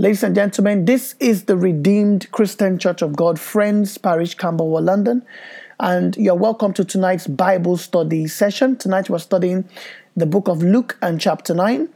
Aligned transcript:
Ladies 0.00 0.22
and 0.22 0.34
gentlemen, 0.34 0.86
this 0.86 1.14
is 1.20 1.44
the 1.44 1.58
Redeemed 1.58 2.32
Christian 2.32 2.78
Church 2.78 3.02
of 3.02 3.14
God, 3.14 3.38
Friends 3.38 3.98
Parish, 3.98 4.34
Camberwell, 4.34 4.82
London. 4.82 5.22
And 5.78 6.16
you're 6.16 6.34
welcome 6.34 6.72
to 6.72 6.86
tonight's 6.86 7.26
Bible 7.26 7.76
study 7.76 8.26
session. 8.26 8.76
Tonight 8.76 9.10
we're 9.10 9.18
studying 9.18 9.68
the 10.16 10.24
book 10.24 10.48
of 10.48 10.62
Luke 10.62 10.96
and 11.02 11.20
chapter 11.20 11.52
9. 11.52 11.86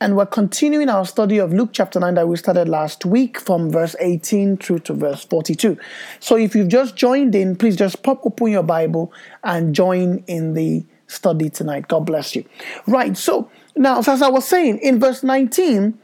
And 0.00 0.16
we're 0.16 0.26
continuing 0.26 0.88
our 0.88 1.04
study 1.04 1.38
of 1.38 1.52
Luke 1.52 1.70
chapter 1.72 1.98
9 1.98 2.14
that 2.14 2.28
we 2.28 2.36
started 2.36 2.68
last 2.68 3.04
week 3.04 3.40
from 3.40 3.68
verse 3.68 3.96
18 3.98 4.58
through 4.58 4.78
to 4.78 4.94
verse 4.94 5.24
42. 5.24 5.76
So 6.20 6.36
if 6.36 6.54
you've 6.54 6.68
just 6.68 6.94
joined 6.94 7.34
in, 7.34 7.56
please 7.56 7.74
just 7.74 8.04
pop 8.04 8.24
open 8.24 8.52
your 8.52 8.62
Bible 8.62 9.12
and 9.42 9.74
join 9.74 10.22
in 10.28 10.54
the 10.54 10.84
study 11.08 11.50
tonight. 11.50 11.88
God 11.88 12.06
bless 12.06 12.36
you. 12.36 12.44
Right, 12.86 13.16
so 13.16 13.50
now, 13.74 13.98
as 13.98 14.22
I 14.22 14.28
was 14.28 14.46
saying, 14.46 14.78
in 14.78 15.00
verse 15.00 15.24
19, 15.24 15.98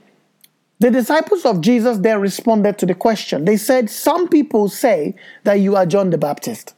the 0.79 0.91
disciples 0.91 1.45
of 1.45 1.61
Jesus 1.61 1.99
there 1.99 2.19
responded 2.19 2.79
to 2.79 2.87
the 2.87 2.95
question. 2.95 3.45
They 3.45 3.57
said, 3.57 3.89
Some 3.89 4.29
people 4.29 4.69
say 4.69 5.15
that 5.45 5.55
you 5.55 5.75
are 5.77 5.87
John 5.87 6.11
the 6.11 6.19
Baptist, 6.19 6.75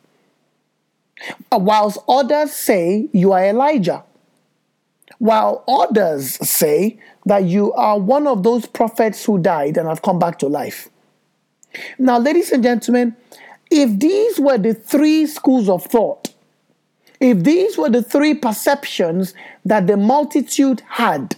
whilst 1.51 1.99
others 2.09 2.53
say 2.53 3.09
you 3.13 3.33
are 3.33 3.45
Elijah, 3.45 4.05
while 5.19 5.65
others 5.67 6.35
say 6.49 6.99
that 7.27 7.45
you 7.45 7.73
are 7.73 7.99
one 7.99 8.27
of 8.27 8.45
those 8.45 8.67
prophets 8.67 9.25
who 9.25 9.39
died 9.39 9.77
and 9.77 9.89
have 9.89 10.03
come 10.03 10.19
back 10.19 10.39
to 10.39 10.47
life. 10.47 10.89
Now, 11.99 12.19
ladies 12.19 12.53
and 12.53 12.63
gentlemen, 12.63 13.17
if 13.71 13.99
these 13.99 14.39
were 14.39 14.59
the 14.59 14.75
three 14.75 15.27
schools 15.27 15.69
of 15.69 15.85
thought, 15.85 16.33
if 17.21 17.43
these 17.43 17.77
were 17.77 17.91
the 17.91 18.03
three 18.03 18.35
perceptions 18.35 19.35
that 19.65 19.87
the 19.89 19.97
multitude 19.97 20.83
had, 20.89 21.37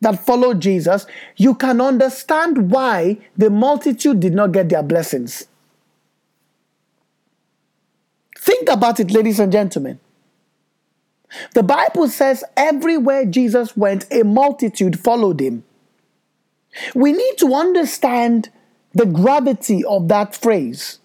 that 0.00 0.24
followed 0.24 0.60
Jesus, 0.60 1.06
you 1.36 1.54
can 1.54 1.80
understand 1.80 2.70
why 2.70 3.18
the 3.36 3.50
multitude 3.50 4.20
did 4.20 4.34
not 4.34 4.52
get 4.52 4.68
their 4.68 4.82
blessings. 4.82 5.46
Think 8.38 8.68
about 8.68 8.98
it, 9.00 9.10
ladies 9.10 9.38
and 9.38 9.52
gentlemen. 9.52 10.00
The 11.54 11.62
Bible 11.62 12.08
says 12.08 12.42
everywhere 12.56 13.24
Jesus 13.24 13.76
went, 13.76 14.06
a 14.10 14.24
multitude 14.24 14.98
followed 14.98 15.40
him. 15.40 15.64
We 16.94 17.12
need 17.12 17.38
to 17.38 17.54
understand 17.54 18.50
the 18.92 19.06
gravity 19.06 19.84
of 19.84 20.08
that 20.08 20.34
phrase. 20.34 20.98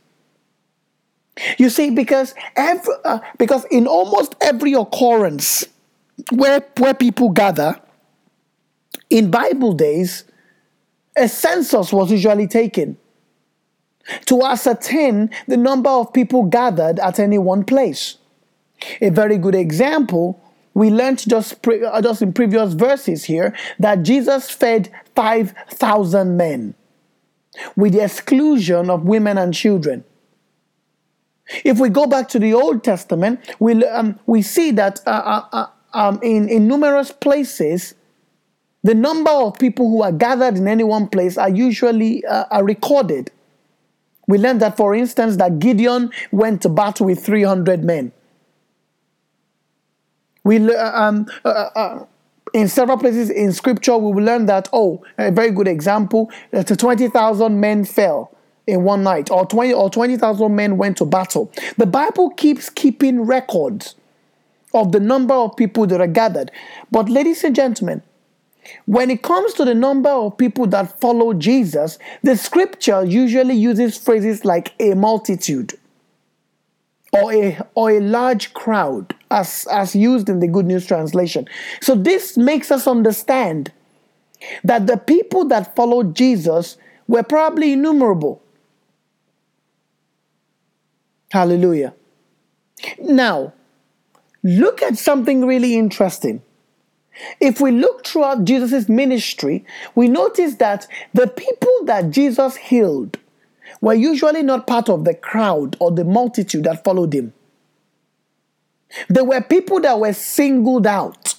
You 1.58 1.70
see, 1.70 1.90
because 1.90 2.34
every, 2.56 2.94
uh, 3.04 3.20
because 3.38 3.66
in 3.66 3.88
almost 3.88 4.36
every 4.42 4.74
occurrence 4.74 5.66
where, 6.32 6.64
where 6.78 6.94
people 6.94 7.30
gather, 7.30 7.80
in 9.10 9.32
Bible 9.32 9.74
days, 9.74 10.26
a 11.16 11.28
census 11.28 11.94
was 11.94 12.12
usually 12.12 12.48
taken 12.48 12.98
to 14.26 14.44
ascertain 14.44 15.30
the 15.48 15.58
number 15.58 15.90
of 15.90 16.14
people 16.14 16.44
gathered 16.44 17.00
at 17.00 17.20
any 17.20 17.38
one 17.38 17.64
place. 17.64 18.18
A 19.02 19.10
very 19.10 19.38
good 19.38 19.56
example, 19.56 20.40
we 20.74 20.90
learned 20.90 21.28
just, 21.28 21.62
pre- 21.62 21.84
uh, 21.84 22.02
just 22.02 22.22
in 22.22 22.34
previous 22.34 22.74
verses 22.74 23.24
here 23.24 23.56
that 23.80 24.04
Jesus 24.04 24.52
fed 24.52 24.92
5,000 25.16 26.38
men 26.38 26.76
with 27.76 27.94
the 27.94 28.04
exclusion 28.04 28.90
of 28.90 29.04
women 29.04 29.38
and 29.38 29.54
children. 29.54 30.04
If 31.64 31.80
we 31.80 31.90
go 31.90 32.06
back 32.06 32.28
to 32.30 32.40
the 32.40 32.54
Old 32.54 32.84
Testament, 32.84 33.40
we, 33.60 33.84
um, 33.86 34.20
we 34.26 34.42
see 34.42 34.72
that 34.72 35.00
uh, 35.06 35.10
uh, 35.10 35.48
uh 35.52 35.68
um, 35.96 36.20
in, 36.22 36.50
in 36.50 36.68
numerous 36.68 37.12
places, 37.12 37.96
the 38.86 38.94
number 38.94 39.32
of 39.32 39.58
people 39.58 39.90
who 39.90 40.04
are 40.04 40.12
gathered 40.12 40.58
in 40.58 40.68
any 40.68 40.84
one 40.84 41.08
place 41.08 41.40
are 41.40 41.50
usually 41.50 42.24
uh, 42.26 42.46
are 42.52 42.64
recorded. 42.64 43.32
We 44.28 44.38
learned 44.38 44.62
that, 44.62 44.78
for 44.78 44.94
instance, 44.94 45.38
that 45.38 45.58
Gideon 45.58 46.12
went 46.32 46.62
to 46.62 46.70
battle 46.70 47.08
with 47.08 47.26
300 47.26 47.84
men. 47.84 48.12
We 50.44 50.72
uh, 50.72 51.02
um, 51.02 51.26
uh, 51.44 51.50
uh, 51.50 51.70
uh, 51.76 52.06
in 52.54 52.68
several 52.68 53.00
places 53.00 53.32
in 53.32 53.54
Scripture 53.54 53.98
we 53.98 54.12
will 54.12 54.24
learn 54.24 54.46
that. 54.46 54.70
Oh, 54.72 55.04
a 55.18 55.32
very 55.32 55.50
good 55.50 55.68
example: 55.68 56.30
that 56.52 56.68
20,000 56.68 57.60
men 57.60 57.86
fell 57.86 58.32
in 58.68 58.84
one 58.84 59.02
night, 59.02 59.32
or 59.32 59.48
20 59.48 59.74
or 59.74 59.90
20,000 59.90 60.56
men 60.56 60.78
went 60.78 60.98
to 60.98 61.06
battle. 61.06 61.52
The 61.78 61.88
Bible 61.88 62.30
keeps 62.30 62.70
keeping 62.70 63.22
records 63.22 63.96
of 64.76 64.92
the 64.92 65.00
number 65.00 65.34
of 65.34 65.56
people 65.56 65.88
that 65.88 66.00
are 66.00 66.08
gathered. 66.08 66.52
But, 66.92 67.10
ladies 67.10 67.44
and 67.44 67.56
gentlemen, 67.56 68.04
when 68.86 69.10
it 69.10 69.22
comes 69.22 69.54
to 69.54 69.66
the 69.66 69.76
number 69.76 70.10
of 70.10 70.38
people 70.38 70.68
that 70.68 71.00
follow 71.00 71.34
Jesus, 71.34 71.98
the 72.24 72.36
scripture 72.36 73.04
usually 73.06 73.56
uses 73.56 73.98
phrases 73.98 74.46
like 74.46 74.74
a 74.80 74.94
multitude 74.94 75.74
or 77.14 77.34
a, 77.34 77.62
or 77.76 77.92
a 77.92 78.00
large 78.00 78.54
crowd 78.54 79.16
as, 79.32 79.68
as 79.72 79.96
used 79.96 80.30
in 80.30 80.40
the 80.40 80.48
Good 80.48 80.66
News 80.66 80.86
Translation. 80.86 81.48
So 81.82 81.96
this 81.96 82.38
makes 82.38 82.72
us 82.72 82.88
understand 82.88 83.72
that 84.64 84.88
the 84.88 84.98
people 84.98 85.46
that 85.46 85.76
followed 85.76 86.16
Jesus 86.16 86.78
were 87.08 87.24
probably 87.24 87.74
innumerable. 87.74 88.42
Hallelujah. 91.32 91.94
Now, 93.00 93.54
look 94.44 94.82
at 94.82 94.98
something 94.98 95.46
really 95.46 95.76
interesting. 95.76 96.42
If 97.40 97.62
we 97.62 97.72
look 97.72 98.06
throughout 98.06 98.46
Jesus' 98.46 98.90
ministry, 98.90 99.66
we 99.94 100.08
notice 100.08 100.56
that 100.56 100.88
the 101.14 101.28
people 101.28 101.86
that 101.86 102.12
Jesus 102.12 102.56
healed 102.58 103.18
were 103.82 103.94
usually 103.94 104.44
not 104.44 104.68
part 104.68 104.90
of 104.90 105.06
the 105.06 105.14
crowd 105.14 105.78
or 105.80 105.92
the 105.92 106.04
multitude 106.04 106.66
that 106.66 106.84
followed 106.84 107.14
him. 107.14 107.34
They 109.10 109.22
were 109.22 109.42
people 109.42 109.80
that 109.82 110.00
were 110.00 110.14
singled 110.14 110.88
out. 110.88 111.36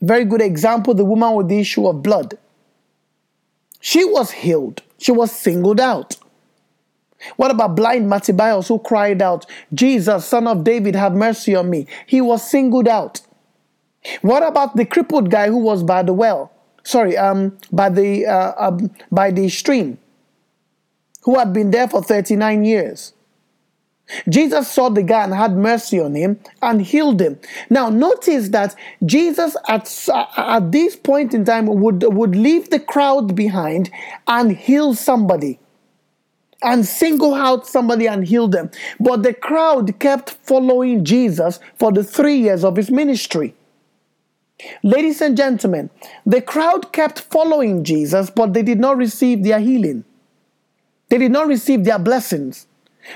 Very 0.00 0.24
good 0.24 0.42
example 0.42 0.94
the 0.94 1.04
woman 1.04 1.34
with 1.34 1.48
the 1.48 1.58
issue 1.58 1.86
of 1.86 2.02
blood. 2.02 2.38
She 3.80 4.04
was 4.04 4.30
healed, 4.30 4.82
she 4.98 5.12
was 5.12 5.32
singled 5.32 5.80
out. 5.80 6.16
What 7.36 7.50
about 7.50 7.76
blind 7.76 8.08
Matthias 8.08 8.68
who 8.68 8.78
cried 8.78 9.22
out, 9.22 9.46
Jesus, 9.72 10.26
son 10.26 10.46
of 10.46 10.64
David, 10.64 10.94
have 10.94 11.14
mercy 11.14 11.54
on 11.54 11.70
me? 11.70 11.86
He 12.06 12.20
was 12.20 12.48
singled 12.48 12.88
out. 12.88 13.20
What 14.22 14.46
about 14.46 14.76
the 14.76 14.84
crippled 14.84 15.30
guy 15.30 15.48
who 15.48 15.58
was 15.58 15.82
by 15.82 16.02
the 16.02 16.12
well? 16.12 16.52
Sorry, 16.82 17.16
um, 17.16 17.56
by 17.72 17.88
the 17.88 18.26
uh, 18.26 18.52
um, 18.56 18.90
by 19.10 19.30
the 19.30 19.48
stream, 19.48 19.98
who 21.22 21.38
had 21.38 21.52
been 21.52 21.70
there 21.70 21.88
for 21.88 22.02
thirty 22.02 22.36
nine 22.36 22.64
years. 22.64 23.12
Jesus 24.28 24.70
saw 24.70 24.88
the 24.88 25.02
guy 25.02 25.24
and 25.24 25.34
had 25.34 25.56
mercy 25.56 25.98
on 25.98 26.14
him 26.14 26.38
and 26.62 26.80
healed 26.80 27.20
him. 27.20 27.40
Now, 27.70 27.88
notice 27.88 28.50
that 28.50 28.76
Jesus 29.04 29.56
at, 29.66 30.08
at 30.36 30.70
this 30.70 30.94
point 30.94 31.34
in 31.34 31.44
time 31.44 31.66
would, 31.66 32.04
would 32.04 32.36
leave 32.36 32.70
the 32.70 32.78
crowd 32.78 33.34
behind 33.34 33.90
and 34.28 34.56
heal 34.56 34.94
somebody 34.94 35.58
and 36.62 36.86
single 36.86 37.34
out 37.34 37.66
somebody 37.66 38.06
and 38.06 38.26
heal 38.26 38.46
them. 38.48 38.70
But 39.00 39.24
the 39.24 39.34
crowd 39.34 39.98
kept 39.98 40.30
following 40.42 41.04
Jesus 41.04 41.58
for 41.74 41.90
the 41.90 42.04
three 42.04 42.36
years 42.36 42.64
of 42.64 42.76
his 42.76 42.90
ministry. 42.90 43.54
Ladies 44.82 45.20
and 45.20 45.36
gentlemen, 45.36 45.90
the 46.24 46.40
crowd 46.40 46.92
kept 46.92 47.20
following 47.20 47.84
Jesus, 47.84 48.30
but 48.30 48.54
they 48.54 48.62
did 48.62 48.80
not 48.80 48.96
receive 48.96 49.44
their 49.44 49.60
healing. 49.60 50.04
They 51.08 51.18
did 51.18 51.32
not 51.32 51.46
receive 51.46 51.84
their 51.84 51.98
blessings. 51.98 52.66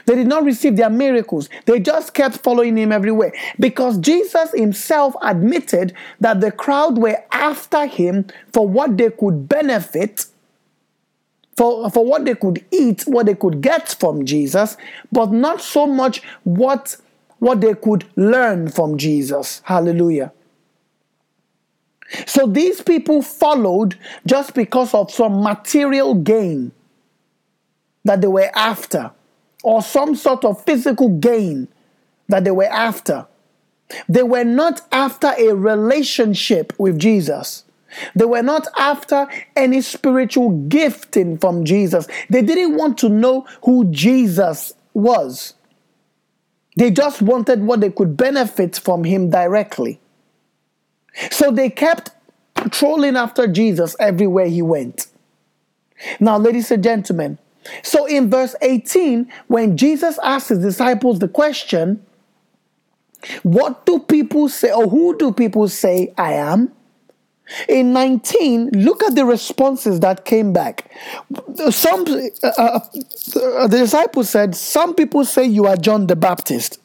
They 0.07 0.15
did 0.15 0.29
not 0.29 0.45
receive 0.45 0.77
their 0.77 0.91
miracles. 0.91 1.49
They 1.67 1.81
just 1.81 2.15
kept 2.15 2.39
following 2.39 2.77
him 2.77 2.93
everywhere 2.93 3.33
because 3.59 3.99
Jesus 3.99 4.53
himself 4.53 5.15
admitted 5.23 5.95
that 6.21 6.41
the 6.41 6.53
crowd 6.53 6.99
were 6.99 7.19
after 7.33 7.87
him 7.87 8.27
for 8.53 8.69
what 8.69 8.97
they 8.97 9.11
could 9.11 9.49
benefit, 9.49 10.27
for, 11.57 11.91
for 11.91 12.05
what 12.05 12.25
they 12.25 12.35
could 12.35 12.65
eat, 12.71 13.03
what 13.07 13.27
they 13.27 13.35
could 13.35 13.61
get 13.61 13.89
from 13.99 14.25
Jesus, 14.25 14.77
but 15.11 15.33
not 15.33 15.61
so 15.61 15.87
much 15.87 16.23
what, 16.45 16.97
what 17.39 17.61
they 17.61 17.75
could 17.75 18.07
learn 18.15 18.69
from 18.69 18.97
Jesus. 18.97 19.61
Hallelujah. 19.65 20.33
So 22.27 22.47
these 22.47 22.83
people 22.83 23.23
followed 23.23 23.97
just 24.27 24.55
because 24.55 24.95
of 24.95 25.11
some 25.11 25.43
material 25.43 26.15
gain 26.15 26.73
that 28.05 28.21
they 28.21 28.29
were 28.29 28.51
after, 28.55 29.11
or 29.63 29.83
some 29.83 30.17
sort 30.17 30.45
of 30.45 30.65
physical 30.65 31.09
gain 31.09 31.69
that 32.29 32.45
they 32.45 32.51
were 32.51 32.65
after. 32.65 33.27
They 34.09 34.23
were 34.23 34.45
not 34.45 34.81
after 34.93 35.35
a 35.37 35.55
relationship 35.55 36.73
with 36.79 36.99
Jesus. 36.99 37.65
They 38.15 38.25
were 38.25 38.43
not 38.43 38.69
after 38.79 39.29
any 39.57 39.81
spiritual 39.81 40.51
gifting 40.69 41.39
from 41.39 41.65
Jesus. 41.65 42.07
They 42.29 42.43
didn't 42.43 42.77
want 42.77 42.99
to 42.99 43.09
know 43.09 43.47
who 43.65 43.85
Jesus 43.91 44.73
was. 44.95 45.55
They 46.77 46.91
just 46.91 47.21
wanted 47.21 47.63
what 47.63 47.81
they 47.81 47.91
could 47.91 48.17
benefit 48.17 48.79
from 48.79 49.05
him 49.05 49.31
directly. 49.31 50.01
So 51.31 51.51
they 51.51 51.71
kept 51.71 52.11
patrolling 52.55 53.17
after 53.17 53.47
Jesus 53.47 53.97
everywhere 53.99 54.47
he 54.47 54.63
went. 54.63 55.07
Now, 56.19 56.39
ladies 56.39 56.71
and 56.71 56.83
gentlemen, 56.83 57.39
so 57.83 58.07
in 58.07 58.31
verse 58.31 58.55
18, 58.63 59.31
when 59.49 59.77
Jesus 59.77 60.19
asked 60.23 60.49
his 60.49 60.61
disciples 60.61 61.19
the 61.19 61.29
question, 61.29 62.05
What 63.43 63.85
do 63.85 63.99
people 63.99 64.49
say, 64.49 64.73
or 64.73 64.89
who 64.89 65.17
do 65.17 65.33
people 65.33 65.69
say 65.69 66.13
I 66.17 66.35
am? 66.35 66.73
In 67.69 67.93
19, 67.93 68.71
look 68.71 69.03
at 69.03 69.17
the 69.17 69.25
responses 69.25 70.01
that 70.01 70.25
came 70.25 70.53
back. 70.53 70.91
Some 71.71 72.07
uh, 72.43 72.47
uh, 72.47 72.81
the 73.67 73.79
disciples 73.79 74.31
said, 74.31 74.55
Some 74.55 74.95
people 74.95 75.25
say 75.25 75.45
you 75.47 75.67
are 75.67 75.77
John 75.77 76.07
the 76.07 76.17
Baptist. 76.17 76.79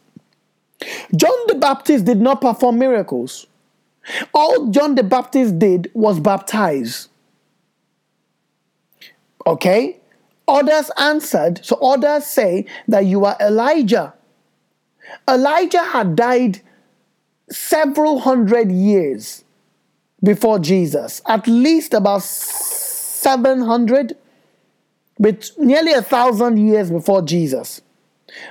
John 1.16 1.38
the 1.48 1.56
Baptist 1.56 2.06
did 2.06 2.20
not 2.20 2.42
perform 2.42 2.80
miracles. 2.80 3.46
All 4.34 4.68
John 4.68 4.96
the 4.96 5.04
Baptist 5.04 5.60
did 5.60 5.92
was 5.94 6.20
baptize. 6.20 7.10
Okay? 9.46 9.98
Others 10.48 10.92
answered, 10.98 11.66
so 11.66 11.76
others 11.78 12.26
say 12.26 12.66
that 12.88 13.06
you 13.06 13.26
are 13.26 13.36
Elijah. 13.40 14.14
Elijah 15.28 15.84
had 15.84 16.16
died 16.16 16.62
several 17.50 18.20
hundred 18.20 18.72
years 18.72 19.44
before 20.24 20.60
Jesus, 20.60 21.22
at 21.28 21.48
least 21.48 21.94
about 21.94 22.24
700, 22.24 24.16
but 25.20 25.50
nearly 25.58 25.94
a 25.94 26.02
thousand 26.02 26.58
years 26.58 26.92
before 26.92 27.22
Jesus. 27.22 27.82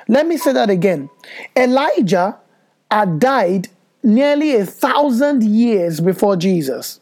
Let 0.09 0.27
me 0.27 0.37
say 0.37 0.53
that 0.53 0.71
again. 0.71 1.11
Elijah 1.57 2.39
had 2.91 3.19
died 3.19 3.69
nearly 4.05 4.55
a 4.55 4.67
thousand 4.67 5.43
years 5.43 6.01
before 6.01 6.37
Jesus. 6.37 7.01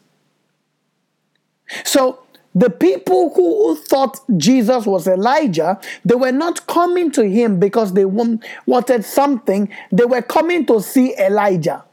So 1.83 2.19
the 2.55 2.69
people 2.69 3.33
who 3.33 3.75
thought 3.75 4.19
Jesus 4.37 4.85
was 4.85 5.07
Elijah, 5.07 5.79
they 6.05 6.15
were 6.15 6.31
not 6.31 6.65
coming 6.67 7.11
to 7.11 7.27
him 7.27 7.59
because 7.59 7.93
they 7.93 8.05
wanted 8.05 9.03
something, 9.05 9.69
they 9.91 10.05
were 10.05 10.21
coming 10.21 10.65
to 10.67 10.79
see 10.81 11.15
Elijah. 11.17 11.83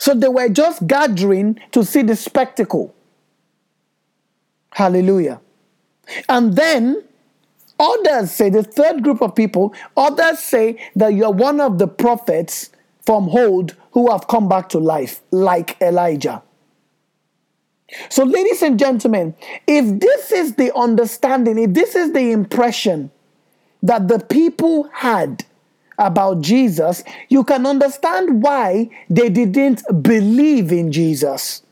So 0.00 0.14
they 0.14 0.28
were 0.28 0.48
just 0.48 0.86
gathering 0.86 1.58
to 1.72 1.84
see 1.84 2.02
the 2.02 2.14
spectacle. 2.14 2.94
Hallelujah. 4.70 5.40
And 6.28 6.54
then 6.54 7.02
others 7.80 8.30
say, 8.30 8.48
the 8.48 8.62
third 8.62 9.02
group 9.02 9.20
of 9.20 9.34
people, 9.34 9.74
others 9.96 10.38
say 10.38 10.78
that 10.94 11.14
you're 11.14 11.32
one 11.32 11.60
of 11.60 11.78
the 11.78 11.88
prophets 11.88 12.70
from 13.08 13.26
old 13.30 13.74
who 13.92 14.10
have 14.10 14.28
come 14.28 14.50
back 14.50 14.68
to 14.68 14.78
life, 14.78 15.22
like 15.30 15.80
Elijah. 15.80 16.42
So, 18.10 18.22
ladies 18.22 18.60
and 18.60 18.78
gentlemen, 18.78 19.34
if 19.66 19.98
this 19.98 20.30
is 20.30 20.56
the 20.56 20.76
understanding, 20.76 21.58
if 21.58 21.72
this 21.72 21.94
is 21.94 22.12
the 22.12 22.32
impression 22.32 23.10
that 23.82 24.08
the 24.08 24.18
people 24.18 24.90
had 24.92 25.46
about 25.96 26.42
Jesus, 26.42 27.02
you 27.30 27.44
can 27.44 27.64
understand 27.64 28.42
why 28.42 28.90
they 29.08 29.30
didn't 29.30 29.82
believe 30.02 30.70
in 30.70 30.92
Jesus. 30.92 31.62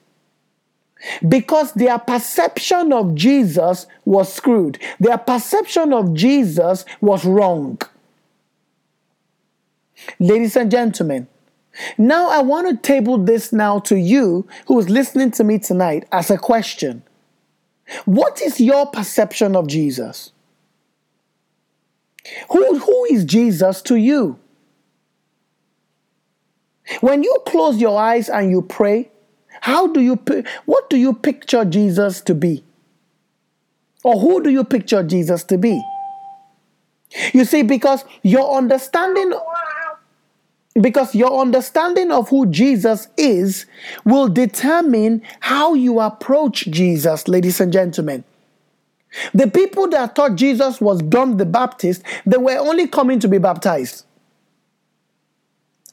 Because 1.28 1.74
their 1.74 1.98
perception 1.98 2.94
of 2.94 3.14
Jesus 3.14 3.86
was 4.06 4.32
screwed, 4.32 4.78
their 4.98 5.18
perception 5.18 5.92
of 5.92 6.14
Jesus 6.14 6.86
was 7.02 7.26
wrong. 7.26 7.78
Ladies 10.18 10.56
and 10.56 10.70
gentlemen, 10.70 11.28
now 11.98 12.30
I 12.30 12.40
want 12.40 12.68
to 12.68 12.76
table 12.76 13.18
this 13.18 13.52
now 13.52 13.78
to 13.80 13.96
you 13.96 14.46
who 14.66 14.78
is 14.78 14.88
listening 14.88 15.30
to 15.32 15.44
me 15.44 15.58
tonight 15.58 16.06
as 16.12 16.30
a 16.30 16.38
question. 16.38 17.02
What 18.04 18.40
is 18.40 18.60
your 18.60 18.86
perception 18.86 19.54
of 19.54 19.68
Jesus? 19.68 20.32
Who, 22.50 22.78
who 22.78 23.04
is 23.10 23.24
Jesus 23.24 23.82
to 23.82 23.96
you? 23.96 24.38
When 27.00 27.22
you 27.22 27.42
close 27.46 27.80
your 27.80 27.98
eyes 27.98 28.28
and 28.28 28.50
you 28.50 28.62
pray, 28.62 29.10
how 29.60 29.86
do 29.86 30.00
you 30.00 30.18
what 30.66 30.90
do 30.90 30.96
you 30.96 31.12
picture 31.12 31.64
Jesus 31.64 32.20
to 32.22 32.34
be? 32.34 32.64
Or 34.04 34.20
who 34.20 34.42
do 34.42 34.50
you 34.50 34.62
picture 34.62 35.02
Jesus 35.02 35.42
to 35.44 35.58
be? 35.58 35.82
You 37.32 37.44
see, 37.44 37.62
because 37.62 38.04
your 38.22 38.56
understanding 38.56 39.32
because 40.80 41.14
your 41.14 41.40
understanding 41.40 42.10
of 42.10 42.28
who 42.28 42.46
Jesus 42.46 43.08
is 43.16 43.66
will 44.04 44.28
determine 44.28 45.22
how 45.40 45.74
you 45.74 46.00
approach 46.00 46.66
Jesus, 46.70 47.28
ladies 47.28 47.60
and 47.60 47.72
gentlemen. 47.72 48.24
The 49.32 49.48
people 49.48 49.88
that 49.90 50.14
thought 50.14 50.34
Jesus 50.34 50.80
was 50.80 51.00
John 51.02 51.38
the 51.38 51.46
Baptist, 51.46 52.02
they 52.26 52.36
were 52.36 52.58
only 52.58 52.86
coming 52.86 53.18
to 53.20 53.28
be 53.28 53.38
baptized. 53.38 54.04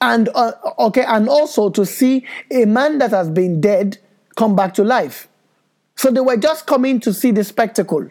And 0.01 0.27
uh, 0.35 0.51
okay, 0.79 1.05
and 1.05 1.29
also 1.29 1.69
to 1.69 1.85
see 1.85 2.25
a 2.51 2.65
man 2.65 2.97
that 2.97 3.11
has 3.11 3.29
been 3.29 3.61
dead 3.61 3.97
come 4.35 4.55
back 4.55 4.73
to 4.73 4.83
life. 4.83 5.29
So 5.95 6.11
they 6.11 6.19
were 6.19 6.35
just 6.35 6.67
coming 6.67 6.99
to 7.01 7.13
see 7.13 7.31
the 7.31 7.45
spectacle. 7.45 8.09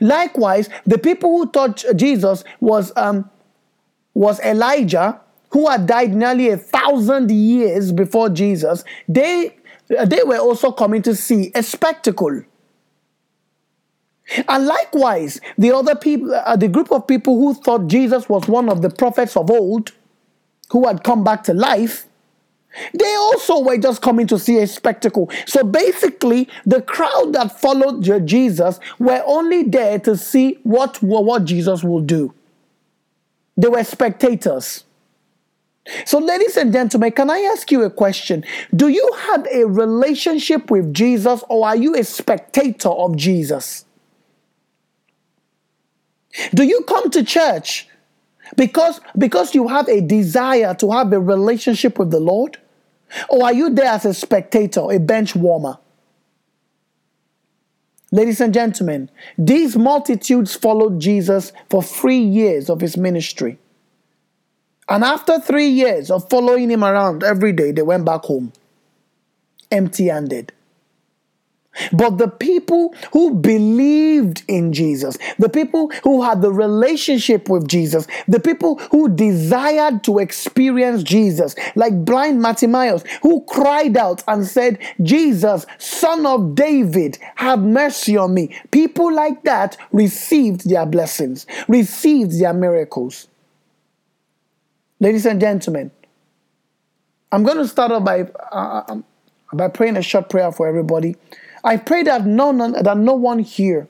Likewise, 0.00 0.70
the 0.86 0.96
people 0.96 1.30
who 1.30 1.50
thought 1.50 1.84
Jesus 1.94 2.42
was 2.60 2.90
um, 2.96 3.28
was 4.14 4.40
Elijah 4.40 5.20
who 5.50 5.68
had 5.68 5.86
died 5.86 6.14
nearly 6.14 6.50
a 6.50 6.56
thousand 6.56 7.30
years 7.30 7.92
before 7.92 8.28
Jesus, 8.28 8.84
they, 9.08 9.56
they 10.06 10.22
were 10.24 10.38
also 10.38 10.70
coming 10.70 11.02
to 11.02 11.14
see 11.14 11.50
a 11.54 11.62
spectacle. 11.62 12.42
And 14.46 14.66
likewise, 14.66 15.40
the 15.56 15.72
other 15.72 15.94
people, 15.94 16.34
uh, 16.34 16.56
the 16.56 16.68
group 16.68 16.92
of 16.92 17.06
people 17.06 17.38
who 17.38 17.54
thought 17.54 17.86
Jesus 17.86 18.28
was 18.28 18.46
one 18.46 18.68
of 18.68 18.82
the 18.82 18.90
prophets 18.90 19.36
of 19.36 19.50
old, 19.50 19.92
who 20.70 20.86
had 20.86 21.02
come 21.02 21.24
back 21.24 21.44
to 21.44 21.54
life, 21.54 22.06
they 22.92 23.14
also 23.14 23.60
were 23.60 23.78
just 23.78 24.02
coming 24.02 24.26
to 24.26 24.38
see 24.38 24.58
a 24.58 24.66
spectacle. 24.66 25.30
So 25.46 25.64
basically, 25.64 26.48
the 26.66 26.82
crowd 26.82 27.32
that 27.32 27.58
followed 27.58 28.04
Jesus 28.26 28.78
were 28.98 29.22
only 29.26 29.62
there 29.62 29.98
to 30.00 30.16
see 30.16 30.58
what, 30.62 31.02
what 31.02 31.44
Jesus 31.44 31.82
will 31.82 32.02
do. 32.02 32.34
They 33.56 33.68
were 33.68 33.82
spectators. 33.82 34.84
So, 36.04 36.18
ladies 36.18 36.56
and 36.56 36.72
gentlemen, 36.72 37.12
can 37.12 37.30
I 37.30 37.40
ask 37.52 37.70
you 37.70 37.82
a 37.82 37.90
question? 37.90 38.44
Do 38.74 38.88
you 38.88 39.10
have 39.28 39.46
a 39.52 39.64
relationship 39.66 40.70
with 40.70 40.92
Jesus 40.92 41.42
or 41.48 41.66
are 41.66 41.76
you 41.76 41.94
a 41.94 42.04
spectator 42.04 42.90
of 42.90 43.16
Jesus? 43.16 43.84
Do 46.54 46.62
you 46.64 46.82
come 46.82 47.10
to 47.10 47.24
church 47.24 47.88
because, 48.56 49.00
because 49.16 49.54
you 49.54 49.68
have 49.68 49.88
a 49.88 50.00
desire 50.00 50.74
to 50.74 50.90
have 50.92 51.12
a 51.12 51.20
relationship 51.20 51.98
with 51.98 52.10
the 52.10 52.20
Lord? 52.20 52.58
Or 53.30 53.44
are 53.44 53.52
you 53.52 53.70
there 53.70 53.86
as 53.86 54.04
a 54.04 54.12
spectator, 54.12 54.92
a 54.92 54.98
bench 54.98 55.34
warmer? 55.34 55.78
Ladies 58.10 58.40
and 58.40 58.54
gentlemen, 58.54 59.10
these 59.36 59.76
multitudes 59.76 60.54
followed 60.54 61.00
Jesus 61.00 61.52
for 61.68 61.82
three 61.82 62.20
years 62.20 62.70
of 62.70 62.80
his 62.80 62.96
ministry. 62.96 63.58
And 64.88 65.04
after 65.04 65.38
three 65.38 65.68
years 65.68 66.10
of 66.10 66.28
following 66.30 66.70
him 66.70 66.82
around 66.82 67.22
every 67.22 67.52
day, 67.52 67.72
they 67.72 67.82
went 67.82 68.04
back 68.04 68.22
home 68.22 68.52
empty 69.70 70.06
handed. 70.06 70.52
But 71.92 72.18
the 72.18 72.26
people 72.26 72.92
who 73.12 73.34
believed 73.34 74.42
in 74.48 74.72
Jesus, 74.72 75.16
the 75.38 75.48
people 75.48 75.92
who 76.02 76.22
had 76.22 76.42
the 76.42 76.52
relationship 76.52 77.48
with 77.48 77.68
Jesus, 77.68 78.08
the 78.26 78.40
people 78.40 78.78
who 78.90 79.08
desired 79.08 80.02
to 80.04 80.18
experience 80.18 81.04
Jesus, 81.04 81.54
like 81.76 82.04
blind 82.04 82.42
Bartimaeus, 82.42 83.04
who 83.22 83.42
cried 83.42 83.96
out 83.96 84.24
and 84.26 84.44
said, 84.44 84.78
Jesus, 85.02 85.66
son 85.78 86.26
of 86.26 86.56
David, 86.56 87.18
have 87.36 87.60
mercy 87.60 88.16
on 88.16 88.34
me. 88.34 88.56
People 88.72 89.14
like 89.14 89.44
that 89.44 89.76
received 89.92 90.68
their 90.68 90.86
blessings, 90.86 91.46
received 91.68 92.40
their 92.40 92.54
miracles. 92.54 93.28
Ladies 95.00 95.26
and 95.26 95.40
gentlemen, 95.40 95.90
I'm 97.30 97.44
going 97.44 97.58
to 97.58 97.68
start 97.68 97.92
off 97.92 98.04
by, 98.04 98.22
uh, 98.50 98.82
um, 98.88 99.04
by 99.52 99.68
praying 99.68 99.96
a 99.96 100.02
short 100.02 100.28
prayer 100.28 100.50
for 100.50 100.66
everybody. 100.66 101.16
I 101.62 101.76
pray 101.76 102.02
that 102.04 102.26
no, 102.26 102.52
that 102.72 102.96
no 102.96 103.14
one 103.14 103.38
here 103.38 103.86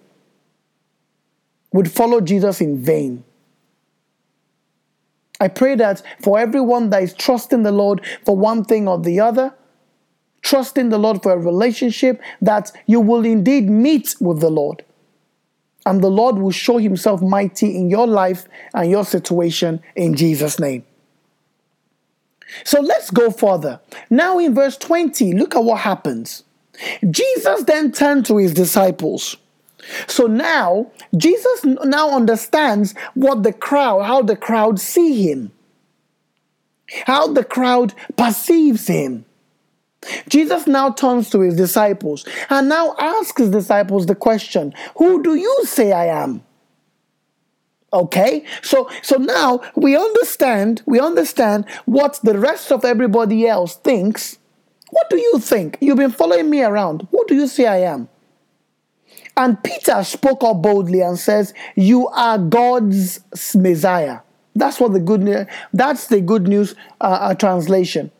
would 1.73 1.91
follow 1.91 2.21
Jesus 2.21 2.61
in 2.61 2.79
vain. 2.83 3.25
I 5.41 5.49
pray 5.49 5.77
that 5.77 6.03
for 6.21 6.38
everyone 6.38 6.91
that 6.91 7.03
is 7.03 7.15
trusting 7.15 7.62
the 7.62 7.73
Lord 7.73 8.05
for 8.25 8.37
one 8.37 8.65
thing 8.65 8.88
or 8.88 8.99
the 8.99 9.21
other, 9.21 9.55
trusting 10.43 10.88
the 10.88 10.99
Lord 10.99 11.23
for 11.23 11.33
a 11.33 11.38
relationship, 11.38 12.21
that 12.43 12.73
you 12.87 13.00
will 13.00 13.25
indeed 13.25 13.71
meet 13.71 14.17
with 14.21 14.41
the 14.41 14.50
Lord. 14.50 14.85
And 15.87 16.03
the 16.03 16.11
Lord 16.11 16.38
will 16.38 16.50
show 16.50 16.79
himself 16.79 17.23
mighty 17.23 17.77
in 17.77 17.88
your 17.88 18.07
life 18.07 18.47
and 18.75 18.91
your 18.91 19.05
situation 19.05 19.81
in 19.95 20.15
Jesus' 20.15 20.59
name. 20.59 20.85
So 22.64 22.81
let's 22.81 23.11
go 23.11 23.31
further. 23.31 23.81
Now 24.11 24.38
in 24.38 24.55
verse 24.55 24.76
20, 24.76 25.35
look 25.35 25.55
at 25.55 25.64
what 25.64 25.81
happens. 25.81 26.45
Jesus 27.11 27.64
then 27.64 27.93
turned 27.93 28.26
to 28.26 28.37
his 28.37 28.55
disciples. 28.55 29.37
So 30.07 30.26
now 30.26 30.90
Jesus 31.17 31.64
now 31.64 32.11
understands 32.11 32.95
what 33.14 33.43
the 33.43 33.52
crowd, 33.52 34.02
how 34.02 34.23
the 34.23 34.37
crowd 34.37 34.81
see 34.81 35.28
him, 35.28 35.52
how 37.07 37.33
the 37.33 37.45
crowd 37.45 37.95
perceives 38.17 38.87
him. 38.87 39.25
Jesus 40.28 40.67
now 40.67 40.90
turns 40.90 41.28
to 41.31 41.40
his 41.40 41.57
disciples 41.57 42.25
and 42.50 42.69
now 42.69 42.95
asks 42.99 43.40
his 43.40 43.50
disciples 43.50 44.07
the 44.07 44.14
question, 44.14 44.73
Who 44.97 45.23
do 45.23 45.35
you 45.35 45.57
say 45.64 45.93
I 45.93 46.07
am? 46.07 46.43
Okay, 47.92 48.45
so 48.62 48.90
so 49.02 49.16
now 49.16 49.61
we 49.75 49.97
understand 49.97 50.83
we 50.85 51.00
understand 51.00 51.64
what 51.87 52.21
the 52.23 52.38
rest 52.38 52.71
of 52.71 52.85
everybody 52.85 53.47
else 53.47 53.76
thinks. 53.76 54.38
What 54.90 55.09
do 55.09 55.18
you 55.18 55.38
think? 55.38 55.78
You've 55.80 55.97
been 55.97 56.11
following 56.11 56.50
me 56.50 56.62
around. 56.62 57.09
Who 57.11 57.25
do 57.26 57.35
you 57.35 57.47
say 57.47 57.66
I 57.66 57.78
am? 57.78 58.09
And 59.37 59.62
Peter 59.62 60.02
spoke 60.04 60.45
up 60.45 60.61
boldly 60.61 61.00
and 61.00 61.18
says, 61.18 61.54
"You 61.76 62.09
are 62.09 62.38
God's 62.38 63.21
Messiah." 63.54 64.18
That's 64.54 64.80
what 64.80 64.92
the 64.92 65.00
good 65.00 65.23
news. 65.23 65.47
That's 65.73 66.09
the 66.09 66.21
good 66.21 66.49
news 66.49 66.75
uh, 67.00 67.04
uh, 67.04 67.35
translation. 67.35 68.11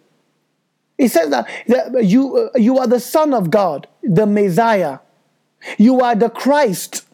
It 0.97 1.11
says 1.11 1.31
that, 1.31 1.49
that 1.67 2.05
you 2.05 2.37
uh, 2.37 2.59
you 2.59 2.79
are 2.79 2.87
the 2.87 3.01
Son 3.01 3.35
of 3.35 3.51
God, 3.51 3.87
the 4.03 4.25
Messiah. 4.25 5.01
You 5.77 6.01
are 6.01 6.15
the 6.15 6.31
Christ. 6.31 7.08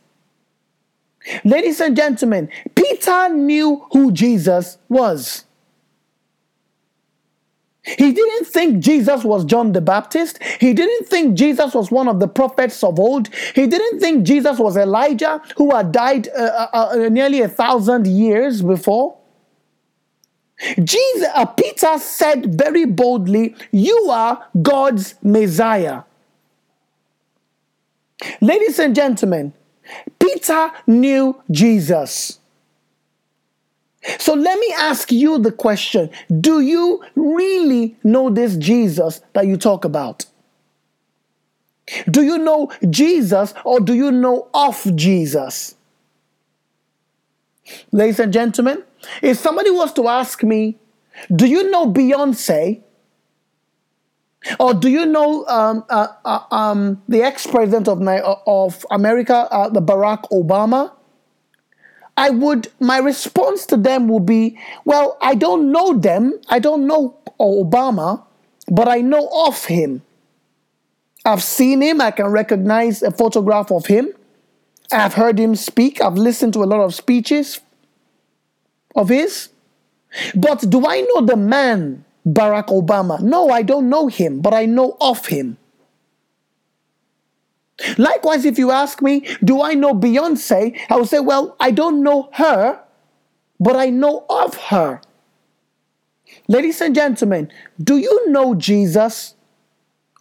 Ladies 1.45 1.81
and 1.81 1.97
gentlemen, 1.97 2.51
Peter 2.75 3.29
knew 3.31 3.87
who 3.93 4.13
Jesus 4.13 4.79
was. 4.89 5.45
He 7.85 8.13
didn't 8.13 8.47
think 8.47 8.83
Jesus 8.83 9.25
was 9.25 9.45
John 9.45 9.73
the 9.73 9.81
Baptist. 9.81 10.43
He 10.59 10.73
didn't 10.73 11.07
think 11.07 11.35
Jesus 11.35 11.75
was 11.75 11.91
one 11.91 12.09
of 12.09 12.19
the 12.19 12.29
prophets 12.29 12.83
of 12.83 12.99
old. 12.99 13.29
He 13.55 13.67
didn't 13.67 14.01
think 14.01 14.25
Jesus 14.25 14.59
was 14.59 14.77
Elijah 14.77 15.43
who 15.57 15.75
had 15.75 15.93
died 15.93 16.29
uh, 16.29 16.69
uh, 16.73 16.91
uh, 16.93 17.09
nearly 17.11 17.43
a 17.43 17.49
thousand 17.49 18.07
years 18.07 18.63
before. 18.63 19.19
Jesus, 20.83 21.29
uh, 21.35 21.45
Peter 21.45 21.99
said 21.99 22.57
very 22.57 22.87
boldly, 22.87 23.55
You 23.71 24.09
are 24.11 24.47
God's 24.63 25.17
Messiah. 25.23 26.05
Ladies 28.41 28.79
and 28.79 28.95
gentlemen, 28.95 29.53
Peter 30.35 30.73
knew 30.89 31.41
Jesus. 31.51 32.41
So 34.19 34.35
let 34.35 34.59
me 34.59 34.75
ask 34.77 35.13
you 35.13 35.39
the 35.39 35.53
question 35.53 36.11
Do 36.41 36.61
you 36.61 37.03
really 37.15 37.97
know 38.03 38.31
this 38.31 38.57
Jesus 38.57 39.21
that 39.33 39.47
you 39.47 39.57
talk 39.57 39.85
about? 39.85 40.27
Do 42.11 42.23
you 42.23 42.39
know 42.39 42.73
Jesus 42.91 43.55
or 43.65 43.79
do 43.81 43.95
you 43.95 44.11
know 44.11 44.49
of 44.53 44.85
Jesus? 44.97 45.77
Ladies 47.93 48.19
and 48.21 48.33
gentlemen, 48.33 48.83
if 49.23 49.39
somebody 49.39 49.71
was 49.71 49.93
to 49.95 50.09
ask 50.09 50.43
me, 50.43 50.77
Do 51.35 51.47
you 51.47 51.71
know 51.71 51.87
Beyonce? 51.87 52.83
Or 54.59 54.75
do 54.75 54.89
you 54.89 55.07
know 55.07 55.47
um, 55.47 55.85
uh, 55.89 56.09
uh, 56.25 56.41
um, 56.51 57.03
the 57.09 57.23
ex-president 57.23 57.89
of, 57.89 58.07
of 58.47 58.87
America, 58.91 59.49
uh, 59.51 59.69
the 59.69 59.81
Barack 59.81 60.31
Obama? 60.31 60.93
I 62.17 62.31
would, 62.31 62.69
my 62.79 62.99
response 62.99 63.67
to 63.67 63.77
them 63.77 64.09
would 64.09 64.27
be, 64.27 64.59
well, 64.85 65.17
I 65.21 65.35
don't 65.35 65.73
know 65.73 65.99
them. 65.99 66.39
I 66.49 66.59
don't 66.59 66.87
know 66.87 67.19
Obama, 67.41 68.23
but 68.69 68.89
I 68.89 69.01
know 69.01 69.29
of 69.47 69.65
him. 69.65 70.03
I've 71.25 71.43
seen 71.43 71.81
him. 71.81 72.01
I 72.01 72.11
can 72.11 72.27
recognize 72.27 73.03
a 73.03 73.11
photograph 73.11 73.73
of 73.73 73.87
him. 73.87 74.11
I've 74.93 75.15
heard 75.15 75.41
him 75.41 75.57
speak. 75.57 76.01
I've 76.01 76.15
listened 76.15 76.53
to 76.53 76.63
a 76.63 76.67
lot 76.67 76.81
of 76.81 76.95
speeches 76.95 77.61
of 78.95 79.09
his. 79.09 79.49
But 80.35 80.71
do 80.71 80.87
I 80.87 81.01
know 81.01 81.23
the 81.23 81.37
man 81.37 82.04
Barack 82.27 82.69
Obama. 82.69 83.21
No, 83.21 83.51
I 83.51 83.63
don't 83.63 83.89
know 83.89 84.09
him, 84.09 84.41
but 84.41 84.55
I 84.55 84.67
know 84.67 84.97
of 85.01 85.27
him. 85.27 85.59
Likewise, 87.99 88.45
if 88.45 88.59
you 88.59 88.71
ask 88.71 89.03
me, 89.03 89.27
do 89.43 89.61
I 89.63 89.75
know 89.75 89.95
Beyonce? 89.95 90.79
I 90.89 90.97
will 90.97 91.07
say, 91.07 91.21
well, 91.21 91.57
I 91.59 91.71
don't 91.71 92.03
know 92.03 92.29
her, 92.35 92.81
but 93.59 93.77
I 93.77 93.91
know 93.91 94.25
of 94.31 94.55
her. 94.55 95.01
Ladies 96.49 96.81
and 96.81 96.95
gentlemen, 96.95 97.51
do 97.83 97.97
you 97.97 98.31
know 98.31 98.55
Jesus 98.55 99.35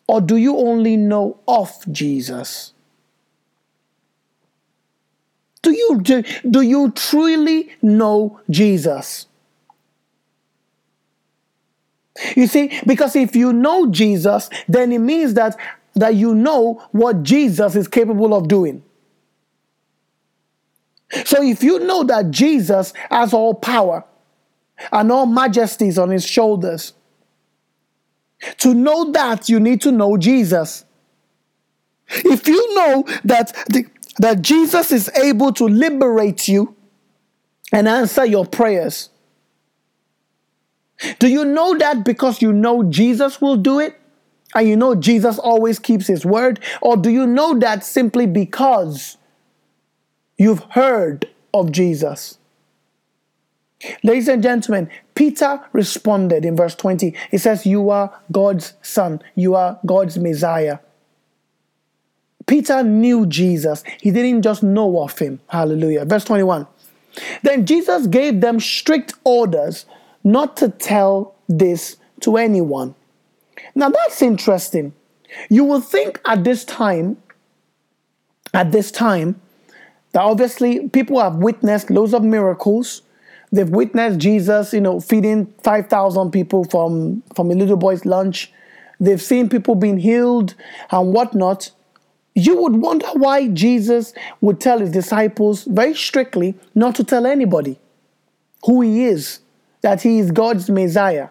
or 0.07 0.21
do 0.21 0.35
you 0.35 0.57
only 0.57 0.97
know 0.97 1.39
of 1.47 1.71
Jesus? 1.91 2.73
Do 5.61 5.71
you, 5.71 6.01
do, 6.01 6.23
do 6.49 6.61
you 6.61 6.91
truly 6.91 7.71
know 7.81 8.39
Jesus? 8.49 9.27
You 12.35 12.47
see, 12.47 12.79
because 12.85 13.15
if 13.15 13.35
you 13.35 13.53
know 13.53 13.89
Jesus, 13.89 14.49
then 14.67 14.91
it 14.91 14.99
means 14.99 15.33
that, 15.35 15.57
that 15.95 16.15
you 16.15 16.33
know 16.33 16.83
what 16.91 17.23
Jesus 17.23 17.75
is 17.75 17.87
capable 17.87 18.33
of 18.33 18.47
doing. 18.47 18.83
So 21.25 21.43
if 21.43 21.63
you 21.63 21.79
know 21.79 22.03
that 22.05 22.31
Jesus 22.31 22.93
has 23.09 23.33
all 23.33 23.53
power 23.53 24.03
and 24.91 25.11
all 25.11 25.25
majesties 25.25 25.97
on 25.97 26.09
his 26.09 26.25
shoulders, 26.25 26.93
to 28.57 28.73
know 28.73 29.11
that 29.11 29.49
you 29.49 29.59
need 29.59 29.81
to 29.81 29.91
know 29.91 30.17
Jesus. 30.17 30.85
If 32.09 32.47
you 32.47 32.75
know 32.75 33.05
that 33.23 33.53
the, 33.69 33.85
that 34.19 34.41
Jesus 34.41 34.91
is 34.91 35.09
able 35.15 35.53
to 35.53 35.65
liberate 35.65 36.47
you 36.47 36.75
and 37.71 37.87
answer 37.87 38.25
your 38.25 38.45
prayers, 38.45 39.09
do 41.19 41.27
you 41.27 41.45
know 41.45 41.77
that 41.77 42.03
because 42.03 42.41
you 42.41 42.53
know 42.53 42.83
Jesus 42.83 43.41
will 43.41 43.57
do 43.57 43.79
it? 43.79 43.99
And 44.55 44.67
you 44.67 44.75
know 44.75 44.95
Jesus 44.95 45.39
always 45.39 45.79
keeps 45.79 46.07
his 46.07 46.25
word? 46.25 46.59
Or 46.81 46.95
do 46.95 47.09
you 47.09 47.25
know 47.25 47.57
that 47.59 47.83
simply 47.83 48.25
because 48.25 49.17
you've 50.37 50.63
heard 50.71 51.27
of 51.53 51.71
Jesus? 51.71 52.37
Ladies 54.03 54.27
and 54.27 54.41
gentlemen, 54.41 54.89
Peter 55.15 55.59
responded 55.73 56.45
in 56.45 56.55
verse 56.55 56.75
20. 56.75 57.13
He 57.31 57.37
says, 57.37 57.65
You 57.65 57.89
are 57.89 58.17
God's 58.31 58.73
son, 58.81 59.21
you 59.35 59.55
are 59.55 59.79
God's 59.85 60.17
Messiah. 60.17 60.79
Peter 62.45 62.83
knew 62.83 63.25
Jesus, 63.25 63.83
he 64.01 64.11
didn't 64.11 64.41
just 64.41 64.63
know 64.63 65.01
of 65.01 65.17
him. 65.17 65.39
Hallelujah. 65.47 66.05
Verse 66.05 66.25
21. 66.25 66.67
Then 67.41 67.65
Jesus 67.65 68.07
gave 68.07 68.41
them 68.41 68.59
strict 68.59 69.13
orders 69.23 69.85
not 70.23 70.57
to 70.57 70.69
tell 70.69 71.35
this 71.47 71.97
to 72.21 72.37
anyone. 72.37 72.95
Now 73.75 73.89
that's 73.89 74.21
interesting. 74.21 74.93
You 75.49 75.63
will 75.63 75.81
think 75.81 76.21
at 76.25 76.43
this 76.43 76.63
time, 76.63 77.17
at 78.53 78.71
this 78.71 78.91
time, 78.91 79.41
that 80.11 80.21
obviously 80.21 80.89
people 80.89 81.19
have 81.19 81.35
witnessed 81.35 81.89
loads 81.89 82.13
of 82.13 82.23
miracles. 82.23 83.01
They've 83.51 83.69
witnessed 83.69 84.19
Jesus, 84.19 84.73
you 84.73 84.81
know, 84.81 84.99
feeding 84.99 85.47
5,000 85.63 86.31
people 86.31 86.63
from, 86.65 87.23
from 87.35 87.51
a 87.51 87.55
little 87.55 87.77
boy's 87.77 88.05
lunch. 88.05 88.51
They've 88.99 89.21
seen 89.21 89.49
people 89.49 89.75
being 89.75 89.97
healed 89.97 90.53
and 90.91 91.13
whatnot. 91.13 91.71
You 92.35 92.61
would 92.61 92.77
wonder 92.77 93.07
why 93.13 93.47
Jesus 93.49 94.13
would 94.41 94.59
tell 94.59 94.79
his 94.79 94.91
disciples 94.91 95.65
very 95.65 95.93
strictly 95.93 96.55
not 96.73 96.95
to 96.95 97.03
tell 97.03 97.25
anybody 97.25 97.79
who 98.65 98.81
he 98.81 99.05
is 99.05 99.39
that 99.83 100.01
he 100.01 100.19
is 100.19 100.31
God's 100.31 100.69
Messiah. 100.69 101.29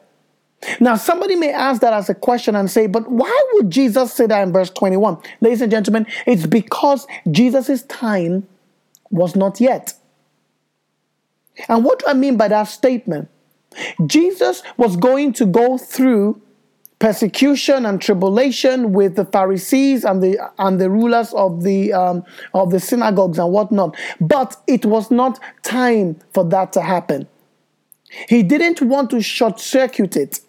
Now, 0.79 0.95
somebody 0.95 1.35
may 1.35 1.53
ask 1.53 1.81
that 1.81 1.93
as 1.93 2.09
a 2.09 2.15
question 2.15 2.55
and 2.55 2.71
say, 2.71 2.87
but 2.87 3.11
why 3.11 3.45
would 3.55 3.69
Jesus 3.71 4.13
say 4.13 4.27
that 4.27 4.43
in 4.43 4.53
verse 4.53 4.71
21? 4.71 5.19
Ladies 5.41 5.61
and 5.61 5.73
gentlemen, 5.73 6.07
it's 6.25 6.47
because 6.47 7.07
Jesus' 7.31 7.83
time 7.85 8.47
was 9.11 9.35
not 9.35 9.61
yet. 9.61 9.95
And 11.69 11.85
what 11.85 11.99
do 11.99 12.07
I 12.07 12.15
mean 12.15 12.37
by 12.37 12.49
that 12.49 12.65
statement? 12.65 13.29
Jesus 14.07 14.63
was 14.77 14.97
going 14.97 15.33
to 15.35 15.47
go 15.47 15.79
through 15.79 16.41
persecution 16.99 17.85
and 17.85 18.01
tribulation 18.01 18.93
with 18.93 19.17
the 19.17 19.25
Pharisees 19.25 20.05
and 20.05 20.23
the 20.23 20.39
and 20.59 20.81
the 20.81 20.89
rulers 20.89 21.33
of 21.33 21.65
the 21.65 21.93
um, 21.93 22.23
of 22.55 22.71
the 22.71 22.79
synagogues 22.79 23.39
and 23.39 23.51
whatnot, 23.53 23.97
but 24.21 24.57
it 24.69 24.87
was 24.87 25.11
not 25.11 25.41
time 25.63 26.17
for 26.33 26.45
that 26.45 26.73
to 26.75 26.81
happen. 26.81 27.27
He 28.29 28.43
didn't 28.43 28.83
want 28.83 29.11
to 29.11 29.23
short 29.23 29.61
circuit 29.61 30.17
it. 30.17 30.41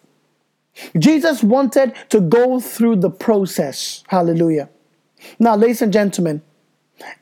Jesus 0.98 1.44
wanted 1.44 1.94
to 2.10 2.20
go 2.20 2.60
through 2.60 2.98
the 2.98 3.10
process. 3.10 4.04
Hallelujah. 4.08 4.70
Now, 5.40 5.56
ladies 5.56 5.82
and 5.82 5.94
gentlemen, 5.94 6.42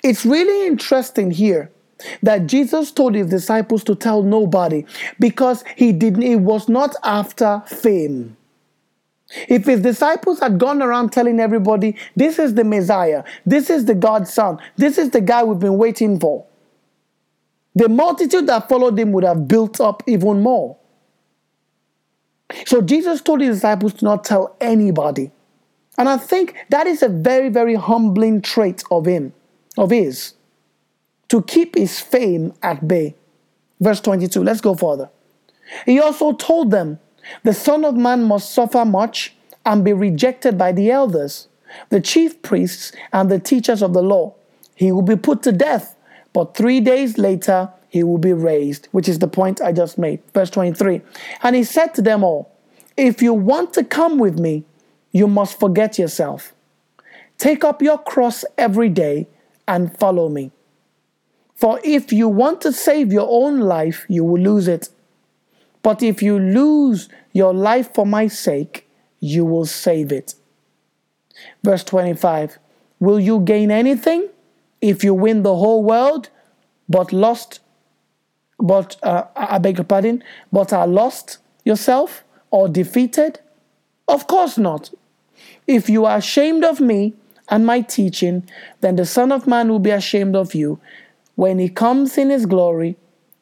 it's 0.03 0.25
really 0.25 0.67
interesting 0.67 1.31
here 1.31 1.71
that 2.23 2.47
Jesus 2.47 2.91
told 2.91 3.15
his 3.15 3.27
disciples 3.27 3.83
to 3.83 3.95
tell 3.95 4.23
nobody 4.23 4.85
because 5.19 5.63
he 5.75 5.91
didn't 5.91 6.23
it 6.23 6.37
was 6.37 6.67
not 6.67 6.95
after 7.03 7.61
fame. 7.67 8.37
If 9.47 9.65
his 9.65 9.81
disciples 9.81 10.39
had 10.39 10.59
gone 10.59 10.81
around 10.81 11.11
telling 11.11 11.39
everybody, 11.39 11.95
this 12.15 12.37
is 12.37 12.55
the 12.55 12.63
Messiah, 12.63 13.23
this 13.45 13.69
is 13.69 13.85
the 13.85 13.95
God's 13.95 14.33
Son, 14.33 14.57
this 14.75 14.97
is 14.97 15.11
the 15.11 15.21
guy 15.21 15.43
we've 15.43 15.59
been 15.59 15.77
waiting 15.77 16.19
for, 16.19 16.45
the 17.75 17.89
multitude 17.89 18.47
that 18.47 18.67
followed 18.67 18.99
him 18.99 19.11
would 19.13 19.23
have 19.23 19.47
built 19.47 19.79
up 19.79 20.03
even 20.07 20.41
more. 20.41 20.77
So 22.65 22.81
Jesus 22.81 23.21
told 23.21 23.41
his 23.41 23.57
disciples 23.57 23.93
to 23.95 24.05
not 24.05 24.23
tell 24.23 24.55
anybody. 24.59 25.31
And 25.97 26.09
I 26.09 26.17
think 26.17 26.55
that 26.69 26.87
is 26.87 27.01
a 27.01 27.09
very, 27.09 27.49
very 27.49 27.75
humbling 27.75 28.41
trait 28.41 28.83
of 28.91 29.05
him, 29.05 29.33
of 29.77 29.91
his, 29.91 30.33
to 31.29 31.41
keep 31.43 31.75
his 31.75 31.99
fame 31.99 32.53
at 32.61 32.87
bay. 32.87 33.15
Verse 33.79 34.01
22, 34.01 34.43
let's 34.43 34.61
go 34.61 34.75
further. 34.75 35.09
He 35.85 35.99
also 35.99 36.33
told 36.33 36.71
them, 36.71 36.99
The 37.43 37.53
Son 37.53 37.85
of 37.85 37.95
Man 37.95 38.23
must 38.23 38.51
suffer 38.51 38.83
much 38.83 39.35
and 39.65 39.83
be 39.83 39.93
rejected 39.93 40.57
by 40.57 40.71
the 40.71 40.91
elders, 40.91 41.47
the 41.89 42.01
chief 42.01 42.41
priests, 42.41 42.91
and 43.13 43.29
the 43.29 43.39
teachers 43.39 43.81
of 43.81 43.93
the 43.93 44.01
law. 44.01 44.33
He 44.75 44.91
will 44.91 45.01
be 45.01 45.15
put 45.15 45.43
to 45.43 45.51
death, 45.51 45.95
but 46.33 46.55
three 46.55 46.79
days 46.79 47.17
later 47.17 47.69
he 47.89 48.03
will 48.03 48.17
be 48.17 48.33
raised, 48.33 48.87
which 48.91 49.09
is 49.09 49.19
the 49.19 49.27
point 49.27 49.61
I 49.61 49.71
just 49.71 49.97
made. 49.97 50.21
Verse 50.33 50.49
23. 50.49 51.01
And 51.43 51.55
he 51.55 51.63
said 51.63 51.93
to 51.95 52.01
them 52.01 52.23
all, 52.23 52.55
If 52.95 53.21
you 53.21 53.33
want 53.33 53.73
to 53.73 53.83
come 53.83 54.17
with 54.17 54.39
me, 54.39 54.63
you 55.11 55.27
must 55.27 55.59
forget 55.59 55.99
yourself. 55.99 56.53
Take 57.37 57.63
up 57.63 57.81
your 57.81 57.97
cross 57.97 58.45
every 58.57 58.87
day 58.87 59.27
and 59.67 59.97
follow 59.97 60.29
me. 60.29 60.51
For 61.55 61.79
if 61.83 62.13
you 62.13 62.29
want 62.29 62.61
to 62.61 62.71
save 62.71 63.11
your 63.11 63.27
own 63.29 63.59
life, 63.59 64.05
you 64.07 64.23
will 64.23 64.41
lose 64.41 64.67
it. 64.67 64.89
But 65.83 66.01
if 66.01 66.21
you 66.21 66.39
lose 66.39 67.09
your 67.33 67.53
life 67.53 67.93
for 67.93 68.05
my 68.05 68.27
sake, 68.27 68.87
you 69.19 69.45
will 69.45 69.65
save 69.65 70.11
it. 70.11 70.35
Verse 71.63 71.83
25 71.83 72.57
Will 72.99 73.19
you 73.19 73.39
gain 73.41 73.69
anything 73.69 74.29
if 74.81 75.03
you 75.03 75.13
win 75.13 75.43
the 75.43 75.55
whole 75.55 75.83
world 75.83 76.29
but 76.89 77.13
lost, 77.13 77.59
but 78.59 78.97
uh, 79.03 79.25
I 79.35 79.57
beg 79.59 79.77
your 79.77 79.85
pardon, 79.85 80.23
but 80.51 80.73
are 80.73 80.87
lost 80.87 81.37
yourself 81.63 82.23
or 82.49 82.67
defeated? 82.67 83.39
Of 84.07 84.27
course 84.27 84.57
not. 84.57 84.91
If 85.67 85.89
you 85.89 86.05
are 86.05 86.17
ashamed 86.17 86.63
of 86.63 86.79
me 86.79 87.13
and 87.49 87.65
my 87.65 87.81
teaching, 87.81 88.47
then 88.81 88.95
the 88.97 89.05
Son 89.05 89.31
of 89.31 89.47
Man 89.47 89.69
will 89.69 89.79
be 89.79 89.91
ashamed 89.91 90.35
of 90.35 90.53
you 90.53 90.79
when 91.35 91.59
he 91.59 91.69
comes 91.69 92.17
in 92.17 92.29
his 92.29 92.45
glory 92.45 92.97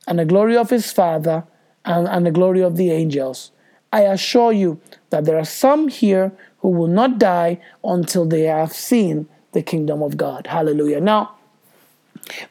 and 0.07 0.19
the 0.19 0.25
glory 0.25 0.55
of 0.55 0.69
his 0.69 0.91
Father 0.91 1.43
and, 1.85 2.07
and 2.07 2.25
the 2.25 2.31
glory 2.31 2.61
of 2.61 2.77
the 2.77 2.91
angels. 2.91 3.51
I 3.91 4.01
assure 4.01 4.51
you 4.51 4.79
that 5.09 5.25
there 5.25 5.37
are 5.37 5.45
some 5.45 5.87
here 5.87 6.31
who 6.59 6.69
will 6.69 6.87
not 6.87 7.17
die 7.17 7.59
until 7.83 8.25
they 8.25 8.43
have 8.43 8.73
seen 8.73 9.27
the 9.51 9.61
kingdom 9.61 10.01
of 10.01 10.17
God. 10.17 10.47
Hallelujah. 10.47 11.01
Now, 11.01 11.35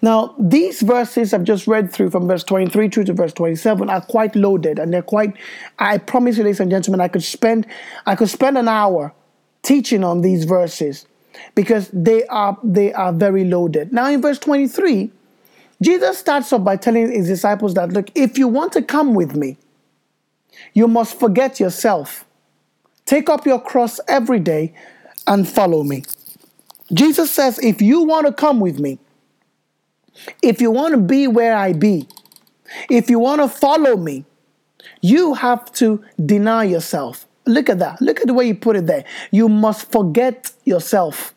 now, 0.03 0.35
these 0.39 0.83
verses 0.83 1.33
I've 1.33 1.45
just 1.45 1.67
read 1.67 1.93
through 1.93 2.11
from 2.11 2.27
verse 2.27 2.45
23 2.45 2.89
through 2.89 3.05
to 3.05 3.13
verse 3.13 3.33
27 3.33 3.89
are 3.89 4.01
quite 4.01 4.35
loaded 4.35 4.79
and 4.79 4.93
they're 4.93 5.03
quite 5.03 5.35
I 5.79 5.99
promise 5.99 6.37
you, 6.37 6.45
ladies 6.45 6.61
and 6.61 6.71
gentlemen, 6.71 7.01
I 7.01 7.09
could 7.09 7.23
spend 7.23 7.67
I 8.07 8.17
could 8.17 8.29
spend 8.29 8.59
an 8.59 8.69
hour 8.69 9.13
teaching 9.63 10.05
on 10.05 10.23
these 10.23 10.45
verses 10.45 11.07
because 11.55 11.91
they 11.93 12.27
are 12.27 12.59
they 12.65 12.93
are 12.93 13.13
very 13.13 13.45
loaded. 13.45 13.93
Now 13.93 14.09
in 14.09 14.21
verse 14.21 14.39
23, 14.39 15.11
Jesus 15.81 16.19
starts 16.19 16.53
off 16.53 16.65
by 16.65 16.77
telling 16.77 17.13
his 17.13 17.29
disciples 17.29 17.75
that 17.75 17.93
look, 17.93 18.11
if 18.15 18.39
you 18.39 18.49
want 18.49 18.73
to 18.73 18.83
come 18.83 19.15
with 19.15 19.37
me, 19.37 19.57
you 20.75 20.89
must 20.89 21.19
forget 21.19 21.61
yourself. 21.61 22.25
Take 23.05 23.29
up 23.29 23.47
your 23.47 23.61
cross 23.61 24.01
every 24.09 24.41
day 24.41 24.75
and 25.27 25.49
follow 25.49 25.83
me. 25.83 26.05
Jesus 26.93 27.31
says, 27.31 27.59
if 27.59 27.83
you 27.83 28.03
want 28.03 28.27
to 28.27 28.33
come 28.33 28.61
with 28.61 28.79
me, 28.79 28.99
if 30.43 30.61
you 30.61 30.71
want 30.71 30.95
to 30.95 31.01
be 31.01 31.27
where 31.27 31.57
I 31.57 31.73
be, 31.73 32.09
if 32.91 33.09
you 33.11 33.19
want 33.19 33.41
to 33.41 33.49
follow 33.49 33.97
me, 33.97 34.25
you 35.01 35.35
have 35.35 35.73
to 35.75 36.05
deny 36.25 36.65
yourself. 36.65 37.27
Look 37.47 37.69
at 37.69 37.79
that. 37.79 38.01
Look 38.01 38.21
at 38.21 38.27
the 38.27 38.35
way 38.35 38.47
you 38.47 38.55
put 38.55 38.77
it 38.77 38.87
there. 38.87 39.05
You 39.31 39.49
must 39.49 39.91
forget 39.91 40.53
yourself. 40.65 41.35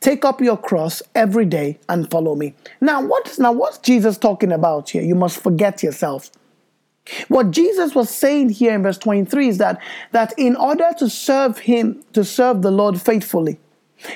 Take 0.00 0.24
up 0.24 0.40
your 0.40 0.56
cross 0.56 1.02
every 1.14 1.44
day 1.44 1.78
and 1.88 2.10
follow 2.10 2.34
me. 2.34 2.54
Now, 2.80 3.02
what's 3.02 3.38
now 3.38 3.52
what's 3.52 3.78
Jesus 3.78 4.16
talking 4.16 4.50
about 4.50 4.90
here? 4.90 5.02
You 5.02 5.14
must 5.14 5.40
forget 5.40 5.82
yourself. 5.82 6.30
What 7.28 7.50
Jesus 7.50 7.94
was 7.94 8.10
saying 8.10 8.50
here 8.50 8.74
in 8.74 8.82
verse 8.82 8.98
23 8.98 9.48
is 9.48 9.58
that, 9.58 9.80
that 10.12 10.34
in 10.36 10.56
order 10.56 10.90
to 10.98 11.08
serve 11.08 11.58
Him, 11.58 12.02
to 12.12 12.24
serve 12.24 12.62
the 12.62 12.70
Lord 12.70 13.00
faithfully, 13.00 13.58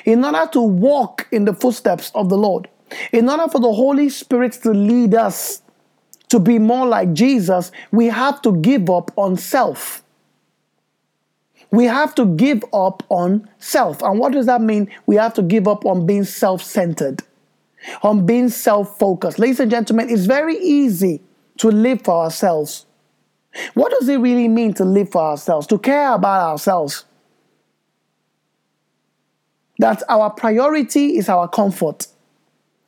in 0.05 0.23
order 0.23 0.49
to 0.53 0.61
walk 0.61 1.27
in 1.31 1.45
the 1.45 1.53
footsteps 1.53 2.11
of 2.15 2.29
the 2.29 2.37
Lord, 2.37 2.69
in 3.11 3.29
order 3.29 3.47
for 3.49 3.59
the 3.59 3.73
Holy 3.73 4.09
Spirit 4.09 4.53
to 4.63 4.71
lead 4.71 5.13
us 5.13 5.61
to 6.29 6.39
be 6.39 6.59
more 6.59 6.87
like 6.87 7.13
Jesus, 7.13 7.71
we 7.91 8.07
have 8.07 8.41
to 8.41 8.55
give 8.57 8.89
up 8.89 9.11
on 9.17 9.37
self. 9.37 10.03
We 11.71 11.85
have 11.85 12.13
to 12.15 12.25
give 12.25 12.63
up 12.73 13.03
on 13.09 13.49
self. 13.57 14.01
And 14.03 14.19
what 14.19 14.33
does 14.33 14.45
that 14.45 14.61
mean? 14.61 14.91
We 15.05 15.15
have 15.15 15.33
to 15.35 15.41
give 15.41 15.67
up 15.67 15.85
on 15.85 16.05
being 16.05 16.23
self 16.23 16.63
centered, 16.63 17.23
on 18.03 18.25
being 18.25 18.49
self 18.49 18.97
focused. 18.99 19.39
Ladies 19.39 19.59
and 19.59 19.71
gentlemen, 19.71 20.09
it's 20.09 20.25
very 20.25 20.57
easy 20.57 21.21
to 21.57 21.69
live 21.69 22.01
for 22.03 22.23
ourselves. 22.23 22.85
What 23.73 23.91
does 23.91 24.09
it 24.09 24.17
really 24.17 24.47
mean 24.47 24.73
to 24.75 24.85
live 24.85 25.11
for 25.11 25.21
ourselves, 25.21 25.67
to 25.67 25.77
care 25.77 26.13
about 26.13 26.51
ourselves? 26.51 27.05
That 29.79 30.03
our 30.09 30.29
priority 30.29 31.17
is 31.17 31.29
our 31.29 31.47
comfort. 31.47 32.07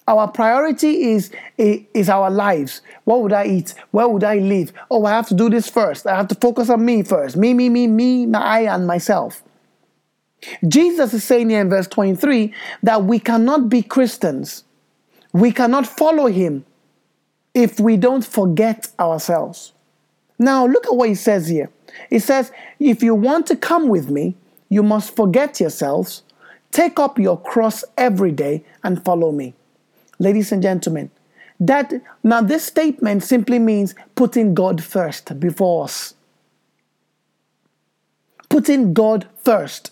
Our 0.07 0.27
priority 0.27 1.11
is, 1.11 1.31
is 1.57 2.09
our 2.09 2.29
lives. 2.29 2.81
What 3.05 3.23
would 3.23 3.33
I 3.33 3.47
eat? 3.47 3.73
Where 3.89 4.07
would 4.07 4.23
I 4.23 4.37
live? 4.37 4.71
Oh, 4.91 5.05
I 5.05 5.11
have 5.11 5.27
to 5.29 5.33
do 5.33 5.49
this 5.49 5.67
first. 5.67 6.05
I 6.05 6.15
have 6.15 6.27
to 6.27 6.35
focus 6.35 6.69
on 6.69 6.85
me 6.85 7.01
first. 7.01 7.35
Me, 7.35 7.55
me, 7.55 7.69
me, 7.69 7.87
me, 7.87 8.27
my, 8.27 8.39
I, 8.39 8.59
and 8.75 8.85
myself. 8.85 9.43
Jesus 10.67 11.13
is 11.13 11.23
saying 11.23 11.49
here 11.49 11.61
in 11.61 11.69
verse 11.69 11.87
23 11.87 12.53
that 12.83 13.03
we 13.03 13.19
cannot 13.19 13.67
be 13.67 13.81
Christians. 13.81 14.63
We 15.33 15.51
cannot 15.51 15.87
follow 15.87 16.27
him 16.27 16.65
if 17.55 17.79
we 17.79 17.97
don't 17.97 18.25
forget 18.25 18.87
ourselves. 18.99 19.73
Now, 20.37 20.67
look 20.67 20.85
at 20.85 20.95
what 20.95 21.09
he 21.09 21.15
says 21.15 21.47
here. 21.47 21.71
He 22.09 22.19
says, 22.19 22.51
If 22.79 23.01
you 23.01 23.15
want 23.15 23.47
to 23.47 23.55
come 23.55 23.87
with 23.87 24.11
me, 24.11 24.35
you 24.69 24.83
must 24.83 25.15
forget 25.15 25.59
yourselves, 25.59 26.23
take 26.75 26.99
up 26.99 27.17
your 27.17 27.39
cross 27.39 27.85
every 27.97 28.33
day, 28.33 28.63
and 28.83 29.03
follow 29.03 29.31
me. 29.31 29.53
Ladies 30.19 30.51
and 30.51 30.61
gentlemen, 30.61 31.09
that 31.57 31.93
now 32.21 32.41
this 32.41 32.65
statement 32.65 33.23
simply 33.23 33.59
means 33.59 33.95
putting 34.15 34.53
God 34.53 34.83
first 34.83 35.39
before 35.39 35.85
us. 35.85 36.15
Putting 38.49 38.93
God 38.93 39.25
first. 39.37 39.91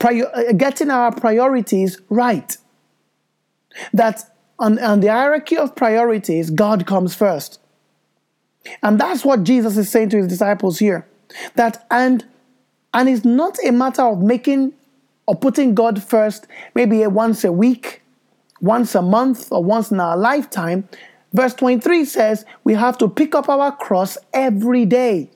Prior, 0.00 0.26
uh, 0.34 0.52
getting 0.52 0.90
our 0.90 1.14
priorities 1.14 2.00
right. 2.08 2.56
That 3.92 4.24
on, 4.58 4.80
on 4.80 4.98
the 5.00 5.08
hierarchy 5.08 5.56
of 5.56 5.76
priorities, 5.76 6.50
God 6.50 6.84
comes 6.84 7.14
first. 7.14 7.60
And 8.82 9.00
that's 9.00 9.24
what 9.24 9.44
Jesus 9.44 9.76
is 9.76 9.88
saying 9.88 10.10
to 10.10 10.16
his 10.18 10.26
disciples 10.26 10.80
here. 10.80 11.06
That 11.54 11.86
and 11.92 12.24
and 12.92 13.08
it's 13.08 13.24
not 13.24 13.56
a 13.64 13.70
matter 13.70 14.02
of 14.02 14.20
making 14.20 14.72
or 15.30 15.36
putting 15.36 15.76
God 15.76 16.02
first 16.02 16.48
maybe 16.74 17.06
once 17.06 17.44
a 17.44 17.52
week 17.52 18.00
once 18.60 18.94
a 18.94 19.02
month 19.02 19.50
or 19.50 19.62
once 19.62 19.90
in 19.90 20.00
our 20.00 20.16
lifetime. 20.16 20.88
Verse 21.32 21.54
23 21.54 22.04
says 22.04 22.44
we 22.64 22.74
have 22.74 22.98
to 22.98 23.08
pick 23.08 23.34
up 23.34 23.48
our 23.48 23.72
cross 23.72 24.18
every 24.32 24.84
day. 24.84 25.30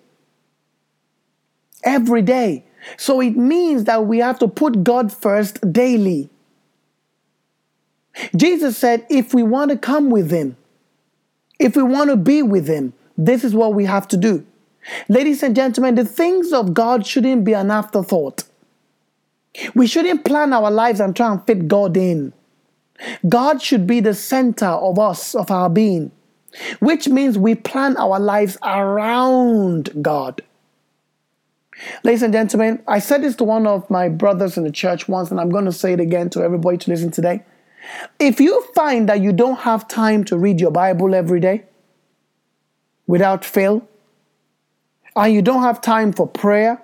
Every 1.85 2.23
day. 2.23 2.65
So 2.97 3.21
it 3.21 3.37
means 3.37 3.85
that 3.85 4.07
we 4.07 4.19
have 4.19 4.39
to 4.41 4.49
put 4.49 4.85
God 4.85 5.13
first 5.13 5.73
daily. 5.73 6.29
Jesus 8.37 8.77
said, 8.77 9.07
if 9.09 9.33
we 9.33 9.43
want 9.43 9.71
to 9.71 9.79
come 9.79 10.11
with 10.11 10.31
Him, 10.31 10.57
if 11.59 11.77
we 11.77 11.83
want 11.83 12.11
to 12.11 12.17
be 12.17 12.43
with 12.43 12.69
Him, 12.69 12.93
this 13.17 13.45
is 13.45 13.55
what 13.55 13.75
we 13.75 13.85
have 13.87 14.07
to 14.09 14.17
do. 14.17 14.45
Ladies 15.09 15.43
and 15.43 15.57
gentlemen, 15.57 15.95
the 15.95 16.05
things 16.05 16.53
of 16.53 16.75
God 16.75 17.07
shouldn't 17.07 17.45
be 17.45 17.55
an 17.55 17.71
afterthought. 17.71 18.45
We 19.75 19.87
shouldn't 19.87 20.25
plan 20.25 20.53
our 20.53 20.71
lives 20.71 21.01
and 21.01 21.15
try 21.15 21.31
and 21.31 21.45
fit 21.47 21.69
God 21.69 21.97
in. 21.97 22.33
God 23.29 23.63
should 23.63 23.87
be 23.87 24.01
the 24.01 24.15
center 24.15 24.67
of 24.67 24.99
us, 24.99 25.35
of 25.35 25.51
our 25.51 25.69
being, 25.69 26.11
which 26.81 27.09
means 27.09 27.39
we 27.39 27.55
plan 27.55 27.97
our 27.97 28.21
lives 28.21 28.57
around 28.63 29.91
God. 30.03 30.43
Ladies 32.05 32.23
and 32.23 32.33
gentlemen, 32.33 32.83
I 32.87 33.01
said 33.01 33.23
this 33.23 33.35
to 33.37 33.45
one 33.45 33.67
of 33.67 33.89
my 33.91 34.09
brothers 34.09 34.57
in 34.57 34.65
the 34.65 34.71
church 34.71 35.09
once, 35.09 35.31
and 35.31 35.41
I'm 35.41 35.51
going 35.51 35.65
to 35.65 35.73
say 35.73 35.93
it 35.93 36.01
again 36.01 36.31
to 36.31 36.43
everybody 36.43 36.79
to 36.79 36.91
listen 36.91 37.11
today. 37.11 37.43
If 38.19 38.41
you 38.41 38.65
find 38.75 39.09
that 39.09 39.21
you 39.21 39.33
don't 39.33 39.59
have 39.61 39.89
time 39.89 40.25
to 40.25 40.39
read 40.39 40.61
your 40.61 40.71
Bible 40.71 41.15
every 41.15 41.41
day 41.41 41.65
without 43.07 43.45
fail, 43.45 43.87
and 45.17 45.33
you 45.33 45.43
don't 45.43 45.63
have 45.63 45.81
time 45.81 46.13
for 46.13 46.27
prayer, 46.27 46.84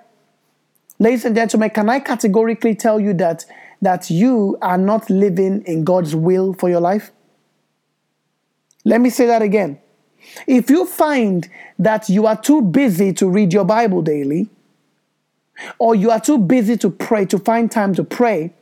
ladies 1.01 1.25
and 1.25 1.35
gentlemen, 1.35 1.71
can 1.71 1.89
I 1.89 1.99
categorically 1.99 2.75
tell 2.75 2.99
you 2.99 3.13
that 3.15 3.45
that 3.81 4.11
you 4.11 4.57
are 4.61 4.77
not 4.77 5.09
living 5.09 5.63
in 5.63 5.83
God's 5.83 6.15
will 6.15 6.53
for 6.53 6.69
your 6.69 6.79
life? 6.79 7.11
Let 8.85 9.01
me 9.01 9.09
say 9.09 9.25
that 9.25 9.41
again. 9.41 9.79
If 10.45 10.69
you 10.69 10.85
find 10.85 11.49
that 11.79 12.07
you 12.07 12.27
are 12.27 12.39
too 12.39 12.61
busy 12.61 13.11
to 13.13 13.27
read 13.27 13.51
your 13.51 13.65
Bible 13.65 14.03
daily, 14.03 14.49
or 15.79 15.95
you 15.95 16.11
are 16.11 16.19
too 16.19 16.37
busy 16.37 16.77
to 16.77 16.91
pray, 16.91 17.25
to 17.25 17.39
find 17.39 17.71
time 17.71 17.95
to 17.95 18.03
pray, 18.03 18.53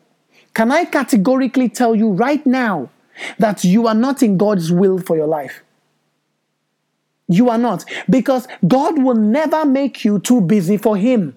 can 0.53 0.71
I 0.71 0.85
categorically 0.85 1.67
tell 1.67 1.93
you 1.93 2.11
right 2.11 2.45
now 2.45 2.89
that 3.37 3.65
you 3.65 3.87
are 3.87 3.93
not 3.93 4.23
in 4.23 4.37
God's 4.37 4.71
will 4.71 4.97
for 4.97 5.17
your 5.17 5.27
life? 5.27 5.61
You 7.27 7.49
are 7.49 7.57
not. 7.57 7.83
Because 8.09 8.47
God 8.65 9.03
will 9.03 9.15
never 9.15 9.65
make 9.65 10.05
you 10.05 10.19
too 10.19 10.39
busy 10.39 10.77
for 10.77 10.95
Him. 10.95 11.35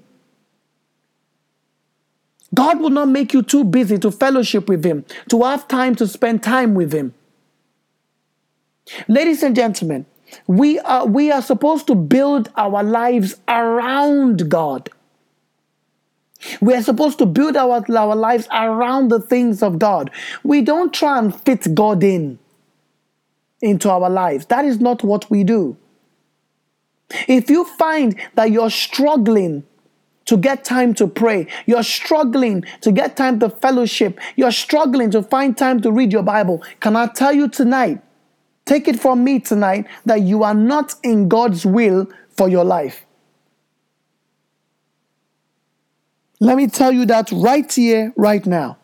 God 2.54 2.80
will 2.80 2.90
not 2.90 3.08
make 3.08 3.32
you 3.32 3.42
too 3.42 3.64
busy 3.64 3.98
to 3.98 4.10
fellowship 4.10 4.68
with 4.68 4.84
Him, 4.84 5.04
to 5.30 5.42
have 5.42 5.68
time 5.68 5.94
to 5.96 6.06
spend 6.06 6.42
time 6.42 6.74
with 6.74 6.92
Him. 6.92 7.14
Ladies 9.08 9.42
and 9.42 9.56
gentlemen, 9.56 10.06
we 10.46 10.78
are, 10.80 11.06
we 11.06 11.30
are 11.30 11.42
supposed 11.42 11.86
to 11.86 11.94
build 11.94 12.50
our 12.56 12.82
lives 12.82 13.36
around 13.48 14.48
God. 14.50 14.90
We 16.60 16.74
are 16.74 16.82
supposed 16.82 17.18
to 17.18 17.26
build 17.26 17.56
our, 17.56 17.84
our 17.96 18.16
lives 18.16 18.48
around 18.52 19.08
the 19.08 19.20
things 19.20 19.62
of 19.62 19.78
God. 19.78 20.10
We 20.42 20.60
don't 20.62 20.92
try 20.92 21.18
and 21.18 21.34
fit 21.42 21.74
God 21.74 22.02
in 22.02 22.38
into 23.60 23.88
our 23.88 24.10
lives. 24.10 24.46
That 24.46 24.64
is 24.64 24.80
not 24.80 25.04
what 25.04 25.30
we 25.30 25.44
do. 25.44 25.76
If 27.28 27.48
you 27.48 27.64
find 27.64 28.18
that 28.34 28.50
you're 28.50 28.70
struggling 28.70 29.64
to 30.26 30.36
get 30.36 30.64
time 30.64 30.94
to 30.94 31.06
pray, 31.06 31.46
you're 31.66 31.82
struggling 31.82 32.64
to 32.80 32.92
get 32.92 33.16
time 33.16 33.40
to 33.40 33.48
fellowship, 33.48 34.18
you're 34.36 34.52
struggling 34.52 35.10
to 35.10 35.22
find 35.22 35.56
time 35.56 35.80
to 35.80 35.90
read 35.90 36.12
your 36.12 36.22
Bible, 36.22 36.62
can 36.80 36.96
I 36.96 37.06
tell 37.06 37.32
you 37.32 37.48
tonight, 37.48 38.00
take 38.64 38.88
it 38.88 38.98
from 38.98 39.24
me 39.24 39.40
tonight, 39.40 39.86
that 40.04 40.22
you 40.22 40.42
are 40.42 40.54
not 40.54 40.94
in 41.02 41.28
God's 41.28 41.66
will 41.66 42.06
for 42.36 42.48
your 42.48 42.64
life. 42.64 43.04
Let 46.40 46.56
me 46.56 46.66
tell 46.66 46.90
you 46.90 47.06
that 47.06 47.30
right 47.30 47.72
here, 47.72 48.12
right 48.16 48.44
now. 48.44 48.78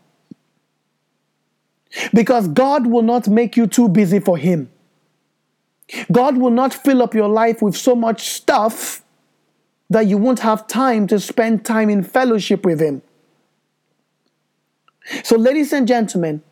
Because 2.14 2.46
God 2.46 2.86
will 2.86 3.02
not 3.02 3.26
make 3.26 3.56
you 3.56 3.66
too 3.66 3.88
busy 3.88 4.20
for 4.20 4.38
Him. 4.38 4.70
God 6.12 6.36
will 6.36 6.50
not 6.50 6.72
fill 6.72 7.02
up 7.02 7.14
your 7.14 7.28
life 7.28 7.62
with 7.62 7.74
so 7.74 7.94
much 7.94 8.28
stuff 8.28 9.02
that 9.90 10.06
you 10.06 10.18
won't 10.18 10.40
have 10.40 10.66
time 10.66 11.06
to 11.06 11.18
spend 11.18 11.64
time 11.64 11.88
in 11.88 12.02
fellowship 12.02 12.64
with 12.64 12.80
Him. 12.80 13.02
So, 15.24 15.36
ladies 15.36 15.72
and 15.72 15.88
gentlemen, 15.88 16.42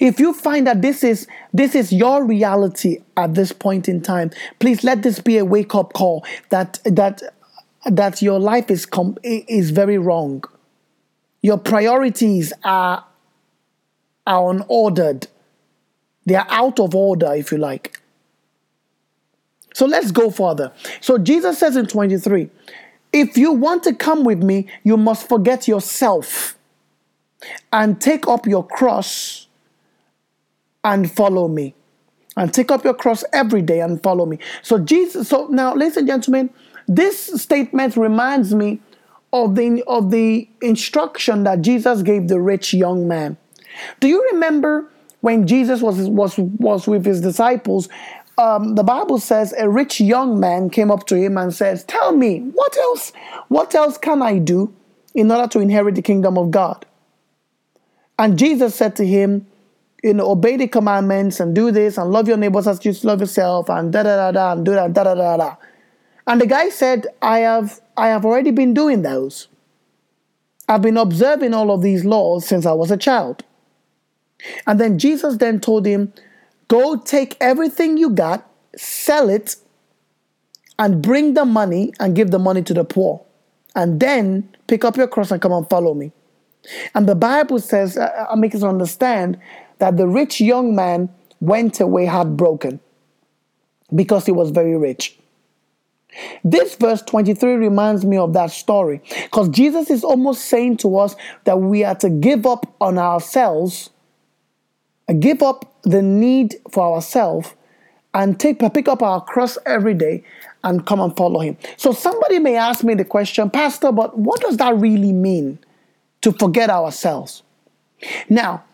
if 0.00 0.20
you 0.20 0.32
find 0.32 0.66
that 0.66 0.82
this 0.82 1.02
is 1.02 1.26
this 1.52 1.74
is 1.74 1.92
your 1.92 2.24
reality 2.24 2.98
at 3.16 3.34
this 3.34 3.52
point 3.52 3.88
in 3.88 4.00
time, 4.00 4.30
please 4.58 4.84
let 4.84 5.02
this 5.02 5.20
be 5.20 5.38
a 5.38 5.44
wake 5.44 5.74
up 5.74 5.92
call 5.92 6.24
that 6.50 6.78
that 6.84 7.22
that 7.86 8.22
your 8.22 8.38
life 8.38 8.70
is 8.70 8.86
com- 8.86 9.18
is 9.22 9.70
very 9.70 9.98
wrong. 9.98 10.44
Your 11.42 11.58
priorities 11.58 12.52
are 12.64 13.04
are 14.26 14.54
unordered. 14.54 15.26
They 16.26 16.34
are 16.34 16.46
out 16.50 16.78
of 16.78 16.94
order, 16.94 17.32
if 17.34 17.50
you 17.50 17.58
like. 17.58 17.97
So 19.78 19.86
let's 19.86 20.10
go 20.10 20.28
further. 20.28 20.72
So 21.00 21.18
Jesus 21.18 21.56
says 21.56 21.76
in 21.76 21.86
23, 21.86 22.50
if 23.12 23.38
you 23.38 23.52
want 23.52 23.84
to 23.84 23.94
come 23.94 24.24
with 24.24 24.42
me, 24.42 24.66
you 24.82 24.96
must 24.96 25.28
forget 25.28 25.68
yourself 25.68 26.58
and 27.72 28.00
take 28.00 28.26
up 28.26 28.44
your 28.44 28.66
cross 28.66 29.46
and 30.82 31.08
follow 31.08 31.46
me. 31.46 31.76
And 32.36 32.52
take 32.52 32.72
up 32.72 32.82
your 32.82 32.94
cross 32.94 33.22
every 33.32 33.62
day 33.62 33.80
and 33.80 34.02
follow 34.02 34.26
me. 34.26 34.40
So 34.62 34.80
Jesus, 34.80 35.28
so 35.28 35.46
now, 35.46 35.76
ladies 35.76 35.96
and 35.96 36.08
gentlemen, 36.08 36.50
this 36.88 37.40
statement 37.40 37.96
reminds 37.96 38.52
me 38.52 38.80
of 39.32 39.54
the 39.54 39.84
of 39.86 40.10
the 40.10 40.48
instruction 40.60 41.44
that 41.44 41.62
Jesus 41.62 42.02
gave 42.02 42.26
the 42.26 42.40
rich 42.40 42.74
young 42.74 43.06
man. 43.06 43.36
Do 44.00 44.08
you 44.08 44.28
remember 44.32 44.90
when 45.20 45.46
Jesus 45.46 45.82
was 45.82 46.08
was 46.08 46.36
was 46.36 46.88
with 46.88 47.04
his 47.04 47.20
disciples? 47.20 47.88
Um, 48.38 48.76
the 48.76 48.84
Bible 48.84 49.18
says 49.18 49.52
a 49.58 49.68
rich 49.68 50.00
young 50.00 50.38
man 50.38 50.70
came 50.70 50.90
up 50.90 51.06
to 51.08 51.16
him 51.16 51.36
and 51.36 51.52
says, 51.52 51.84
"Tell 51.84 52.12
me, 52.12 52.40
what 52.54 52.76
else? 52.78 53.12
What 53.48 53.74
else 53.74 53.98
can 53.98 54.22
I 54.22 54.38
do 54.38 54.72
in 55.14 55.30
order 55.30 55.48
to 55.48 55.60
inherit 55.60 55.96
the 55.96 56.02
kingdom 56.02 56.38
of 56.38 56.50
God?" 56.52 56.86
And 58.18 58.38
Jesus 58.38 58.76
said 58.76 58.94
to 58.96 59.06
him, 59.06 59.46
"You 60.04 60.14
know, 60.14 60.30
obey 60.30 60.56
the 60.56 60.68
commandments 60.68 61.40
and 61.40 61.54
do 61.54 61.72
this 61.72 61.98
and 61.98 62.12
love 62.12 62.28
your 62.28 62.36
neighbors 62.36 62.68
as 62.68 62.84
you 62.84 62.94
love 63.02 63.20
yourself 63.20 63.68
and 63.68 63.92
da 63.92 64.04
da 64.04 64.16
da 64.16 64.30
da 64.30 64.52
and 64.52 64.64
do 64.64 64.72
that 64.72 64.92
da 64.92 65.04
da 65.04 65.14
da 65.14 65.36
da." 65.36 65.56
And 66.28 66.42
the 66.42 66.46
guy 66.46 66.68
said, 66.68 67.06
I 67.22 67.38
have, 67.40 67.80
I 67.96 68.08
have 68.08 68.26
already 68.26 68.50
been 68.50 68.74
doing 68.74 69.00
those. 69.00 69.48
I've 70.68 70.82
been 70.82 70.98
observing 70.98 71.54
all 71.54 71.70
of 71.70 71.80
these 71.80 72.04
laws 72.04 72.46
since 72.46 72.66
I 72.66 72.72
was 72.72 72.90
a 72.90 72.98
child. 72.98 73.44
And 74.66 74.78
then 74.78 74.98
Jesus 74.98 75.38
then 75.38 75.58
told 75.58 75.86
him, 75.86 76.12
Go 76.68 76.96
take 76.96 77.36
everything 77.40 77.96
you 77.96 78.10
got, 78.10 78.48
sell 78.76 79.28
it, 79.28 79.56
and 80.78 81.02
bring 81.02 81.34
the 81.34 81.44
money 81.44 81.92
and 81.98 82.14
give 82.14 82.30
the 82.30 82.38
money 82.38 82.62
to 82.62 82.74
the 82.74 82.84
poor. 82.84 83.24
And 83.74 84.00
then 84.00 84.54
pick 84.66 84.84
up 84.84 84.96
your 84.96 85.08
cross 85.08 85.30
and 85.30 85.40
come 85.40 85.52
and 85.52 85.68
follow 85.68 85.94
me. 85.94 86.12
And 86.94 87.08
the 87.08 87.14
Bible 87.14 87.58
says, 87.58 87.98
I 87.98 88.34
make 88.36 88.54
us 88.54 88.62
understand 88.62 89.38
that 89.78 89.96
the 89.96 90.06
rich 90.06 90.40
young 90.40 90.74
man 90.74 91.08
went 91.40 91.80
away 91.80 92.06
heartbroken 92.06 92.80
because 93.94 94.26
he 94.26 94.32
was 94.32 94.50
very 94.50 94.76
rich. 94.76 95.18
This 96.42 96.74
verse 96.74 97.02
23 97.02 97.54
reminds 97.54 98.04
me 98.04 98.16
of 98.16 98.32
that 98.32 98.50
story 98.50 99.02
because 99.24 99.48
Jesus 99.50 99.90
is 99.90 100.02
almost 100.02 100.46
saying 100.46 100.78
to 100.78 100.98
us 100.98 101.14
that 101.44 101.60
we 101.60 101.84
are 101.84 101.94
to 101.96 102.10
give 102.10 102.46
up 102.46 102.74
on 102.80 102.98
ourselves, 102.98 103.90
give 105.12 105.42
up 105.42 105.72
the 105.82 106.02
need 106.02 106.56
for 106.70 106.94
ourselves, 106.94 107.54
and 108.14 108.38
take 108.40 108.58
pick 108.72 108.88
up 108.88 109.02
our 109.02 109.20
cross 109.22 109.58
every 109.66 109.94
day 109.94 110.24
and 110.64 110.86
come 110.86 111.00
and 111.00 111.16
follow 111.16 111.40
him. 111.40 111.56
So 111.76 111.92
somebody 111.92 112.38
may 112.38 112.56
ask 112.56 112.82
me 112.82 112.94
the 112.94 113.04
question, 113.04 113.50
Pastor, 113.50 113.92
but 113.92 114.18
what 114.18 114.40
does 114.40 114.56
that 114.56 114.76
really 114.76 115.12
mean 115.12 115.58
to 116.22 116.32
forget 116.32 116.70
ourselves? 116.70 117.42
Now, 118.28 118.64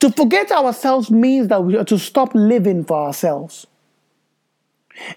to 0.00 0.10
forget 0.10 0.50
ourselves 0.50 1.10
means 1.10 1.48
that 1.48 1.64
we 1.64 1.76
are 1.76 1.84
to 1.84 1.98
stop 1.98 2.34
living 2.34 2.84
for 2.84 3.06
ourselves. 3.06 3.66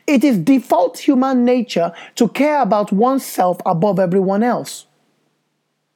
It 0.06 0.23
is 0.23 0.38
default 0.38 0.97
human 0.97 1.43
nature 1.45 1.91
to 2.15 2.27
care 2.27 2.62
about 2.62 2.91
oneself 2.91 3.60
above 3.65 3.99
everyone 3.99 4.43
else. 4.43 4.86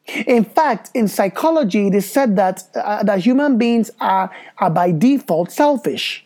In 0.08 0.44
fact, 0.44 0.92
in 0.94 1.08
psychology, 1.08 1.88
it 1.88 1.96
is 1.96 2.10
said 2.10 2.36
that, 2.36 2.64
uh, 2.76 3.04
that 3.04 3.20
human 3.20 3.58
beings 3.58 3.90
are, 4.00 4.32
are 4.60 4.70
by 4.70 4.92
default 4.92 5.52
selfish. 5.52 6.26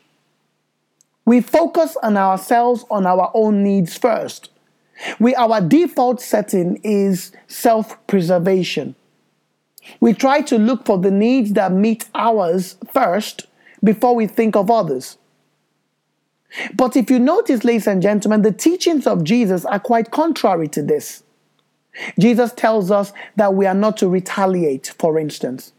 We 1.26 1.42
focus 1.42 1.96
on 2.04 2.18
ourselves, 2.18 2.86
on 2.90 3.06
our 3.06 3.32
own 3.34 3.64
needs 3.64 3.98
first. 3.98 4.50
We, 5.20 5.34
our 5.36 5.62
default 5.62 6.22
setting 6.22 6.82
is 6.84 7.32
self 7.48 7.96
preservation. 8.08 8.96
We 10.02 10.14
try 10.14 10.42
to 10.42 10.58
look 10.58 10.86
for 10.86 10.98
the 10.98 11.12
needs 11.12 11.54
that 11.54 11.72
meet 11.72 12.06
ours 12.14 12.76
first 12.92 13.48
before 13.84 14.14
we 14.14 14.28
think 14.28 14.56
of 14.56 14.70
others. 14.70 15.18
But 16.76 16.98
if 16.98 17.10
you 17.10 17.20
notice, 17.20 17.64
ladies 17.64 17.88
and 17.88 18.02
gentlemen, 18.02 18.42
the 18.42 18.52
teachings 18.52 19.08
of 19.08 19.24
Jesus 19.24 19.66
are 19.66 19.80
quite 19.80 20.12
contrary 20.12 20.68
to 20.70 20.82
this. 20.82 21.24
Jesus 22.18 22.54
tells 22.54 22.92
us 22.92 23.14
that 23.36 23.54
we 23.54 23.66
are 23.66 23.74
not 23.74 23.98
to 23.98 24.08
retaliate, 24.08 24.94
for 24.98 25.20
instance. 25.20 25.74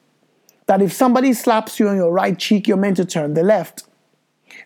That 0.67 0.83
if 0.83 0.93
somebody 0.93 1.33
slaps 1.33 1.81
you 1.81 1.89
on 1.89 1.97
your 1.97 2.13
right 2.13 2.39
cheek, 2.39 2.69
you're 2.69 2.77
meant 2.77 2.97
to 2.99 3.05
turn 3.05 3.35
the 3.35 3.43
left. 3.43 3.85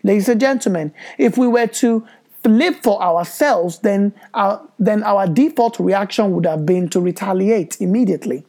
Ladies 0.03 0.29
and 0.29 0.41
gentlemen, 0.41 0.93
if 1.19 1.39
we 1.39 1.47
were 1.47 1.67
to 1.67 2.07
live 2.45 2.77
for 2.81 3.03
ourselves, 3.03 3.79
then 3.79 4.13
our, 4.35 4.61
then 4.79 5.03
our 5.03 5.27
default 5.27 5.79
reaction 5.79 6.33
would 6.33 6.45
have 6.45 6.67
been 6.67 6.89
to 6.91 7.01
retaliate 7.01 7.81
immediately. 7.81 8.45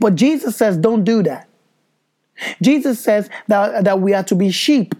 But 0.00 0.14
Jesus 0.14 0.56
says, 0.56 0.76
don't 0.78 1.04
do 1.04 1.22
that. 1.24 1.48
Jesus 2.62 2.98
says 2.98 3.28
that, 3.48 3.84
that 3.84 4.00
we 4.00 4.14
are 4.14 4.24
to 4.24 4.34
be 4.34 4.50
sheep 4.50 4.94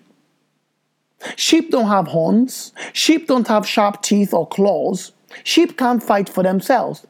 Sheep 1.37 1.71
don't 1.71 1.89
have 1.89 2.07
horns. 2.09 2.73
Sheep 2.93 3.27
don't 3.27 3.49
have 3.49 3.67
sharp 3.67 4.03
teeth 4.03 4.33
or 4.35 4.47
claws. 4.47 5.13
Sheep 5.45 5.77
can't 5.77 6.03
fight 6.03 6.29
for 6.29 6.43
themselves. 6.43 7.07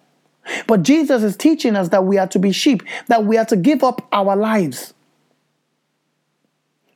But 0.66 0.82
Jesus 0.82 1.22
is 1.22 1.36
teaching 1.36 1.76
us 1.76 1.88
that 1.88 2.04
we 2.04 2.18
are 2.18 2.28
to 2.28 2.38
be 2.38 2.52
sheep, 2.52 2.82
that 3.08 3.24
we 3.24 3.36
are 3.36 3.44
to 3.46 3.56
give 3.56 3.82
up 3.82 4.06
our 4.12 4.36
lives. 4.36 4.94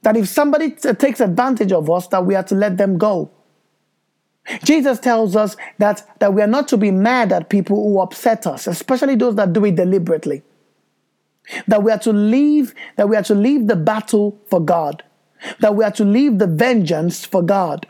That 0.02 0.16
if 0.16 0.28
somebody 0.28 0.70
t- 0.70 0.92
takes 0.94 1.20
advantage 1.20 1.72
of 1.72 1.90
us, 1.90 2.06
that 2.08 2.24
we 2.24 2.34
are 2.34 2.44
to 2.44 2.54
let 2.54 2.76
them 2.76 2.96
go. 2.96 3.30
Jesus 4.64 4.98
tells 4.98 5.36
us 5.36 5.56
that, 5.78 6.18
that 6.20 6.32
we 6.32 6.42
are 6.42 6.46
not 6.46 6.68
to 6.68 6.76
be 6.76 6.90
mad 6.90 7.32
at 7.32 7.50
people 7.50 7.76
who 7.76 8.00
upset 8.00 8.46
us, 8.46 8.66
especially 8.66 9.14
those 9.14 9.34
that 9.36 9.52
do 9.52 9.64
it 9.64 9.76
deliberately. 9.76 10.42
That 11.66 11.82
we 11.82 11.92
are 11.92 11.98
to 11.98 12.12
leave, 12.12 12.74
that 12.96 13.08
we 13.08 13.16
are 13.16 13.22
to 13.24 13.34
leave 13.34 13.66
the 13.66 13.76
battle 13.76 14.40
for 14.46 14.60
God. 14.60 15.02
That 15.60 15.74
we 15.74 15.84
are 15.84 15.90
to 15.92 16.04
leave 16.04 16.38
the 16.38 16.46
vengeance 16.46 17.24
for 17.24 17.42
God. 17.42 17.86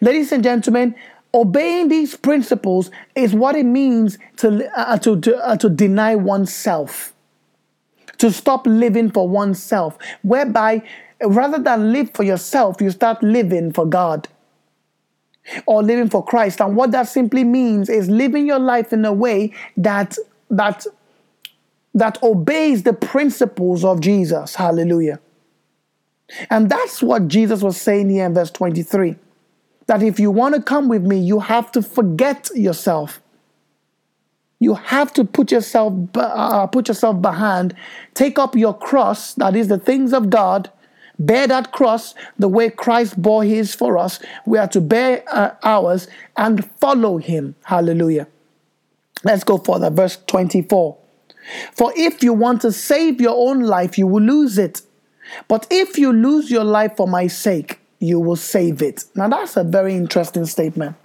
Ladies 0.00 0.32
and 0.32 0.42
gentlemen, 0.42 0.94
obeying 1.34 1.88
these 1.88 2.16
principles 2.16 2.90
is 3.14 3.34
what 3.34 3.54
it 3.54 3.66
means 3.66 4.18
to, 4.38 4.68
uh, 4.78 4.98
to, 4.98 5.20
to, 5.20 5.36
uh, 5.36 5.56
to 5.56 5.68
deny 5.68 6.16
oneself, 6.16 7.14
to 8.18 8.32
stop 8.32 8.66
living 8.66 9.10
for 9.10 9.28
oneself, 9.28 9.98
whereby 10.22 10.82
rather 11.22 11.58
than 11.58 11.92
live 11.92 12.10
for 12.14 12.22
yourself, 12.22 12.80
you 12.80 12.90
start 12.90 13.22
living 13.22 13.72
for 13.72 13.86
God 13.86 14.28
or 15.66 15.82
living 15.82 16.08
for 16.08 16.24
Christ. 16.24 16.60
And 16.60 16.76
what 16.76 16.90
that 16.92 17.08
simply 17.08 17.44
means 17.44 17.88
is 17.88 18.08
living 18.08 18.46
your 18.46 18.58
life 18.58 18.92
in 18.92 19.04
a 19.04 19.12
way 19.12 19.52
that 19.76 20.16
that 20.50 20.86
that 21.94 22.22
obeys 22.22 22.82
the 22.82 22.92
principles 22.92 23.84
of 23.84 24.00
Jesus. 24.00 24.54
Hallelujah. 24.54 25.20
And 26.50 26.70
that's 26.70 27.02
what 27.02 27.28
Jesus 27.28 27.62
was 27.62 27.80
saying 27.80 28.10
here 28.10 28.26
in 28.26 28.34
verse 28.34 28.50
23. 28.50 29.16
That 29.88 30.02
if 30.02 30.20
you 30.20 30.30
want 30.30 30.54
to 30.54 30.62
come 30.62 30.88
with 30.88 31.02
me, 31.02 31.18
you 31.18 31.40
have 31.40 31.72
to 31.72 31.82
forget 31.82 32.48
yourself. 32.54 33.20
You 34.60 34.74
have 34.74 35.12
to 35.14 35.24
put 35.24 35.52
yourself 35.52 35.94
uh, 36.14 36.66
put 36.66 36.88
yourself 36.88 37.20
behind, 37.22 37.74
take 38.14 38.38
up 38.38 38.56
your 38.56 38.76
cross, 38.76 39.34
that 39.34 39.54
is 39.56 39.68
the 39.68 39.78
things 39.78 40.12
of 40.12 40.30
God, 40.30 40.70
bear 41.18 41.46
that 41.46 41.72
cross 41.72 42.14
the 42.38 42.48
way 42.48 42.70
Christ 42.70 43.20
bore 43.20 43.44
his 43.44 43.74
for 43.74 43.98
us. 43.98 44.20
We 44.46 44.58
are 44.58 44.68
to 44.68 44.80
bear 44.80 45.22
uh, 45.28 45.54
ours 45.62 46.08
and 46.36 46.64
follow 46.80 47.18
him. 47.18 47.54
Hallelujah. 47.64 48.26
Let's 49.24 49.44
go 49.44 49.58
further. 49.58 49.90
Verse 49.90 50.18
24. 50.26 50.96
For 51.72 51.92
if 51.96 52.22
you 52.22 52.32
want 52.32 52.60
to 52.62 52.72
save 52.72 53.20
your 53.20 53.34
own 53.36 53.60
life, 53.60 53.98
you 53.98 54.06
will 54.06 54.22
lose 54.22 54.58
it. 54.58 54.82
But 55.46 55.66
if 55.70 55.98
you 55.98 56.12
lose 56.12 56.50
your 56.50 56.64
life 56.64 56.96
for 56.96 57.08
my 57.08 57.26
sake, 57.26 57.77
you 57.98 58.20
will 58.20 58.36
save 58.36 58.82
it. 58.82 59.04
Now, 59.14 59.28
that's 59.28 59.56
a 59.56 59.64
very 59.64 59.94
interesting 59.94 60.46
statement. 60.46 60.96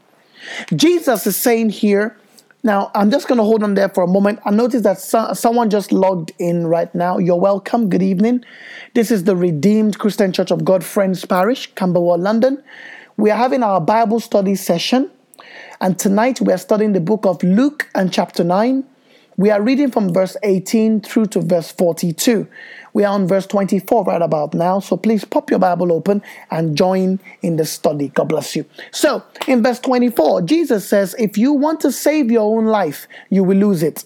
Jesus 0.75 1.25
is 1.25 1.37
saying 1.37 1.69
here 1.69 2.17
now, 2.65 2.91
I'm 2.95 3.11
just 3.11 3.27
going 3.27 3.39
to 3.39 3.43
hold 3.43 3.61
on 3.61 3.73
there 3.73 3.89
for 3.89 4.05
a 4.05 4.07
moment. 4.07 4.39
I 4.45 4.51
noticed 4.51 4.85
that 4.85 4.97
so- 4.97 5.33
someone 5.33 5.69
just 5.69 5.91
logged 5.91 6.31
in 6.39 6.65
right 6.65 6.93
now. 6.95 7.17
You're 7.17 7.35
welcome. 7.39 7.89
Good 7.89 8.01
evening. 8.01 8.45
This 8.93 9.11
is 9.11 9.25
the 9.25 9.35
Redeemed 9.35 9.99
Christian 9.99 10.31
Church 10.31 10.49
of 10.49 10.63
God 10.63 10.81
Friends 10.81 11.25
Parish, 11.25 11.73
Camberwell, 11.75 12.19
London. 12.19 12.63
We 13.17 13.31
are 13.31 13.37
having 13.37 13.63
our 13.63 13.81
Bible 13.81 14.21
study 14.21 14.55
session, 14.55 15.11
and 15.81 15.99
tonight 15.99 16.39
we 16.39 16.53
are 16.53 16.57
studying 16.57 16.93
the 16.93 17.01
book 17.01 17.25
of 17.25 17.43
Luke 17.43 17.89
and 17.95 18.13
chapter 18.13 18.45
9. 18.45 18.85
We 19.35 19.49
are 19.49 19.61
reading 19.61 19.91
from 19.91 20.13
verse 20.13 20.37
18 20.41 21.01
through 21.01 21.25
to 21.27 21.41
verse 21.41 21.69
42. 21.69 22.47
We 22.93 23.03
are 23.03 23.13
on 23.13 23.27
verse 23.27 23.47
24 23.47 24.05
right 24.05 24.21
about 24.21 24.53
now, 24.53 24.79
so 24.79 24.95
please 24.95 25.25
pop 25.25 25.49
your 25.49 25.59
Bible 25.59 25.91
open 25.91 26.21
and 26.51 26.77
join 26.77 27.19
in 27.41 27.55
the 27.55 27.65
study. 27.65 28.09
God 28.09 28.29
bless 28.29 28.55
you. 28.55 28.65
So, 28.91 29.23
in 29.47 29.63
verse 29.63 29.79
24, 29.79 30.43
Jesus 30.43 30.87
says, 30.87 31.15
If 31.17 31.37
you 31.37 31.53
want 31.53 31.81
to 31.81 31.91
save 31.91 32.29
your 32.29 32.55
own 32.55 32.65
life, 32.65 33.07
you 33.29 33.43
will 33.43 33.57
lose 33.57 33.81
it. 33.81 34.05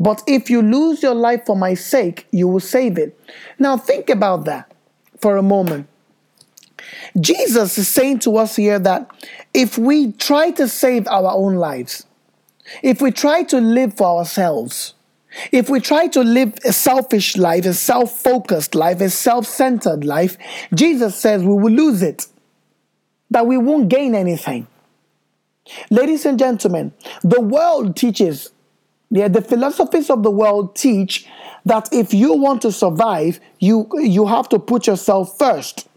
But 0.00 0.22
if 0.26 0.50
you 0.50 0.62
lose 0.62 1.02
your 1.02 1.14
life 1.14 1.44
for 1.46 1.56
my 1.56 1.74
sake, 1.74 2.26
you 2.30 2.48
will 2.48 2.60
save 2.60 2.98
it. 2.98 3.18
Now, 3.58 3.76
think 3.76 4.10
about 4.10 4.46
that 4.46 4.72
for 5.20 5.36
a 5.36 5.42
moment. 5.42 5.86
Jesus 7.20 7.78
is 7.78 7.88
saying 7.88 8.20
to 8.20 8.36
us 8.36 8.56
here 8.56 8.78
that 8.78 9.10
if 9.52 9.78
we 9.78 10.12
try 10.12 10.50
to 10.52 10.66
save 10.66 11.06
our 11.06 11.32
own 11.32 11.54
lives, 11.54 12.06
if 12.82 13.00
we 13.00 13.10
try 13.10 13.42
to 13.44 13.60
live 13.60 13.94
for 13.94 14.18
ourselves, 14.18 14.94
if 15.52 15.68
we 15.68 15.80
try 15.80 16.06
to 16.08 16.22
live 16.22 16.54
a 16.64 16.72
selfish 16.72 17.36
life, 17.36 17.66
a 17.66 17.74
self 17.74 18.18
focused 18.18 18.74
life, 18.74 19.00
a 19.00 19.10
self 19.10 19.46
centered 19.46 20.04
life, 20.04 20.36
Jesus 20.74 21.16
says 21.16 21.42
we 21.42 21.54
will 21.54 21.72
lose 21.72 22.02
it, 22.02 22.26
that 23.30 23.46
we 23.46 23.56
won't 23.58 23.88
gain 23.88 24.14
anything. 24.14 24.66
Ladies 25.90 26.26
and 26.26 26.38
gentlemen, 26.38 26.92
the 27.22 27.40
world 27.40 27.96
teaches, 27.96 28.50
yeah, 29.10 29.28
the 29.28 29.40
philosophies 29.40 30.10
of 30.10 30.22
the 30.22 30.30
world 30.30 30.76
teach 30.76 31.26
that 31.64 31.88
if 31.92 32.12
you 32.12 32.34
want 32.34 32.62
to 32.62 32.72
survive, 32.72 33.40
you, 33.58 33.88
you 33.94 34.26
have 34.26 34.48
to 34.50 34.58
put 34.58 34.86
yourself 34.86 35.38
first. 35.38 35.88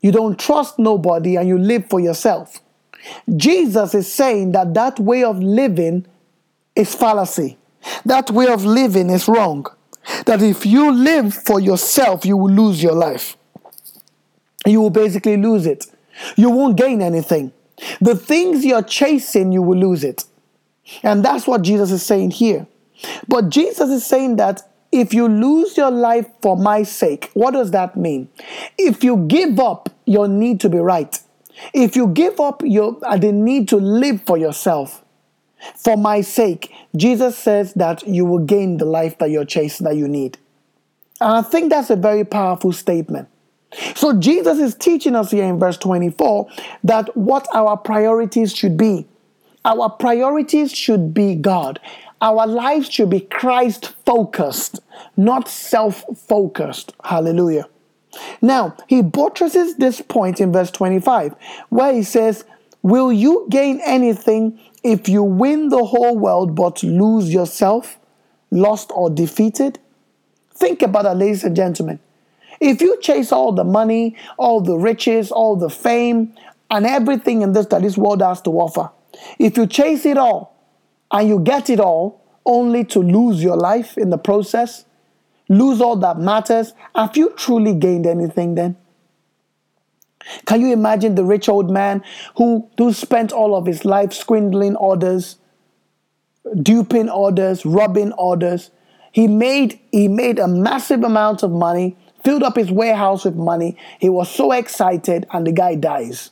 You 0.00 0.12
don't 0.12 0.38
trust 0.38 0.78
nobody 0.78 1.36
and 1.36 1.46
you 1.46 1.58
live 1.58 1.86
for 1.90 2.00
yourself. 2.00 2.60
Jesus 3.36 3.94
is 3.94 4.10
saying 4.10 4.52
that 4.52 4.72
that 4.74 4.98
way 4.98 5.24
of 5.24 5.42
living 5.42 6.06
is 6.74 6.94
fallacy. 6.94 7.58
That 8.04 8.30
way 8.30 8.46
of 8.48 8.64
living 8.64 9.10
is 9.10 9.28
wrong. 9.28 9.66
That 10.26 10.42
if 10.42 10.66
you 10.66 10.92
live 10.92 11.34
for 11.34 11.60
yourself, 11.60 12.24
you 12.24 12.36
will 12.36 12.50
lose 12.52 12.82
your 12.82 12.94
life. 12.94 13.36
You 14.66 14.80
will 14.80 14.90
basically 14.90 15.36
lose 15.36 15.66
it. 15.66 15.86
You 16.36 16.50
won't 16.50 16.76
gain 16.76 17.00
anything. 17.00 17.52
The 18.00 18.14
things 18.14 18.64
you're 18.64 18.82
chasing, 18.82 19.52
you 19.52 19.62
will 19.62 19.78
lose 19.78 20.04
it. 20.04 20.24
And 21.02 21.24
that's 21.24 21.46
what 21.46 21.62
Jesus 21.62 21.90
is 21.90 22.02
saying 22.02 22.32
here. 22.32 22.66
But 23.28 23.48
Jesus 23.48 23.90
is 23.90 24.04
saying 24.04 24.36
that 24.36 24.62
if 24.92 25.14
you 25.14 25.28
lose 25.28 25.76
your 25.76 25.90
life 25.90 26.28
for 26.42 26.56
my 26.56 26.82
sake, 26.82 27.30
what 27.34 27.52
does 27.52 27.70
that 27.70 27.96
mean? 27.96 28.28
If 28.76 29.04
you 29.04 29.24
give 29.28 29.60
up 29.60 29.88
your 30.04 30.28
need 30.28 30.60
to 30.60 30.68
be 30.68 30.78
right, 30.78 31.18
if 31.72 31.94
you 31.96 32.08
give 32.08 32.40
up 32.40 32.62
your 32.64 32.98
uh, 33.02 33.16
the 33.16 33.32
need 33.32 33.68
to 33.68 33.76
live 33.76 34.22
for 34.22 34.36
yourself, 34.36 35.04
for 35.76 35.96
my 35.96 36.20
sake, 36.20 36.72
Jesus 36.96 37.36
says 37.36 37.74
that 37.74 38.06
you 38.06 38.24
will 38.24 38.38
gain 38.38 38.78
the 38.78 38.84
life 38.84 39.18
that 39.18 39.30
you're 39.30 39.44
chasing, 39.44 39.84
that 39.84 39.96
you 39.96 40.08
need. 40.08 40.38
And 41.20 41.32
I 41.32 41.42
think 41.42 41.70
that's 41.70 41.90
a 41.90 41.96
very 41.96 42.24
powerful 42.24 42.72
statement. 42.72 43.28
So 43.94 44.18
Jesus 44.18 44.58
is 44.58 44.74
teaching 44.74 45.14
us 45.14 45.30
here 45.30 45.44
in 45.44 45.58
verse 45.58 45.76
24 45.76 46.48
that 46.84 47.16
what 47.16 47.46
our 47.54 47.76
priorities 47.76 48.54
should 48.54 48.76
be. 48.76 49.06
Our 49.64 49.90
priorities 49.90 50.72
should 50.72 51.14
be 51.14 51.34
God. 51.34 51.78
Our 52.22 52.46
lives 52.46 52.90
should 52.90 53.10
be 53.10 53.20
Christ 53.20 53.94
focused, 54.04 54.80
not 55.16 55.48
self 55.48 56.04
focused. 56.26 56.92
Hallelujah. 57.04 57.68
Now, 58.42 58.76
he 58.88 59.02
buttresses 59.02 59.76
this 59.76 60.00
point 60.00 60.40
in 60.40 60.52
verse 60.52 60.70
25, 60.70 61.34
where 61.68 61.92
he 61.92 62.02
says, 62.02 62.44
Will 62.82 63.12
you 63.12 63.46
gain 63.50 63.80
anything 63.84 64.58
if 64.82 65.08
you 65.08 65.22
win 65.22 65.68
the 65.68 65.84
whole 65.84 66.18
world 66.18 66.54
but 66.54 66.82
lose 66.82 67.32
yourself, 67.32 67.98
lost 68.50 68.90
or 68.94 69.10
defeated? 69.10 69.78
Think 70.54 70.82
about 70.82 71.04
that, 71.04 71.16
ladies 71.16 71.44
and 71.44 71.56
gentlemen. 71.56 71.98
If 72.60 72.82
you 72.82 73.00
chase 73.00 73.32
all 73.32 73.52
the 73.52 73.64
money, 73.64 74.16
all 74.38 74.60
the 74.60 74.76
riches, 74.76 75.32
all 75.32 75.56
the 75.56 75.70
fame, 75.70 76.34
and 76.70 76.86
everything 76.86 77.42
in 77.42 77.52
this 77.52 77.66
that 77.66 77.82
this 77.82 77.96
world 77.96 78.22
has 78.22 78.42
to 78.42 78.50
offer, 78.50 78.90
if 79.38 79.56
you 79.56 79.66
chase 79.66 80.04
it 80.04 80.18
all 80.18 80.56
and 81.10 81.28
you 81.28 81.40
get 81.40 81.70
it 81.70 81.80
all 81.80 82.20
only 82.44 82.84
to 82.84 83.00
lose 83.00 83.42
your 83.42 83.56
life 83.56 83.96
in 83.96 84.10
the 84.10 84.18
process, 84.18 84.84
lose 85.48 85.80
all 85.80 85.96
that 85.96 86.18
matters, 86.18 86.72
have 86.94 87.16
you 87.16 87.30
truly 87.36 87.74
gained 87.74 88.06
anything 88.06 88.54
then? 88.54 88.76
Can 90.46 90.60
you 90.60 90.72
imagine 90.72 91.14
the 91.14 91.24
rich 91.24 91.48
old 91.48 91.70
man 91.70 92.02
who, 92.36 92.68
who 92.78 92.92
spent 92.92 93.32
all 93.32 93.54
of 93.54 93.66
his 93.66 93.84
life 93.84 94.12
swindling 94.12 94.76
others, 94.80 95.36
duping 96.62 97.08
others, 97.08 97.64
robbing 97.64 98.12
others? 98.18 98.70
He 99.12 99.26
made, 99.26 99.80
he 99.90 100.08
made 100.08 100.38
a 100.38 100.48
massive 100.48 101.02
amount 101.02 101.42
of 101.42 101.50
money, 101.50 101.96
filled 102.22 102.42
up 102.42 102.56
his 102.56 102.70
warehouse 102.70 103.24
with 103.24 103.34
money. 103.34 103.76
He 103.98 104.08
was 104.08 104.30
so 104.30 104.52
excited, 104.52 105.26
and 105.32 105.46
the 105.46 105.52
guy 105.52 105.74
dies. 105.74 106.30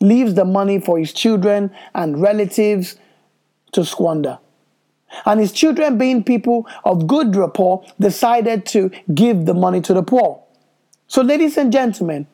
Leaves 0.00 0.34
the 0.34 0.44
money 0.44 0.80
for 0.80 0.98
his 0.98 1.12
children 1.12 1.70
and 1.94 2.20
relatives 2.20 2.96
to 3.72 3.84
squander. 3.84 4.38
And 5.24 5.38
his 5.38 5.52
children, 5.52 5.98
being 5.98 6.24
people 6.24 6.66
of 6.84 7.06
good 7.06 7.36
rapport, 7.36 7.84
decided 8.00 8.66
to 8.66 8.90
give 9.14 9.46
the 9.46 9.54
money 9.54 9.80
to 9.82 9.94
the 9.94 10.02
poor. 10.02 10.42
So, 11.06 11.22
ladies 11.22 11.56
and 11.56 11.72
gentlemen, 11.72 12.26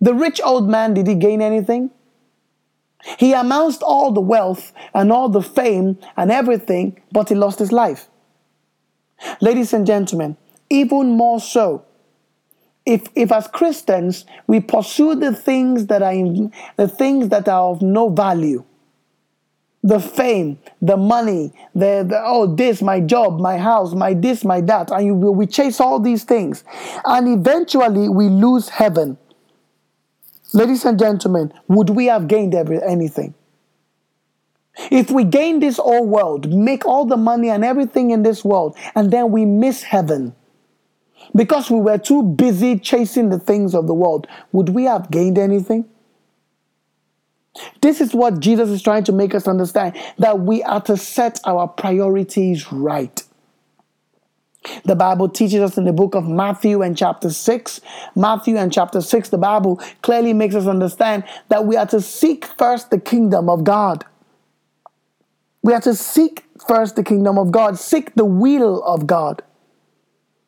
the 0.00 0.14
rich 0.14 0.40
old 0.44 0.68
man, 0.68 0.94
did 0.94 1.06
he 1.06 1.14
gain 1.14 1.40
anything? 1.40 1.90
He 3.18 3.32
amassed 3.32 3.82
all 3.82 4.12
the 4.12 4.20
wealth 4.20 4.72
and 4.94 5.12
all 5.12 5.28
the 5.28 5.42
fame 5.42 5.98
and 6.16 6.30
everything, 6.32 7.00
but 7.12 7.28
he 7.28 7.34
lost 7.34 7.58
his 7.58 7.72
life. 7.72 8.08
Ladies 9.40 9.72
and 9.72 9.86
gentlemen, 9.86 10.36
even 10.70 11.10
more 11.10 11.40
so, 11.40 11.84
if, 12.86 13.08
if 13.14 13.32
as 13.32 13.46
Christians 13.48 14.26
we 14.46 14.60
pursue 14.60 15.14
the 15.14 15.34
things 15.34 15.86
that 15.86 16.02
are 16.02 16.12
in, 16.12 16.52
the 16.76 16.88
things 16.88 17.28
that 17.28 17.48
are 17.48 17.70
of 17.70 17.82
no 17.82 18.08
value, 18.08 18.64
the 19.82 20.00
fame, 20.00 20.58
the 20.80 20.96
money, 20.96 21.52
the, 21.74 22.06
the, 22.08 22.20
oh 22.24 22.46
this, 22.46 22.80
my 22.82 23.00
job, 23.00 23.38
my 23.38 23.58
house, 23.58 23.94
my 23.94 24.14
this, 24.14 24.44
my 24.44 24.60
that, 24.62 24.90
and 24.90 25.06
you, 25.06 25.14
we 25.14 25.46
chase 25.46 25.80
all 25.80 26.00
these 26.00 26.24
things, 26.24 26.64
and 27.04 27.28
eventually 27.28 28.08
we 28.08 28.28
lose 28.28 28.68
heaven. 28.68 29.18
Ladies 30.54 30.84
and 30.84 30.96
gentlemen, 30.96 31.52
would 31.66 31.90
we 31.90 32.06
have 32.06 32.28
gained 32.28 32.54
every, 32.54 32.80
anything? 32.80 33.34
If 34.90 35.10
we 35.10 35.24
gain 35.24 35.58
this 35.58 35.78
whole 35.78 36.06
world, 36.06 36.52
make 36.52 36.86
all 36.86 37.04
the 37.04 37.16
money 37.16 37.50
and 37.50 37.64
everything 37.64 38.12
in 38.12 38.22
this 38.22 38.44
world, 38.44 38.76
and 38.94 39.10
then 39.10 39.32
we 39.32 39.44
miss 39.44 39.82
heaven 39.82 40.32
because 41.34 41.70
we 41.70 41.80
were 41.80 41.98
too 41.98 42.22
busy 42.22 42.78
chasing 42.78 43.30
the 43.30 43.38
things 43.40 43.74
of 43.74 43.88
the 43.88 43.94
world, 43.94 44.28
would 44.52 44.68
we 44.68 44.84
have 44.84 45.10
gained 45.10 45.38
anything? 45.38 45.86
This 47.82 48.00
is 48.00 48.14
what 48.14 48.38
Jesus 48.38 48.68
is 48.68 48.80
trying 48.80 49.04
to 49.04 49.12
make 49.12 49.34
us 49.34 49.48
understand 49.48 49.96
that 50.18 50.38
we 50.40 50.62
are 50.62 50.80
to 50.82 50.96
set 50.96 51.40
our 51.44 51.66
priorities 51.66 52.70
right. 52.72 53.23
The 54.84 54.96
Bible 54.96 55.28
teaches 55.28 55.60
us 55.60 55.76
in 55.76 55.84
the 55.84 55.92
book 55.92 56.14
of 56.14 56.26
Matthew 56.26 56.82
and 56.82 56.96
chapter 56.96 57.30
6. 57.30 57.80
Matthew 58.14 58.56
and 58.56 58.72
chapter 58.72 59.00
6, 59.00 59.28
the 59.28 59.38
Bible 59.38 59.80
clearly 60.02 60.32
makes 60.32 60.54
us 60.54 60.66
understand 60.66 61.24
that 61.48 61.66
we 61.66 61.76
are 61.76 61.86
to 61.86 62.00
seek 62.00 62.44
first 62.44 62.90
the 62.90 62.98
kingdom 62.98 63.48
of 63.48 63.64
God. 63.64 64.04
We 65.62 65.72
are 65.72 65.80
to 65.82 65.94
seek 65.94 66.44
first 66.66 66.96
the 66.96 67.02
kingdom 67.02 67.38
of 67.38 67.50
God, 67.50 67.78
seek 67.78 68.14
the 68.14 68.24
will 68.24 68.82
of 68.84 69.06
God. 69.06 69.42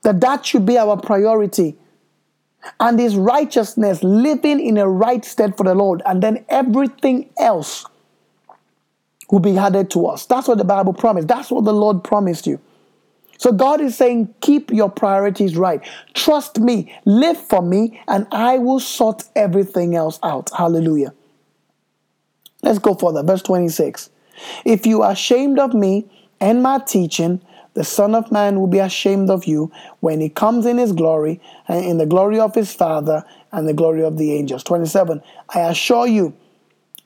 That 0.02 0.20
that 0.20 0.46
should 0.46 0.66
be 0.66 0.78
our 0.78 0.96
priority 0.96 1.76
and 2.80 2.98
his 2.98 3.16
righteousness, 3.16 4.02
living 4.02 4.60
in 4.60 4.76
a 4.76 4.88
right 4.88 5.24
state 5.24 5.56
for 5.56 5.64
the 5.64 5.74
Lord, 5.74 6.02
and 6.04 6.22
then 6.22 6.44
everything 6.48 7.30
else 7.38 7.86
will 9.30 9.40
be 9.40 9.56
added 9.56 9.90
to 9.92 10.06
us. 10.06 10.26
That's 10.26 10.48
what 10.48 10.58
the 10.58 10.64
Bible 10.64 10.92
promised. 10.92 11.28
That's 11.28 11.50
what 11.50 11.64
the 11.64 11.72
Lord 11.72 12.04
promised 12.04 12.46
you. 12.46 12.60
So 13.38 13.52
God 13.52 13.80
is 13.80 13.96
saying, 13.96 14.34
keep 14.40 14.70
your 14.70 14.90
priorities 14.90 15.56
right. 15.56 15.82
Trust 16.14 16.60
me, 16.60 16.94
live 17.04 17.36
for 17.36 17.62
me, 17.62 18.00
and 18.08 18.26
I 18.32 18.58
will 18.58 18.80
sort 18.80 19.24
everything 19.34 19.94
else 19.94 20.18
out. 20.22 20.50
Hallelujah. 20.56 21.14
Let's 22.62 22.78
go 22.78 22.94
further. 22.94 23.22
Verse 23.22 23.42
26. 23.42 24.10
If 24.64 24.86
you 24.86 25.02
are 25.02 25.12
ashamed 25.12 25.58
of 25.58 25.74
me 25.74 26.10
and 26.40 26.62
my 26.62 26.78
teaching, 26.78 27.40
the 27.74 27.84
Son 27.84 28.14
of 28.14 28.32
Man 28.32 28.58
will 28.58 28.66
be 28.66 28.78
ashamed 28.78 29.28
of 29.28 29.44
you 29.44 29.70
when 30.00 30.20
he 30.20 30.30
comes 30.30 30.64
in 30.64 30.78
his 30.78 30.92
glory 30.92 31.40
and 31.68 31.84
in 31.84 31.98
the 31.98 32.06
glory 32.06 32.40
of 32.40 32.54
his 32.54 32.72
Father 32.72 33.22
and 33.52 33.68
the 33.68 33.74
glory 33.74 34.02
of 34.02 34.16
the 34.16 34.32
angels. 34.32 34.64
27. 34.64 35.22
I 35.50 35.60
assure 35.60 36.06
you 36.06 36.34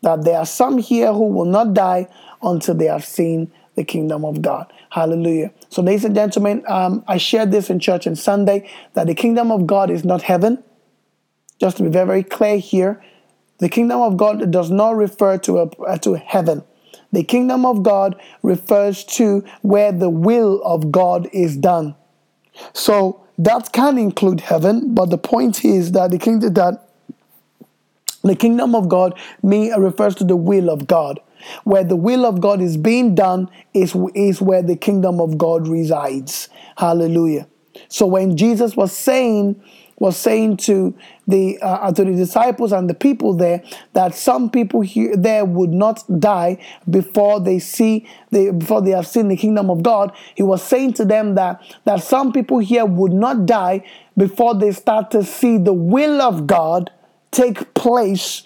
that 0.02 0.24
there 0.24 0.38
are 0.38 0.46
some 0.46 0.78
here 0.78 1.12
who 1.12 1.26
will 1.26 1.44
not 1.44 1.74
die 1.74 2.08
until 2.42 2.74
they 2.74 2.86
have 2.86 3.04
seen 3.04 3.50
the 3.74 3.84
kingdom 3.84 4.24
of 4.24 4.42
God. 4.42 4.72
Hallelujah. 4.90 5.52
So, 5.68 5.82
ladies 5.82 6.04
and 6.04 6.14
gentlemen, 6.14 6.64
um, 6.66 7.04
I 7.06 7.16
shared 7.16 7.52
this 7.52 7.70
in 7.70 7.78
church 7.78 8.06
on 8.06 8.16
Sunday 8.16 8.68
that 8.94 9.06
the 9.06 9.14
kingdom 9.14 9.52
of 9.52 9.66
God 9.66 9.88
is 9.88 10.04
not 10.04 10.22
heaven. 10.22 10.62
Just 11.60 11.76
to 11.76 11.84
be 11.84 11.90
very, 11.90 12.06
very 12.06 12.22
clear 12.24 12.58
here, 12.58 13.02
the 13.58 13.68
kingdom 13.68 14.00
of 14.00 14.16
God 14.16 14.50
does 14.50 14.70
not 14.70 14.96
refer 14.96 15.38
to, 15.38 15.58
a, 15.58 15.66
uh, 15.82 15.98
to 15.98 16.14
heaven. 16.14 16.64
The 17.12 17.22
kingdom 17.22 17.64
of 17.64 17.82
God 17.82 18.20
refers 18.42 19.04
to 19.04 19.44
where 19.62 19.92
the 19.92 20.10
will 20.10 20.60
of 20.64 20.90
God 20.90 21.28
is 21.32 21.56
done. 21.56 21.94
So 22.72 23.24
that 23.38 23.72
can 23.72 23.96
include 23.96 24.40
heaven, 24.40 24.94
but 24.94 25.10
the 25.10 25.18
point 25.18 25.64
is 25.64 25.92
that 25.92 26.10
the 26.10 26.18
kingdom 26.18 26.52
that 26.54 26.86
the 28.22 28.36
kingdom 28.36 28.74
of 28.74 28.88
God 28.88 29.18
may 29.42 29.72
refers 29.78 30.14
to 30.16 30.24
the 30.24 30.36
will 30.36 30.68
of 30.68 30.86
God. 30.86 31.20
Where 31.64 31.84
the 31.84 31.96
will 31.96 32.26
of 32.26 32.40
God 32.40 32.60
is 32.60 32.76
being 32.76 33.14
done 33.14 33.50
is, 33.74 33.96
is 34.14 34.40
where 34.40 34.62
the 34.62 34.76
kingdom 34.76 35.20
of 35.20 35.38
God 35.38 35.68
resides. 35.68 36.48
Hallelujah. 36.76 37.46
So 37.88 38.06
when 38.06 38.36
Jesus 38.36 38.76
was 38.76 38.92
saying 38.92 39.62
was 40.00 40.16
saying 40.16 40.56
to 40.56 40.96
the 41.28 41.58
uh, 41.60 41.92
to 41.92 42.04
the 42.04 42.14
disciples 42.14 42.72
and 42.72 42.88
the 42.88 42.94
people 42.94 43.34
there 43.34 43.62
that 43.92 44.14
some 44.14 44.50
people 44.50 44.80
here 44.80 45.14
there 45.14 45.44
would 45.44 45.70
not 45.70 46.02
die 46.18 46.58
before 46.88 47.38
they 47.38 47.58
see 47.58 48.08
they 48.30 48.50
before 48.50 48.80
they 48.80 48.90
have 48.90 49.06
seen 49.06 49.28
the 49.28 49.36
kingdom 49.36 49.70
of 49.70 49.82
God. 49.82 50.12
He 50.34 50.42
was 50.42 50.62
saying 50.62 50.94
to 50.94 51.04
them 51.04 51.34
that 51.34 51.62
that 51.84 52.02
some 52.02 52.32
people 52.32 52.58
here 52.58 52.86
would 52.86 53.12
not 53.12 53.46
die 53.46 53.84
before 54.16 54.54
they 54.54 54.72
start 54.72 55.10
to 55.12 55.22
see 55.22 55.58
the 55.58 55.74
will 55.74 56.20
of 56.22 56.46
God 56.46 56.90
take 57.30 57.74
place 57.74 58.42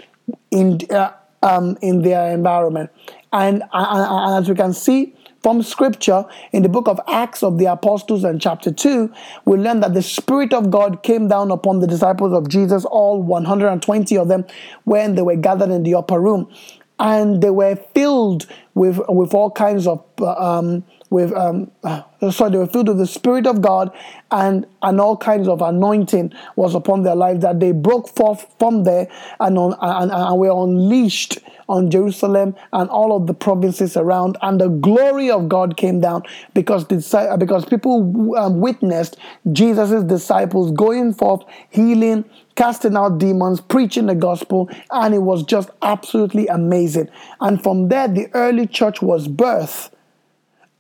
in 0.51 0.81
uh, 0.91 1.13
um, 1.45 1.77
in 1.83 2.03
their 2.03 2.33
environment. 2.33 2.91
And, 3.33 3.63
uh, 3.73 4.25
and 4.27 4.43
as 4.43 4.49
we 4.49 4.57
can 4.57 4.73
see 4.73 5.15
from 5.43 5.63
scripture 5.63 6.25
in 6.53 6.63
the 6.63 6.69
book 6.69 6.89
of 6.89 6.99
Acts 7.07 7.43
of 7.43 7.59
the 7.59 7.67
Apostles 7.67 8.25
and 8.25 8.41
chapter 8.41 8.73
2, 8.73 9.13
we 9.45 9.59
learn 9.59 9.81
that 9.81 9.93
the 9.93 10.03
Spirit 10.03 10.55
of 10.55 10.71
God 10.71 11.03
came 11.03 11.29
down 11.29 11.51
upon 11.51 11.81
the 11.81 11.87
disciples 11.87 12.33
of 12.33 12.49
Jesus, 12.49 12.85
all 12.87 13.23
120 13.23 14.17
of 14.17 14.29
them, 14.29 14.45
when 14.85 15.15
they 15.15 15.23
were 15.23 15.37
gathered 15.37 15.71
in 15.71 15.83
the 15.83 15.95
upper 15.95 16.19
room. 16.19 16.51
And 16.99 17.43
they 17.43 17.51
were 17.51 17.77
filled 17.95 18.47
with, 18.75 19.01
with 19.09 19.35
all 19.35 19.51
kinds 19.51 19.87
of 19.87 20.03
um, 20.23 20.85
with 21.15 21.33
um, 21.33 21.71
uh, 21.85 22.03
sorry, 22.33 22.51
they 22.51 22.59
were 22.59 22.67
filled 22.67 22.89
with 22.89 22.99
the 22.99 23.07
Spirit 23.07 23.47
of 23.47 23.63
God, 23.63 23.91
and 24.33 24.67
and 24.83 25.01
all 25.01 25.17
kinds 25.17 25.47
of 25.47 25.63
anointing 25.63 26.33
was 26.57 26.75
upon 26.75 27.05
their 27.05 27.15
lives. 27.15 27.41
That 27.43 27.61
they 27.61 27.71
broke 27.71 28.09
forth 28.09 28.45
from 28.59 28.83
there 28.83 29.09
and 29.39 29.57
on 29.57 29.77
and, 29.81 30.11
and 30.11 30.39
were 30.39 30.51
unleashed 30.51 31.39
on 31.69 31.91
Jerusalem 31.91 32.55
and 32.73 32.91
all 32.91 33.17
of 33.17 33.27
the 33.27 33.33
provinces 33.33 33.97
around, 33.97 34.37
and 34.43 34.61
the 34.61 34.69
glory 34.69 35.31
of 35.31 35.49
God 35.49 35.77
came 35.77 36.01
down 36.01 36.25
because 36.53 36.87
the, 36.89 37.37
because 37.39 37.65
people 37.65 38.37
um, 38.37 38.61
witnessed 38.61 39.17
Jesus' 39.53 40.03
disciples 40.05 40.73
going 40.73 41.15
forth, 41.15 41.45
healing, 41.71 42.25
casting 42.57 42.97
out 42.97 43.19
demons, 43.19 43.61
preaching 43.61 44.07
the 44.07 44.15
gospel, 44.15 44.69
and 44.91 45.15
it 45.15 45.23
was 45.23 45.43
just 45.45 45.71
absolutely 45.83 46.47
amazing. 46.49 47.09
And 47.41 47.63
from 47.63 47.89
there, 47.89 48.09
the 48.09 48.29
early 48.35 48.67
church 48.67 49.01
was 49.01 49.29
birthed, 49.29 49.91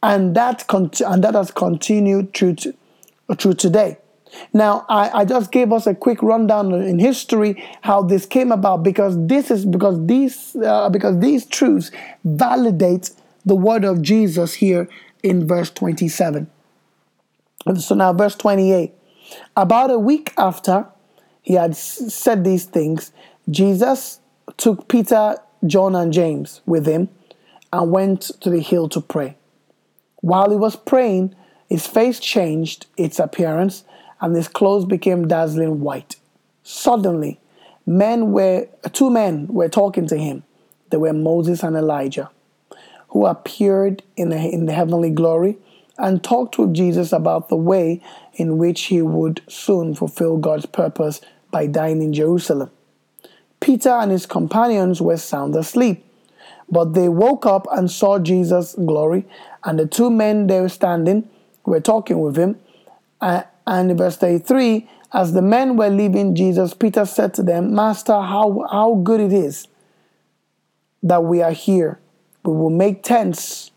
and 0.04 0.36
that 0.36 0.64
and 1.00 1.24
that 1.24 1.34
has 1.34 1.50
continued 1.50 2.34
through 2.34 2.54
to, 2.56 2.74
through 3.38 3.54
today. 3.54 3.96
Now, 4.52 4.84
I, 4.88 5.20
I 5.20 5.24
just 5.24 5.50
gave 5.50 5.72
us 5.72 5.86
a 5.86 5.94
quick 5.94 6.22
rundown 6.22 6.74
in 6.74 6.98
history 6.98 7.64
how 7.80 8.02
this 8.02 8.26
came 8.26 8.52
about 8.52 8.82
because 8.82 9.14
this 9.26 9.50
is 9.50 9.64
because 9.64 10.06
these 10.06 10.56
uh, 10.56 10.90
because 10.90 11.18
these 11.20 11.46
truths 11.46 11.90
validate 12.22 13.12
the 13.46 13.54
word 13.54 13.84
of 13.84 14.02
Jesus 14.02 14.54
here 14.54 14.88
in 15.22 15.46
verse 15.46 15.70
27. 15.70 16.50
So 17.80 17.94
now, 17.94 18.12
verse 18.12 18.36
28. 18.36 18.92
About 19.56 19.90
a 19.90 19.98
week 19.98 20.34
after 20.36 20.86
he 21.40 21.54
had 21.54 21.74
said 21.76 22.44
these 22.44 22.66
things, 22.66 23.10
Jesus 23.48 24.20
took 24.58 24.86
Peter, 24.86 25.38
John, 25.66 25.94
and 25.94 26.12
James 26.12 26.60
with 26.66 26.86
him 26.86 27.08
and 27.72 27.90
went 27.90 28.22
to 28.42 28.50
the 28.50 28.60
hill 28.60 28.88
to 28.90 29.00
pray. 29.00 29.36
While 30.24 30.48
he 30.48 30.56
was 30.56 30.74
praying, 30.74 31.34
his 31.68 31.86
face 31.86 32.18
changed 32.18 32.86
its 32.96 33.18
appearance 33.18 33.84
and 34.22 34.34
his 34.34 34.48
clothes 34.48 34.86
became 34.86 35.28
dazzling 35.28 35.80
white. 35.80 36.16
Suddenly, 36.62 37.38
men 37.84 38.32
were 38.32 38.66
two 38.94 39.10
men 39.10 39.46
were 39.48 39.68
talking 39.68 40.06
to 40.06 40.16
him. 40.16 40.42
They 40.88 40.96
were 40.96 41.12
Moses 41.12 41.62
and 41.62 41.76
Elijah, 41.76 42.30
who 43.08 43.26
appeared 43.26 44.02
in 44.16 44.30
the, 44.30 44.38
in 44.38 44.64
the 44.64 44.72
heavenly 44.72 45.10
glory 45.10 45.58
and 45.98 46.24
talked 46.24 46.56
with 46.56 46.72
Jesus 46.72 47.12
about 47.12 47.50
the 47.50 47.56
way 47.56 48.00
in 48.32 48.56
which 48.56 48.84
he 48.84 49.02
would 49.02 49.42
soon 49.46 49.94
fulfill 49.94 50.38
God's 50.38 50.64
purpose 50.64 51.20
by 51.50 51.66
dying 51.66 52.00
in 52.00 52.14
Jerusalem. 52.14 52.70
Peter 53.60 53.90
and 53.90 54.10
his 54.10 54.24
companions 54.24 55.02
were 55.02 55.18
sound 55.18 55.54
asleep, 55.54 56.02
but 56.74 56.92
they 56.92 57.08
woke 57.08 57.46
up 57.46 57.68
and 57.70 57.88
saw 57.88 58.18
Jesus' 58.18 58.74
glory, 58.74 59.26
and 59.62 59.78
the 59.78 59.86
two 59.86 60.10
men 60.10 60.48
they 60.48 60.60
were 60.60 60.68
standing 60.68 61.28
were 61.64 61.80
talking 61.80 62.20
with 62.20 62.36
him. 62.36 62.58
And 63.20 63.90
in 63.90 63.96
verse 63.96 64.16
33, 64.16 64.90
as 65.12 65.32
the 65.32 65.40
men 65.40 65.76
were 65.76 65.88
leaving 65.88 66.34
Jesus, 66.34 66.74
Peter 66.74 67.06
said 67.06 67.32
to 67.34 67.42
them, 67.42 67.74
Master, 67.74 68.12
how, 68.12 68.66
how 68.70 68.96
good 68.96 69.20
it 69.20 69.32
is 69.32 69.68
that 71.02 71.22
we 71.22 71.40
are 71.40 71.52
here. 71.52 72.00
We 72.44 72.52
will 72.52 72.70
make 72.70 73.04
tents, 73.04 73.70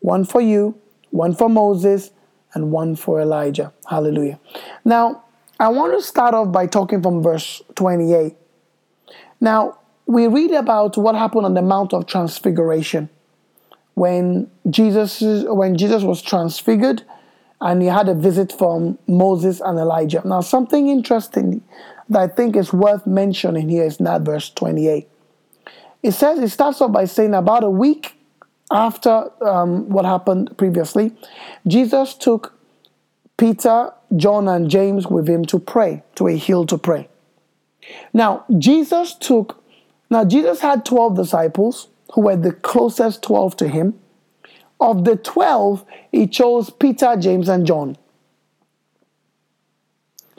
one 0.00 0.24
for 0.24 0.40
you, 0.40 0.76
one 1.10 1.34
for 1.34 1.48
Moses, 1.48 2.10
and 2.52 2.72
one 2.72 2.96
for 2.96 3.20
Elijah. 3.20 3.72
Hallelujah. 3.88 4.40
Now, 4.84 5.22
I 5.60 5.68
want 5.68 5.96
to 5.96 6.02
start 6.02 6.34
off 6.34 6.50
by 6.50 6.66
talking 6.66 7.00
from 7.00 7.22
verse 7.22 7.62
28. 7.76 8.34
Now, 9.40 9.79
we 10.10 10.26
read 10.26 10.50
about 10.50 10.96
what 10.96 11.14
happened 11.14 11.46
on 11.46 11.54
the 11.54 11.62
Mount 11.62 11.94
of 11.94 12.06
Transfiguration 12.06 13.08
when 13.94 14.50
Jesus 14.68 15.20
when 15.20 15.76
Jesus 15.76 16.02
was 16.02 16.20
transfigured 16.20 17.04
and 17.60 17.82
he 17.82 17.88
had 17.88 18.08
a 18.08 18.14
visit 18.14 18.52
from 18.52 18.98
Moses 19.06 19.60
and 19.60 19.78
Elijah. 19.78 20.22
Now, 20.24 20.40
something 20.40 20.88
interesting 20.88 21.62
that 22.08 22.20
I 22.20 22.26
think 22.26 22.56
is 22.56 22.72
worth 22.72 23.06
mentioning 23.06 23.68
here 23.68 23.84
is 23.84 24.00
now 24.00 24.18
verse 24.18 24.50
28. 24.50 25.08
It 26.02 26.12
says, 26.12 26.38
it 26.38 26.48
starts 26.48 26.80
off 26.80 26.92
by 26.92 27.04
saying, 27.04 27.34
about 27.34 27.62
a 27.62 27.70
week 27.70 28.16
after 28.70 29.30
um, 29.42 29.88
what 29.90 30.06
happened 30.06 30.56
previously, 30.56 31.12
Jesus 31.66 32.14
took 32.14 32.54
Peter, 33.36 33.92
John, 34.16 34.48
and 34.48 34.70
James 34.70 35.06
with 35.06 35.28
him 35.28 35.44
to 35.46 35.58
pray, 35.58 36.02
to 36.14 36.28
a 36.28 36.36
hill 36.36 36.64
to 36.66 36.78
pray. 36.78 37.08
Now, 38.12 38.44
Jesus 38.58 39.14
took, 39.14 39.59
now 40.10 40.24
Jesus 40.24 40.60
had 40.60 40.84
12 40.84 41.16
disciples 41.16 41.88
who 42.12 42.22
were 42.22 42.36
the 42.36 42.52
closest 42.52 43.22
12 43.22 43.56
to 43.56 43.68
him. 43.68 43.98
Of 44.80 45.04
the 45.04 45.16
12, 45.16 45.84
he 46.10 46.26
chose 46.26 46.70
Peter, 46.70 47.14
James, 47.16 47.48
and 47.48 47.66
John 47.66 47.96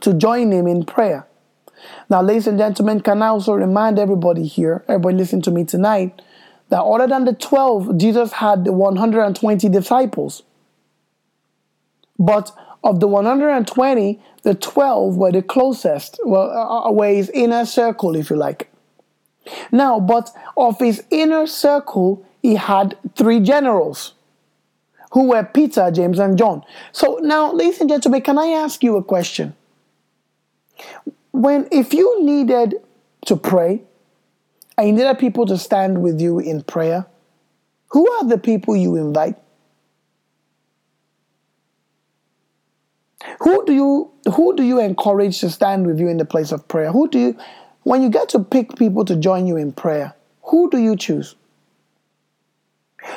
to 0.01 0.13
join 0.13 0.51
him 0.51 0.67
in 0.67 0.84
prayer. 0.84 1.28
Now, 2.09 2.22
ladies 2.22 2.47
and 2.47 2.57
gentlemen, 2.57 3.01
can 3.01 3.22
I 3.22 3.28
also 3.28 3.53
remind 3.53 3.97
everybody 3.97 4.45
here, 4.45 4.84
everybody 4.88 5.17
listen 5.17 5.41
to 5.43 5.51
me 5.51 5.63
tonight, 5.63 6.22
that 6.69 6.82
other 6.82 7.07
than 7.07 7.26
the 7.26 7.34
12, 7.34 7.97
Jesus 7.97 8.34
had 8.34 8.65
the 8.65 8.72
120 8.72 9.69
disciples. 9.69 10.43
But 12.17 12.51
of 12.84 12.99
the 12.99 13.07
120, 13.07 14.19
the 14.43 14.55
12 14.55 15.17
were 15.17 15.32
the 15.32 15.41
closest, 15.41 16.19
well, 16.26 16.49
uh, 16.49 16.89
uh, 16.89 16.91
were 16.91 17.07
his 17.07 17.30
inner 17.30 17.65
circle, 17.65 18.15
if 18.15 18.30
you 18.30 18.36
like. 18.36 18.70
Now, 19.71 19.99
but 19.99 20.29
of 20.55 20.79
his 20.79 21.03
inner 21.09 21.47
circle, 21.47 22.25
he 22.41 22.55
had 22.55 22.97
three 23.15 23.39
generals 23.39 24.13
who 25.11 25.29
were 25.29 25.43
Peter, 25.43 25.91
James, 25.91 26.19
and 26.19 26.37
John. 26.37 26.63
So 26.91 27.19
now, 27.21 27.51
ladies 27.51 27.81
and 27.81 27.89
gentlemen, 27.89 28.21
can 28.21 28.37
I 28.37 28.47
ask 28.47 28.83
you 28.83 28.97
a 28.97 29.03
question? 29.03 29.55
When, 31.31 31.67
if 31.71 31.93
you 31.93 32.23
needed 32.23 32.75
to 33.25 33.35
pray, 33.35 33.81
and 34.77 34.87
you 34.87 34.93
needed 34.93 35.19
people 35.19 35.45
to 35.45 35.57
stand 35.57 36.01
with 36.01 36.19
you 36.21 36.39
in 36.39 36.63
prayer, 36.63 37.05
who 37.89 38.09
are 38.13 38.25
the 38.25 38.37
people 38.37 38.75
you 38.75 38.95
invite? 38.95 39.35
Who 43.39 43.65
do 43.65 43.73
you 43.73 44.11
who 44.33 44.55
do 44.55 44.63
you 44.63 44.79
encourage 44.79 45.39
to 45.41 45.49
stand 45.49 45.85
with 45.85 45.99
you 45.99 46.07
in 46.07 46.17
the 46.17 46.25
place 46.25 46.51
of 46.51 46.67
prayer? 46.67 46.91
Who 46.91 47.07
do 47.07 47.19
you 47.19 47.37
when 47.84 48.01
you 48.01 48.09
get 48.09 48.29
to 48.29 48.39
pick 48.39 48.75
people 48.77 49.05
to 49.05 49.15
join 49.15 49.47
you 49.47 49.57
in 49.57 49.71
prayer, 49.71 50.15
who 50.43 50.69
do 50.69 50.77
you 50.77 50.95
choose? 50.95 51.36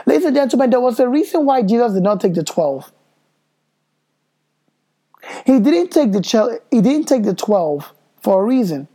Ladies 0.07 0.25
and 0.25 0.35
gentlemen, 0.35 0.71
there 0.71 0.81
was 0.81 0.99
a 0.99 1.09
reason 1.09 1.45
why 1.45 1.62
Jesus 1.62 1.93
did 1.93 2.03
not 2.03 2.21
take 2.21 2.35
the 2.35 2.45
12. 2.45 2.91
He 5.47 5.59
didn't 5.59 5.91
take 5.91 6.12
the 6.12 6.61
he 6.71 6.81
didn't 6.81 7.07
take 7.07 7.25
the 7.25 7.35
12 7.35 7.93
for 8.23 8.43
a 8.43 8.45
reason. 8.45 8.89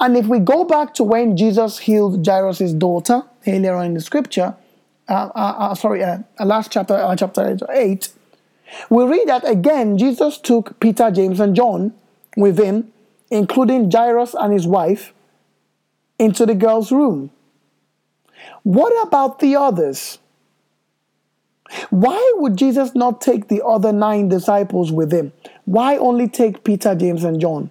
And 0.00 0.16
if 0.16 0.26
we 0.26 0.38
go 0.38 0.64
back 0.64 0.94
to 0.94 1.04
when 1.04 1.36
Jesus 1.36 1.78
healed 1.78 2.26
Jairus' 2.26 2.72
daughter 2.72 3.22
earlier 3.46 3.74
on 3.74 3.86
in 3.86 3.94
the 3.94 4.00
scripture, 4.00 4.54
uh, 5.08 5.30
uh, 5.34 5.54
uh, 5.58 5.74
sorry, 5.74 6.04
uh, 6.04 6.18
uh, 6.38 6.44
last 6.44 6.70
chapter, 6.70 6.94
uh, 6.94 7.16
chapter 7.16 7.56
8, 7.70 8.08
we 8.90 9.04
read 9.04 9.28
that 9.28 9.48
again, 9.48 9.98
Jesus 9.98 10.38
took 10.38 10.78
Peter, 10.80 11.10
James, 11.10 11.40
and 11.40 11.56
John 11.56 11.94
with 12.36 12.58
him, 12.58 12.92
including 13.32 13.90
Jairus 13.90 14.34
and 14.34 14.52
his 14.52 14.66
wife, 14.66 15.14
into 16.18 16.44
the 16.44 16.54
girl's 16.54 16.92
room. 16.92 17.30
What 18.62 18.92
about 19.06 19.38
the 19.38 19.56
others? 19.56 20.18
Why 21.88 22.32
would 22.36 22.56
Jesus 22.56 22.94
not 22.94 23.22
take 23.22 23.48
the 23.48 23.64
other 23.64 23.90
nine 23.90 24.28
disciples 24.28 24.92
with 24.92 25.10
him? 25.10 25.32
Why 25.64 25.96
only 25.96 26.28
take 26.28 26.62
Peter, 26.62 26.94
James, 26.94 27.24
and 27.24 27.40
John? 27.40 27.70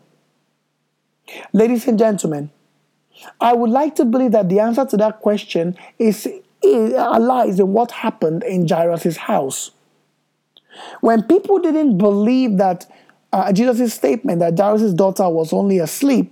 Ladies 1.54 1.88
and 1.88 2.00
gentlemen, 2.00 2.50
I 3.40 3.54
would 3.54 3.70
like 3.70 3.94
to 3.96 4.06
believe 4.06 4.32
that 4.32 4.50
the 4.50 4.60
answer 4.60 4.86
to 4.86 4.98
that 4.98 5.20
question 5.20 5.78
is, 6.00 6.28
is 6.64 6.94
lies 6.94 7.60
in 7.60 7.72
what 7.72 7.92
happened 7.92 8.44
in 8.44 8.68
Jairus' 8.68 9.16
house. 9.16 9.70
When 11.02 11.22
people 11.22 11.60
didn't 11.60 12.00
believe 12.00 12.58
that 12.58 12.88
uh, 13.34 13.52
Jesus' 13.54 13.94
statement 13.94 14.40
that 14.40 14.58
Jairus' 14.58 14.94
daughter 14.94 15.30
was 15.30 15.54
only 15.54 15.80
asleep, 15.80 16.32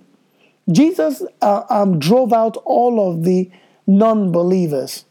Jesus 0.71 1.23
uh, 1.41 1.63
um, 1.69 1.99
drove 1.99 2.33
out 2.33 2.57
all 2.65 3.11
of 3.11 3.23
the 3.23 3.49
non 3.87 4.31
believers, 4.31 5.05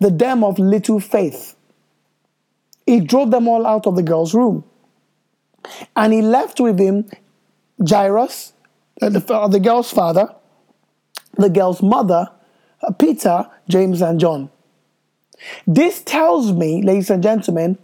the 0.00 0.10
dam 0.10 0.44
of 0.44 0.58
little 0.58 1.00
faith. 1.00 1.56
He 2.86 3.00
drove 3.00 3.30
them 3.30 3.48
all 3.48 3.66
out 3.66 3.86
of 3.86 3.96
the 3.96 4.02
girl's 4.02 4.34
room. 4.34 4.64
And 5.94 6.12
he 6.12 6.22
left 6.22 6.58
with 6.58 6.78
him 6.78 7.08
Jairus, 7.88 8.52
uh, 9.00 9.08
the, 9.08 9.20
the 9.50 9.60
girl's 9.60 9.90
father, 9.90 10.34
the 11.36 11.48
girl's 11.48 11.82
mother, 11.82 12.30
uh, 12.82 12.92
Peter, 12.92 13.48
James, 13.68 14.00
and 14.00 14.18
John. 14.18 14.50
This 15.66 16.02
tells 16.02 16.52
me, 16.52 16.82
ladies 16.82 17.10
and 17.10 17.22
gentlemen, 17.22 17.78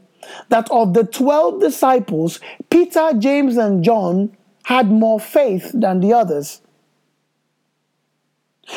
that 0.48 0.70
of 0.70 0.94
the 0.94 1.04
12 1.04 1.60
disciples, 1.60 2.40
Peter, 2.70 3.12
James, 3.18 3.56
and 3.56 3.82
John 3.82 4.36
had 4.64 4.90
more 4.90 5.18
faith 5.18 5.70
than 5.72 6.00
the 6.00 6.12
others. 6.12 6.60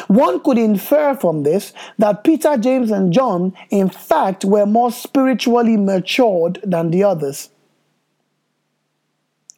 One 0.08 0.40
could 0.42 0.58
infer 0.58 1.16
from 1.16 1.44
this 1.44 1.74
that 1.98 2.24
Peter, 2.24 2.58
James, 2.58 2.92
and 2.92 3.12
John, 3.12 3.54
in 3.70 3.90
fact, 3.90 4.46
were 4.46 4.66
more 4.66 4.92
spiritually 4.92 5.78
matured 5.78 6.60
than 6.64 6.92
the 6.92 7.04
others. 7.04 7.50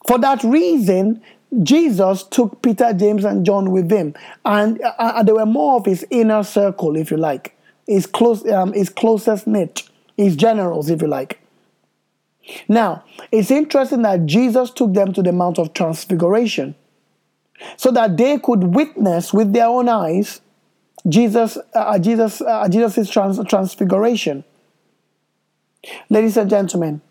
For 0.08 0.18
that 0.20 0.44
reason, 0.44 1.22
Jesus 1.62 2.24
took 2.24 2.62
Peter, 2.62 2.94
James, 2.94 3.26
and 3.26 3.46
John 3.46 3.72
with 3.72 3.92
him, 3.92 4.16
and 4.44 4.82
uh, 4.82 4.94
uh, 4.98 5.24
they 5.24 5.34
were 5.34 5.46
more 5.46 5.76
of 5.76 5.86
his 5.86 6.06
inner 6.10 6.44
circle, 6.44 6.96
if 6.96 7.12
you 7.12 7.18
like, 7.18 7.56
his 7.86 8.08
close, 8.08 8.46
um, 8.50 8.74
his 8.74 8.90
closest 8.90 9.46
knit, 9.46 9.84
his 10.18 10.36
generals, 10.36 10.90
if 10.90 11.02
you 11.02 11.08
like. 11.08 11.40
Now, 12.68 13.04
it's 13.32 13.52
interesting 13.52 14.02
that 14.02 14.26
Jesus 14.26 14.72
took 14.72 14.94
them 14.94 15.14
to 15.14 15.22
the 15.22 15.32
Mount 15.32 15.60
of 15.60 15.74
Transfiguration, 15.74 16.76
so 17.78 17.92
that 17.92 18.18
they 18.18 18.40
could 18.40 18.76
witness 18.76 19.34
with 19.34 19.54
their 19.54 19.68
own 19.68 19.88
eyes 19.88 20.42
Jesus, 21.08 21.58
uh, 21.74 22.00
Jesus, 22.00 22.42
uh, 22.42 22.68
Jesus's 22.70 23.10
trans- 23.10 23.44
transfiguration. 23.48 24.44
Ladies 26.10 26.38
and 26.38 26.50
gentlemen, 26.50 27.02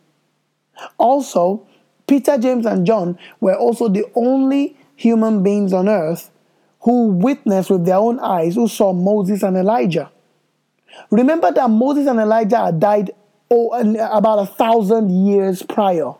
also 0.96 1.66
Peter, 2.06 2.38
James, 2.38 2.64
and 2.64 2.86
John 2.86 3.18
were 3.40 3.54
also 3.54 3.88
the 3.88 4.04
only 4.14 4.76
human 4.96 5.42
beings 5.42 5.72
on 5.72 5.88
earth 5.88 6.30
who 6.80 7.08
witnessed 7.08 7.70
with 7.70 7.84
their 7.84 7.96
own 7.96 8.18
eyes, 8.20 8.54
who 8.54 8.66
saw 8.66 8.92
Moses 8.92 9.42
and 9.42 9.56
Elijah. 9.56 10.10
Remember 11.10 11.52
that 11.52 11.70
Moses 11.70 12.06
and 12.06 12.18
Elijah 12.18 12.64
had 12.64 12.80
died 12.80 13.10
oh, 13.52 14.16
about 14.16 14.38
a 14.38 14.46
thousand 14.46 15.26
years 15.26 15.62
prior. 15.62 16.12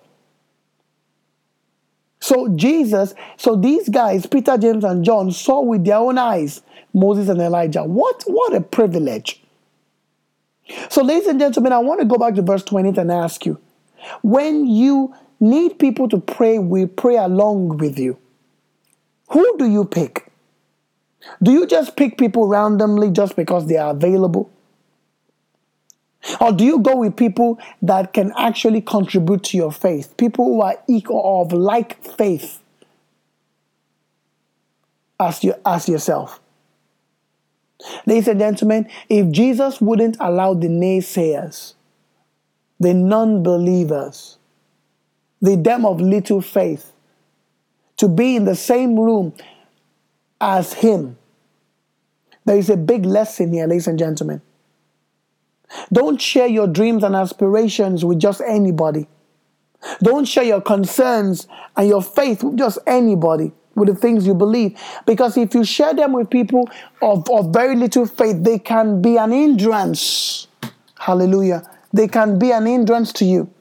So 2.21 2.49
Jesus, 2.55 3.15
so 3.37 3.57
these 3.57 3.89
guys, 3.89 4.27
Peter, 4.27 4.57
James, 4.57 4.85
and 4.85 5.05
John, 5.05 5.33
saw 5.33 5.61
with 5.61 5.85
their 5.85 5.97
own 5.97 6.19
eyes 6.19 6.63
Moses 6.95 7.29
and 7.29 7.41
Elijah. 7.41 7.83
What, 7.83 8.23
what 8.27 8.55
a 8.55 8.61
privilege. 8.61 9.43
So, 10.89 11.03
ladies 11.03 11.27
and 11.27 11.41
gentlemen, 11.41 11.73
I 11.73 11.79
want 11.79 12.01
to 12.01 12.07
go 12.07 12.17
back 12.19 12.35
to 12.37 12.43
verse 12.43 12.63
20 12.63 13.01
and 13.01 13.11
ask 13.11 13.45
you 13.45 13.59
when 14.23 14.67
you 14.67 15.13
need 15.41 15.79
people 15.81 16.09
to 16.09 16.19
pray, 16.21 16.61
we 16.61 16.87
pray 16.87 17.17
along 17.17 17.79
with 17.79 17.99
you. 17.99 18.17
Who 19.31 19.59
do 19.59 19.69
you 19.69 19.85
pick? 19.85 20.31
Do 21.43 21.51
you 21.51 21.67
just 21.67 21.97
pick 21.97 22.19
people 22.19 22.47
randomly 22.47 23.11
just 23.11 23.35
because 23.35 23.67
they 23.67 23.77
are 23.77 23.91
available? 23.91 24.52
Or 26.41 26.53
do 26.53 26.65
you 26.65 26.79
go 26.79 26.97
with 26.97 27.17
people 27.17 27.59
that 27.83 28.13
can 28.13 28.33
actually 28.37 28.81
contribute 28.81 29.43
to 29.45 29.57
your 29.57 29.73
faith? 29.73 30.17
People 30.17 30.45
who 30.45 30.61
are 30.63 30.77
equal 30.89 31.43
of 31.43 31.53
like 31.53 32.03
faith 32.17 32.61
as 35.19 35.43
you 35.43 35.55
as 35.67 35.89
yourself. 35.89 36.41
Ladies 38.07 38.29
and 38.29 38.39
gentlemen, 38.39 38.89
if 39.09 39.31
Jesus 39.31 39.81
wouldn't 39.81 40.17
allow 40.21 40.55
the 40.55 40.69
naysayers, 40.69 41.75
the 42.79 42.95
non-believers, 42.95 44.39
the 45.41 45.57
them 45.57 45.85
of 45.85 46.01
little 46.01 46.41
faith 46.41 46.93
to 47.97 48.09
be 48.09 48.37
in 48.37 48.45
the 48.45 48.55
same 48.55 48.99
room 48.99 49.33
as 50.41 50.73
him. 50.73 51.17
There 52.45 52.57
is 52.57 52.71
a 52.71 52.77
big 52.77 53.05
lesson 53.07 53.53
here, 53.53 53.67
ladies 53.67 53.87
and 53.87 53.99
gentlemen. 53.99 54.41
Don't 55.93 56.21
share 56.21 56.47
your 56.47 56.67
dreams 56.67 57.03
and 57.03 57.15
aspirations 57.15 58.05
with 58.05 58.19
just 58.19 58.41
anybody. 58.41 59.07
Don't 60.03 60.27
share 60.27 60.45
your 60.45 60.61
concerns 60.61 61.47
and 61.77 61.89
your 61.89 62.03
faith 62.03 62.43
with 62.43 62.59
just 62.59 62.79
anybody, 62.87 63.53
with 63.75 63.89
the 63.89 63.95
things 63.95 64.27
you 64.27 64.35
believe. 64.35 64.79
Because 65.07 65.37
if 65.37 65.55
you 65.55 65.65
share 65.65 65.95
them 65.95 66.13
with 66.13 66.31
people 66.31 66.69
of, 67.01 67.29
of 67.31 67.53
very 67.53 67.77
little 67.77 68.07
faith, 68.07 68.43
they 68.43 68.59
can 68.59 69.03
be 69.03 69.17
an 69.17 69.33
hindrance. 69.33 70.47
Hallelujah. 70.99 71.69
They 71.93 72.09
can 72.09 72.39
be 72.39 72.53
an 72.53 72.67
hindrance 72.67 73.13
to 73.15 73.25
you. 73.25 73.53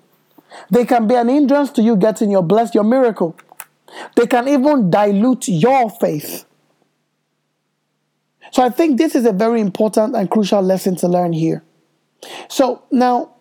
They 0.70 0.86
can 0.86 1.08
be 1.08 1.16
an 1.16 1.30
hindrance 1.30 1.72
to 1.72 1.82
you 1.82 1.96
getting 1.96 2.30
your 2.30 2.44
blessed, 2.44 2.76
your 2.76 2.84
miracle. 2.84 3.36
They 4.16 4.28
can 4.28 4.48
even 4.48 4.90
dilute 4.90 5.48
your 5.48 5.90
faith. 5.90 6.46
So 8.52 8.64
I 8.64 8.70
think 8.70 8.98
this 8.98 9.16
is 9.16 9.26
a 9.26 9.32
very 9.32 9.62
important 9.62 10.16
and 10.16 10.30
crucial 10.30 10.62
lesson 10.62 10.96
to 10.98 11.08
learn 11.08 11.34
here. 11.34 11.64
So 12.50 12.84
now, 12.92 13.34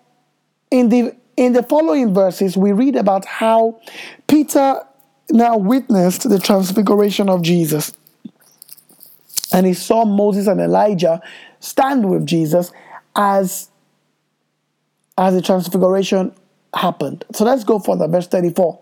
in 0.70 0.88
the 0.88 1.16
in 1.36 1.54
the 1.54 1.62
following 1.62 2.12
verses, 2.12 2.56
we 2.56 2.72
read 2.72 2.96
about 2.96 3.24
how 3.24 3.80
Peter 4.28 4.82
now 5.30 5.56
witnessed 5.56 6.28
the 6.28 6.38
transfiguration 6.38 7.28
of 7.30 7.42
Jesus. 7.42 7.92
And 9.52 9.66
he 9.66 9.74
saw 9.74 10.04
Moses 10.04 10.46
and 10.46 10.60
Elijah 10.60 11.22
stand 11.60 12.10
with 12.10 12.26
Jesus 12.26 12.72
as, 13.16 13.70
as 15.16 15.34
the 15.34 15.42
transfiguration 15.42 16.34
happened. 16.74 17.24
So 17.32 17.44
let's 17.44 17.64
go 17.64 17.78
further. 17.78 18.06
Verse 18.06 18.26
34. 18.28 18.78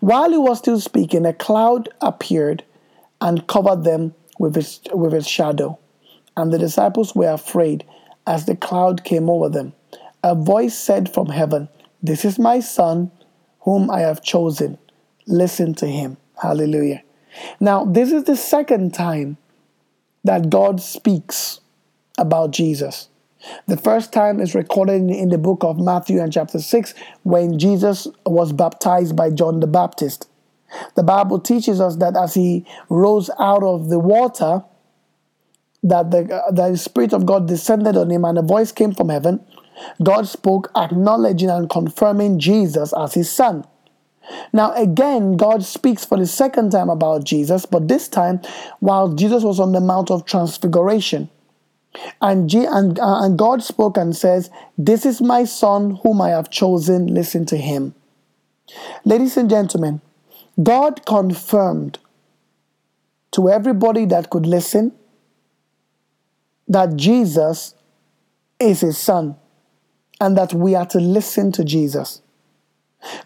While 0.00 0.30
he 0.30 0.36
was 0.36 0.58
still 0.58 0.80
speaking, 0.80 1.24
a 1.24 1.32
cloud 1.32 1.88
appeared 2.00 2.64
and 3.20 3.46
covered 3.46 3.84
them 3.84 4.14
with 4.38 4.56
its, 4.56 4.80
with 4.92 5.14
its 5.14 5.28
shadow. 5.28 5.78
And 6.36 6.52
the 6.52 6.58
disciples 6.58 7.14
were 7.14 7.30
afraid 7.30 7.84
as 8.30 8.46
the 8.46 8.54
cloud 8.54 9.02
came 9.02 9.28
over 9.28 9.48
them. 9.48 9.72
A 10.22 10.36
voice 10.36 10.78
said 10.78 11.12
from 11.12 11.26
heaven, 11.26 11.68
This 12.00 12.24
is 12.24 12.38
my 12.38 12.60
son, 12.60 13.10
whom 13.60 13.90
I 13.90 14.00
have 14.00 14.22
chosen. 14.22 14.78
Listen 15.26 15.74
to 15.74 15.86
him. 15.86 16.16
Hallelujah. 16.40 17.02
Now, 17.58 17.84
this 17.84 18.12
is 18.12 18.24
the 18.24 18.36
second 18.36 18.94
time 18.94 19.36
that 20.22 20.48
God 20.48 20.80
speaks 20.80 21.60
about 22.18 22.52
Jesus. 22.52 23.08
The 23.66 23.76
first 23.76 24.12
time 24.12 24.38
is 24.38 24.54
recorded 24.54 25.10
in 25.10 25.30
the 25.30 25.38
book 25.38 25.64
of 25.64 25.80
Matthew 25.80 26.20
and 26.20 26.32
chapter 26.32 26.60
6 26.60 26.94
when 27.24 27.58
Jesus 27.58 28.06
was 28.26 28.52
baptized 28.52 29.16
by 29.16 29.30
John 29.30 29.58
the 29.58 29.66
Baptist. 29.66 30.28
The 30.94 31.02
Bible 31.02 31.40
teaches 31.40 31.80
us 31.80 31.96
that 31.96 32.16
as 32.16 32.34
he 32.34 32.64
rose 32.90 33.28
out 33.40 33.64
of 33.64 33.88
the 33.88 33.98
water, 33.98 34.62
that 35.82 36.10
the, 36.10 36.42
the 36.52 36.76
Spirit 36.76 37.12
of 37.12 37.26
God 37.26 37.48
descended 37.48 37.96
on 37.96 38.10
him 38.10 38.24
and 38.24 38.38
a 38.38 38.42
voice 38.42 38.72
came 38.72 38.92
from 38.92 39.08
heaven. 39.08 39.44
God 40.02 40.28
spoke, 40.28 40.70
acknowledging 40.76 41.48
and 41.48 41.70
confirming 41.70 42.38
Jesus 42.38 42.92
as 42.92 43.14
his 43.14 43.30
son. 43.30 43.64
Now, 44.52 44.72
again, 44.74 45.36
God 45.36 45.64
speaks 45.64 46.04
for 46.04 46.18
the 46.18 46.26
second 46.26 46.70
time 46.70 46.90
about 46.90 47.24
Jesus, 47.24 47.66
but 47.66 47.88
this 47.88 48.08
time 48.08 48.40
while 48.80 49.12
Jesus 49.12 49.42
was 49.42 49.58
on 49.58 49.72
the 49.72 49.80
Mount 49.80 50.10
of 50.10 50.24
Transfiguration. 50.24 51.30
And, 52.20 52.48
G- 52.48 52.66
and, 52.66 52.98
uh, 52.98 53.22
and 53.22 53.38
God 53.38 53.62
spoke 53.62 53.96
and 53.96 54.14
says, 54.14 54.50
This 54.78 55.04
is 55.04 55.20
my 55.20 55.44
son 55.44 55.98
whom 56.02 56.20
I 56.20 56.28
have 56.28 56.50
chosen, 56.50 57.06
listen 57.06 57.46
to 57.46 57.56
him. 57.56 57.94
Ladies 59.04 59.36
and 59.36 59.50
gentlemen, 59.50 60.00
God 60.62 61.04
confirmed 61.06 61.98
to 63.32 63.48
everybody 63.48 64.04
that 64.06 64.30
could 64.30 64.46
listen 64.46 64.92
that 66.70 66.96
Jesus 66.96 67.74
is 68.58 68.80
his 68.80 68.96
son 68.96 69.36
and 70.20 70.38
that 70.38 70.54
we 70.54 70.74
are 70.74 70.86
to 70.86 71.00
listen 71.00 71.52
to 71.52 71.64
Jesus. 71.64 72.22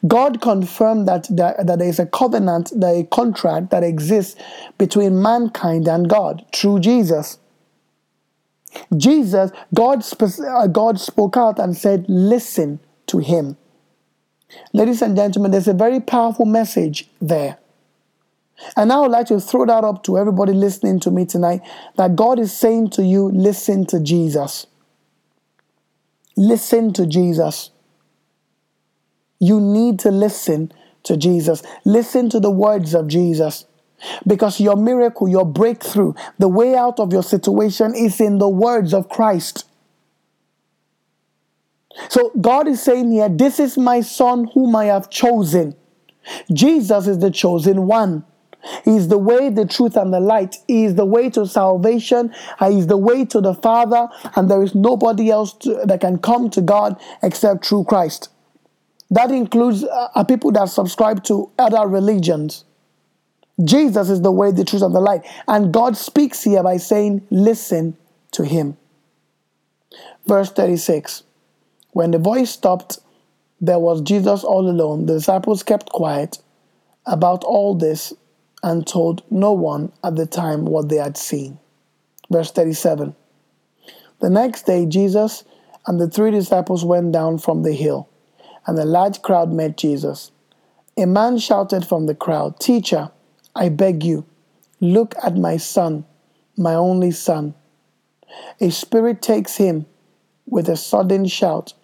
God 0.07 0.40
confirmed 0.40 1.07
that, 1.09 1.26
that, 1.36 1.66
that 1.66 1.78
there 1.78 1.88
is 1.88 1.99
a 1.99 2.07
covenant, 2.07 2.72
that 2.74 2.97
a 2.97 3.05
contract 3.05 3.70
that 3.70 3.82
exists 3.82 4.40
between 4.78 5.20
mankind 5.20 5.86
and 5.88 6.09
God 6.09 6.45
through 6.55 6.80
Jesus. 6.80 7.38
Jesus, 8.97 9.51
God, 9.74 10.05
uh, 10.49 10.66
God 10.68 10.99
spoke 10.99 11.36
out 11.36 11.59
and 11.59 11.76
said, 11.76 12.07
Listen 12.09 12.80
to 13.07 13.18
him. 13.18 13.57
Ladies 14.72 15.03
and 15.03 15.16
gentlemen, 15.16 15.51
there's 15.51 15.68
a 15.68 15.74
very 15.74 16.01
powerful 16.01 16.47
message 16.47 17.09
there. 17.20 17.59
And 18.76 18.92
I 18.92 19.00
would 19.00 19.11
like 19.11 19.26
to 19.28 19.40
throw 19.40 19.66
that 19.66 19.84
up 19.84 20.02
to 20.05 20.18
everybody 20.18 20.52
listening 20.52 21.00
to 21.00 21.11
me 21.11 21.26
tonight 21.26 21.62
that 21.96 22.16
God 22.16 22.38
is 22.38 22.52
saying 22.52 22.90
to 22.90 23.02
you, 23.02 23.30
Listen 23.30 23.84
to 23.86 24.00
Jesus. 24.00 24.66
Listen 26.36 26.92
to 26.94 27.07
Jesus. 27.07 27.70
You 29.38 29.61
need 29.61 29.98
to 30.00 30.11
listen 30.11 30.72
to 31.05 31.16
Jesus. 31.16 31.62
Listen 31.84 32.30
to 32.30 32.40
the 32.40 32.50
words 32.50 32.94
of 32.94 33.09
Jesus. 33.09 33.66
Because 34.26 34.61
your 34.61 34.76
miracle, 34.76 35.28
your 35.28 35.46
breakthrough, 35.46 36.14
the 36.38 36.48
way 36.48 36.74
out 36.74 37.00
of 37.00 37.12
your 37.12 37.22
situation 37.22 37.94
is 37.94 38.20
in 38.20 38.38
the 38.38 38.48
words 38.48 38.92
of 38.92 39.09
Christ. 39.09 39.66
So 42.09 42.32
God 42.40 42.68
is 42.68 42.82
saying 42.82 43.12
here, 43.12 43.28
This 43.28 43.61
is 43.61 43.78
my 43.78 44.00
son 44.00 44.48
whom 44.52 44.74
I 44.76 44.86
have 44.86 45.11
chosen. 45.11 45.76
Jesus 46.52 47.07
is 47.07 47.18
the 47.18 47.30
chosen 47.30 47.86
one. 47.86 48.24
He 48.85 48.97
is 48.97 49.09
the 49.09 49.19
way, 49.19 49.51
the 49.51 49.67
truth, 49.67 49.97
and 49.97 50.12
the 50.12 50.21
light. 50.21 50.57
He 50.67 50.85
is 50.85 50.95
the 50.95 51.05
way 51.05 51.31
to 51.31 51.47
salvation. 51.47 52.35
He 52.59 52.79
is 52.79 52.87
the 52.87 52.97
way 52.97 53.25
to 53.27 53.41
the 53.41 53.55
Father, 53.55 54.09
and 54.37 54.51
there 54.51 54.62
is 54.62 54.75
nobody 54.75 55.31
else 55.31 55.53
to, 55.55 55.81
that 55.85 56.01
can 56.01 56.19
come 56.19 56.51
to 56.51 56.61
God 56.61 57.01
except 57.23 57.67
through 57.67 57.85
Christ. 57.85 58.31
That 59.11 59.31
includes 59.31 59.85
uh, 59.85 60.25
people 60.25 60.51
that 60.53 60.69
subscribe 60.69 61.25
to 61.25 61.51
other 61.59 61.87
religions. 61.87 62.65
Jesus 63.62 64.11
is 64.11 64.23
the 64.23 64.33
way, 64.33 64.51
the 64.51 64.65
truth, 64.65 64.83
and 64.83 64.95
the 64.95 65.01
light. 65.01 65.25
And 65.47 65.73
God 65.73 65.97
speaks 65.97 66.43
here 66.43 66.62
by 66.62 66.79
saying, 66.79 67.27
Listen 67.31 67.97
to 68.33 68.45
him. 68.45 68.77
Verse 70.27 70.51
36 70.51 71.23
When 71.93 72.11
the 72.11 72.19
voice 72.19 72.51
stopped, 72.51 72.99
there 73.61 73.79
was 73.79 74.01
Jesus 74.01 74.43
all 74.43 74.69
alone. 74.69 75.07
The 75.07 75.15
disciples 75.15 75.62
kept 75.62 75.91
quiet 75.91 76.39
about 77.07 77.45
all 77.45 77.75
this 77.75 78.12
and 78.65 78.87
told 78.87 79.23
no 79.31 79.53
one 79.53 79.93
at 80.03 80.17
the 80.17 80.25
time 80.25 80.65
what 80.65 80.89
they 80.89 80.97
had 80.97 81.19
seen. 81.19 81.59
Verse 82.31 82.51
37 82.51 83.15
The 84.21 84.31
next 84.31 84.65
day, 84.65 84.87
Jesus 84.87 85.45
and 85.87 86.01
the 86.01 86.09
three 86.09 86.31
disciples 86.31 86.83
went 86.83 87.12
down 87.12 87.37
from 87.37 87.62
the 87.62 87.75
hill, 87.75 88.09
and 88.67 88.79
a 88.79 88.87
large 88.87 89.21
crowd 89.21 89.53
met 89.53 89.77
Jesus. 89.77 90.31
A 90.97 91.05
man 91.05 91.37
shouted 91.37 91.87
from 91.87 92.07
the 92.07 92.15
crowd, 92.15 92.59
Teacher, 92.59 93.11
I 93.55 93.69
beg 93.69 94.03
you, 94.03 94.25
look 94.81 95.15
at 95.23 95.37
my 95.37 95.59
son, 95.59 96.07
my 96.57 96.75
only 96.75 97.11
son. 97.11 97.55
A 98.62 98.71
spirit 98.71 99.21
takes 99.21 99.57
him 99.57 99.85
with 100.47 100.71
a 100.71 100.77
sudden 100.77 101.27
shout 101.27 101.75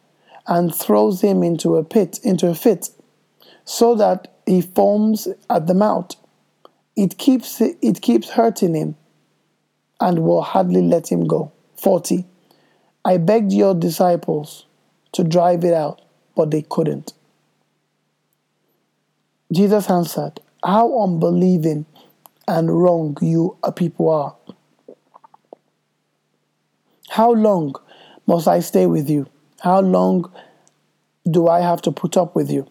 and 0.47 0.75
throws 0.75 1.21
him 1.21 1.43
into 1.43 1.77
a 1.77 1.85
pit, 1.85 2.21
into 2.25 2.49
a 2.49 2.55
fit, 2.55 2.89
so 3.67 3.95
that 3.97 4.33
he 4.47 4.63
foams 4.63 5.29
at 5.51 5.67
the 5.67 5.75
mouth. 5.75 6.17
It 6.97 7.19
keeps 7.19 7.61
it 7.61 8.03
keeps 8.03 8.31
hurting 8.31 8.75
him 8.75 8.97
and 10.01 10.21
will 10.21 10.43
hardly 10.43 10.83
let 10.83 11.11
him 11.11 11.27
go. 11.27 11.53
40. 11.77 12.27
I 13.05 13.17
begged 13.17 13.53
your 13.53 13.75
disciples 13.75 14.67
to 15.13 15.25
drive 15.25 15.65
it 15.65 15.75
out, 15.75 16.03
but 16.37 16.51
they 16.51 16.63
couldn't. 16.63 17.13
Jesus 19.53 19.91
answered, 19.91 20.41
How 20.65 21.03
unbelieving 21.03 21.87
and 22.47 22.83
wrong 22.83 23.17
you 23.21 23.57
people 23.77 24.11
are. 24.11 24.37
How 27.09 27.33
long 27.33 27.75
must 28.27 28.47
I 28.47 28.61
stay 28.61 28.87
with 28.87 29.11
you? 29.11 29.27
How 29.61 29.81
long 29.81 30.33
do 31.29 31.49
I 31.49 31.61
have 31.61 31.83
to 31.83 31.93
put 31.93 32.17
up 32.17 32.37
with 32.37 32.51
you? 32.51 32.71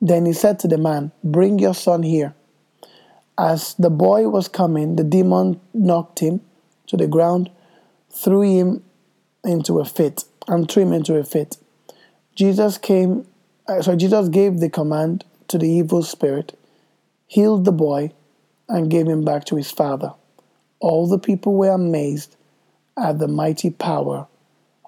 Then 0.00 0.26
he 0.26 0.32
said 0.32 0.58
to 0.60 0.68
the 0.68 0.78
man, 0.78 1.12
Bring 1.24 1.58
your 1.58 1.74
son 1.74 2.02
here. 2.02 2.34
As 3.38 3.74
the 3.74 3.90
boy 3.90 4.28
was 4.28 4.48
coming, 4.48 4.96
the 4.96 5.04
demon 5.04 5.60
knocked 5.72 6.20
him 6.20 6.40
to 6.86 6.96
the 6.96 7.06
ground, 7.06 7.50
threw 8.10 8.42
him 8.42 8.82
into 9.44 9.80
a 9.80 9.84
fit, 9.84 10.24
and 10.48 10.70
threw 10.70 10.82
him 10.82 10.92
into 10.92 11.16
a 11.16 11.24
fit. 11.24 11.56
Jesus 12.34 12.78
came, 12.78 13.26
uh, 13.68 13.82
so 13.82 13.96
Jesus 13.96 14.28
gave 14.28 14.60
the 14.60 14.70
command 14.70 15.24
to 15.48 15.58
the 15.58 15.68
evil 15.68 16.02
spirit, 16.02 16.58
healed 17.26 17.64
the 17.64 17.72
boy, 17.72 18.12
and 18.68 18.90
gave 18.90 19.06
him 19.06 19.24
back 19.24 19.44
to 19.46 19.56
his 19.56 19.70
father. 19.70 20.12
All 20.80 21.08
the 21.08 21.18
people 21.18 21.54
were 21.54 21.70
amazed 21.70 22.36
at 22.98 23.18
the 23.18 23.28
mighty 23.28 23.70
power 23.70 24.26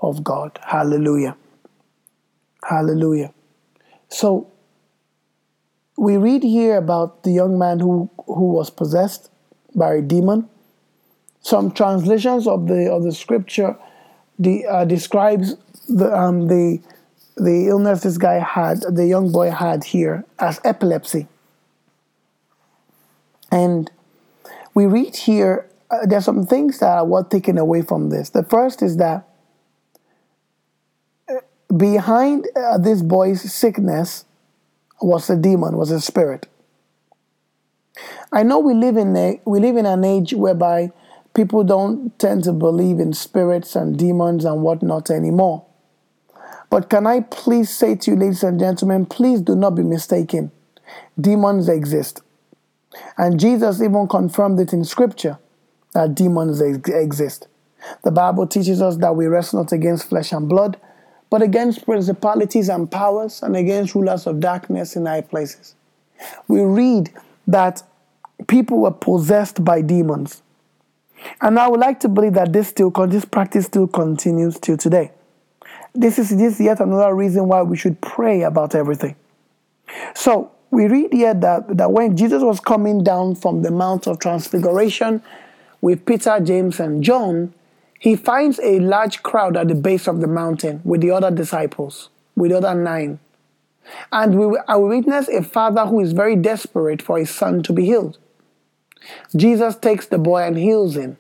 of 0.03 0.23
God. 0.23 0.59
Hallelujah. 0.63 1.37
Hallelujah. 2.63 3.33
So 4.09 4.51
we 5.97 6.17
read 6.17 6.43
here 6.43 6.77
about 6.77 7.23
the 7.23 7.31
young 7.31 7.59
man 7.59 7.81
who, 7.81 8.11
who 8.27 8.53
was 8.53 8.71
possessed 8.71 9.31
by 9.75 9.95
a 9.95 10.03
demon. 10.03 10.49
Some 11.41 11.71
translations 11.73 12.47
of 12.47 12.69
the 12.69 12.91
of 12.91 13.03
the 13.03 13.13
scripture 13.13 13.77
the, 14.39 14.67
uh, 14.67 14.85
describes 14.85 15.57
the 15.89 16.17
um, 16.17 16.49
the 16.49 16.81
the 17.37 17.69
illness 17.69 18.03
this 18.03 18.17
guy 18.17 18.39
had, 18.39 18.81
the 18.81 19.07
young 19.07 19.33
boy 19.33 19.51
had 19.51 19.85
here, 19.85 20.25
as 20.39 20.61
epilepsy. 20.65 21.27
And 23.51 23.91
we 24.73 24.87
read 24.87 25.17
here, 25.17 25.69
uh, 25.91 26.07
there's 26.07 26.25
some 26.25 26.47
things 26.47 26.79
that 26.79 26.91
are 26.91 27.05
worth 27.05 27.29
taking 27.29 27.59
away 27.59 27.83
from 27.83 28.11
this. 28.11 28.31
The 28.31 28.45
first 28.45 28.83
is 28.83 28.97
that 28.99 29.29
uh, 31.29 31.41
behind 31.77 32.49
uh, 32.57 32.79
this 32.79 33.03
boy's 33.03 33.53
sickness 33.53 34.25
was 35.05 35.29
a 35.31 35.37
demon, 35.37 35.77
was 35.77 35.91
a 35.91 36.01
spirit. 36.01 36.47
I 38.33 38.43
know 38.43 38.59
we 38.59 38.75
live 38.75 38.97
in 38.97 39.17
a 39.17 39.41
we 39.45 39.61
live 39.61 39.77
in 39.77 39.87
an 39.87 40.05
age 40.05 40.35
whereby 40.35 40.91
people 41.35 41.65
don't 41.65 42.19
tend 42.19 42.45
to 42.45 42.53
believe 42.53 42.99
in 42.99 43.13
spirits 43.13 43.77
and 43.77 43.99
demons 43.99 44.45
and 44.45 44.63
whatnot 44.63 45.11
anymore. 45.11 45.65
But 46.71 46.91
can 46.91 47.07
I 47.07 47.21
please 47.21 47.71
say 47.71 47.95
to 47.95 48.11
you, 48.11 48.17
ladies 48.17 48.43
and 48.43 48.59
gentlemen, 48.59 49.07
please 49.07 49.41
do 49.41 49.55
not 49.55 49.77
be 49.77 49.83
mistaken. 49.83 50.51
Demons 51.21 51.69
exist. 51.69 52.23
And 53.17 53.39
Jesus 53.39 53.81
even 53.81 54.09
confirmed 54.09 54.59
it 54.61 54.73
in 54.73 54.85
Scripture 54.85 55.39
that 55.93 56.15
demons 56.15 56.61
exist. 56.61 57.47
The 58.03 58.11
Bible 58.11 58.47
teaches 58.47 58.81
us 58.83 58.97
that 58.97 59.15
we 59.15 59.27
wrestle 59.27 59.63
not 59.63 59.73
against 59.73 60.09
flesh 60.09 60.33
and 60.33 60.49
blood, 60.49 60.81
but 61.35 61.43
against 61.43 61.85
principalities 61.85 62.69
and 62.69 62.89
powers 62.89 63.43
and 63.43 63.57
against 63.57 63.97
rulers 63.97 64.29
of 64.29 64.39
darkness 64.39 64.95
in 64.95 65.05
high 65.05 65.21
places. 65.21 65.75
We 66.47 66.61
read 66.61 67.11
that 67.49 67.83
people 68.47 68.79
were 68.79 68.93
possessed 68.93 69.65
by 69.65 69.81
demons. 69.81 70.43
And 71.41 71.59
I 71.59 71.67
would 71.67 71.81
like 71.81 71.99
to 71.99 72.09
believe 72.09 72.35
that 72.35 72.53
this 72.53 72.69
still 72.69 72.91
this 73.09 73.25
practice 73.25 73.67
still 73.67 73.89
continues 73.89 74.61
till 74.61 74.77
today. 74.77 75.11
This 75.93 76.21
is 76.21 76.29
just 76.29 76.61
yet 76.61 76.79
another 76.79 77.13
reason 77.13 77.49
why 77.49 77.63
we 77.63 77.77
should 77.77 78.01
pray 78.01 78.43
about 78.43 78.77
everything. 78.77 79.17
So 80.15 80.53
we 80.71 80.87
read 80.87 81.13
here 81.13 81.35
that, 81.35 81.77
that 81.77 81.91
when 81.91 82.17
Jesus 82.17 82.45
was 82.45 82.61
coming 82.61 83.03
down 83.03 83.35
from 83.35 83.63
the 83.63 83.73
Mount 83.73 84.07
of 84.07 84.21
Transfiguration 84.21 85.21
with 85.81 86.07
Peter, 86.07 86.39
James, 86.39 86.79
and 86.79 87.03
John, 87.03 87.53
he 88.05 88.17
finds 88.17 88.61
a 88.61 88.81
large 88.81 89.23
crowd 89.23 89.57
at 89.57 89.69
the 89.69 89.75
base 89.75 90.07
of 90.07 90.21
the 90.21 90.27
mountain 90.27 90.83
with 90.85 91.01
the 91.01 91.11
other 91.11 91.31
disciples, 91.31 92.11
with 92.37 92.51
the 92.51 92.59
other 92.59 92.75
nine. 92.75 93.19
And 94.13 94.39
we, 94.39 94.59
witness 94.69 95.27
a 95.29 95.43
father 95.43 95.87
who 95.87 96.01
is 96.01 96.13
very 96.13 96.37
desperate 96.37 97.01
for 97.01 97.19
his 97.19 97.31
son 97.31 97.63
to 97.63 97.73
be 97.73 97.87
healed. 97.87 98.19
Jesus 99.35 99.75
takes 99.77 100.05
the 100.05 100.19
boy 100.19 100.43
and 100.43 100.59
heals 100.59 100.99
him. 100.99 101.17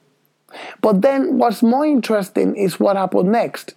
But 0.82 1.00
then 1.00 1.38
what's 1.38 1.62
more 1.62 1.86
interesting 1.86 2.54
is 2.54 2.78
what 2.78 2.96
happened 2.96 3.32
next. 3.32 3.72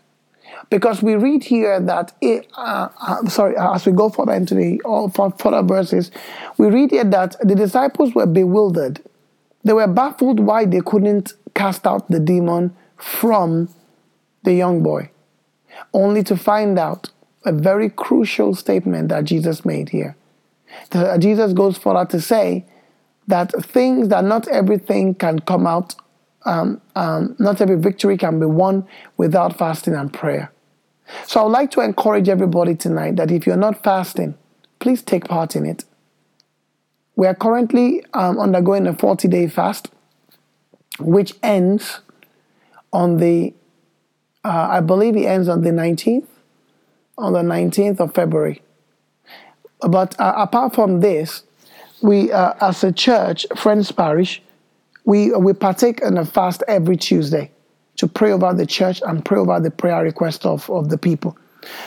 Because 0.70 1.02
we 1.02 1.16
read 1.16 1.46
here 1.46 1.80
that, 1.80 2.12
it, 2.20 2.46
uh, 2.58 2.90
uh, 3.00 3.30
sorry, 3.30 3.56
uh, 3.56 3.76
as 3.76 3.86
we 3.86 3.94
go 3.94 4.10
further 4.10 4.34
into 4.34 4.54
the 4.54 4.82
all 4.84 5.08
further 5.08 5.62
verses, 5.62 6.12
we 6.58 6.68
read 6.68 6.92
here 6.92 7.06
that 7.06 7.38
the 7.40 7.56
disciples 7.56 8.14
were 8.14 8.26
bewildered. 8.26 9.00
They 9.64 9.72
were 9.72 9.88
baffled 9.88 10.42
why 10.42 10.66
they 10.66 10.82
couldn't 10.82 11.36
cast 11.56 11.88
out 11.88 12.12
the 12.12 12.20
demon 12.20 12.76
from 12.98 13.70
the 14.44 14.54
young 14.54 14.84
boy, 14.84 15.10
only 15.94 16.24
to 16.24 16.36
find 16.36 16.78
out 16.78 17.10
a 17.46 17.52
very 17.52 17.90
crucial 17.90 18.54
statement 18.56 19.10
that 19.10 19.24
Jesus 19.24 19.66
made 19.66 19.90
here. 19.90 20.16
Jesus 21.20 21.54
goes 21.54 21.78
further 21.78 22.06
to 22.06 22.20
say 22.22 22.66
that 23.28 23.52
things 23.64 24.10
that 24.10 24.24
not 24.24 24.48
everything 24.48 25.16
can 25.16 25.40
come 25.40 25.68
out, 25.68 25.96
um, 26.46 26.82
um, 26.96 27.36
not 27.40 27.62
every 27.62 27.78
victory 27.78 28.18
can 28.18 28.40
be 28.40 28.46
won 28.46 28.88
without 29.18 29.58
fasting 29.58 29.96
and 29.96 30.14
prayer. 30.14 30.52
So 31.26 31.40
I 31.40 31.44
would 31.44 31.52
like 31.52 31.72
to 31.72 31.82
encourage 31.82 32.30
everybody 32.30 32.76
tonight 32.76 33.16
that 33.16 33.32
if 33.32 33.46
you're 33.46 33.58
not 33.58 33.84
fasting, 33.84 34.36
please 34.80 35.02
take 35.02 35.26
part 35.26 35.56
in 35.56 35.66
it. 35.66 35.86
We 37.16 37.28
are 37.28 37.36
currently 37.36 38.04
um, 38.14 38.40
undergoing 38.40 38.88
a 38.88 38.94
40 38.94 39.28
day 39.28 39.48
fast, 39.48 39.90
which 41.00 41.34
ends 41.42 42.02
on 42.98 43.18
the, 43.18 43.54
uh, 44.44 44.70
I 44.72 44.80
believe 44.80 45.16
it 45.16 45.26
ends 45.26 45.48
on 45.48 45.62
the 45.62 45.70
19th, 45.70 46.26
on 47.16 47.34
the 47.34 47.44
19th 47.44 48.00
of 48.00 48.16
February. 48.16 48.64
But 49.82 50.20
uh, 50.20 50.34
apart 50.36 50.74
from 50.74 51.00
this, 51.00 51.44
we, 52.02 52.32
uh, 52.32 52.54
as 52.60 52.84
a 52.84 52.92
church, 52.92 53.46
Friends 53.56 53.92
Parish, 53.92 54.42
we, 55.06 55.30
we 55.36 55.54
partake 55.54 56.00
in 56.02 56.18
a 56.18 56.26
fast 56.26 56.64
every 56.68 56.98
Tuesday 56.98 57.52
to 57.98 58.08
pray 58.08 58.32
over 58.32 58.52
the 58.52 58.66
church 58.66 59.00
and 59.06 59.24
pray 59.24 59.38
over 59.38 59.60
the 59.60 59.70
prayer 59.70 60.02
request 60.02 60.44
of, 60.48 60.68
of 60.72 60.90
the 60.90 60.98
people. 60.98 61.38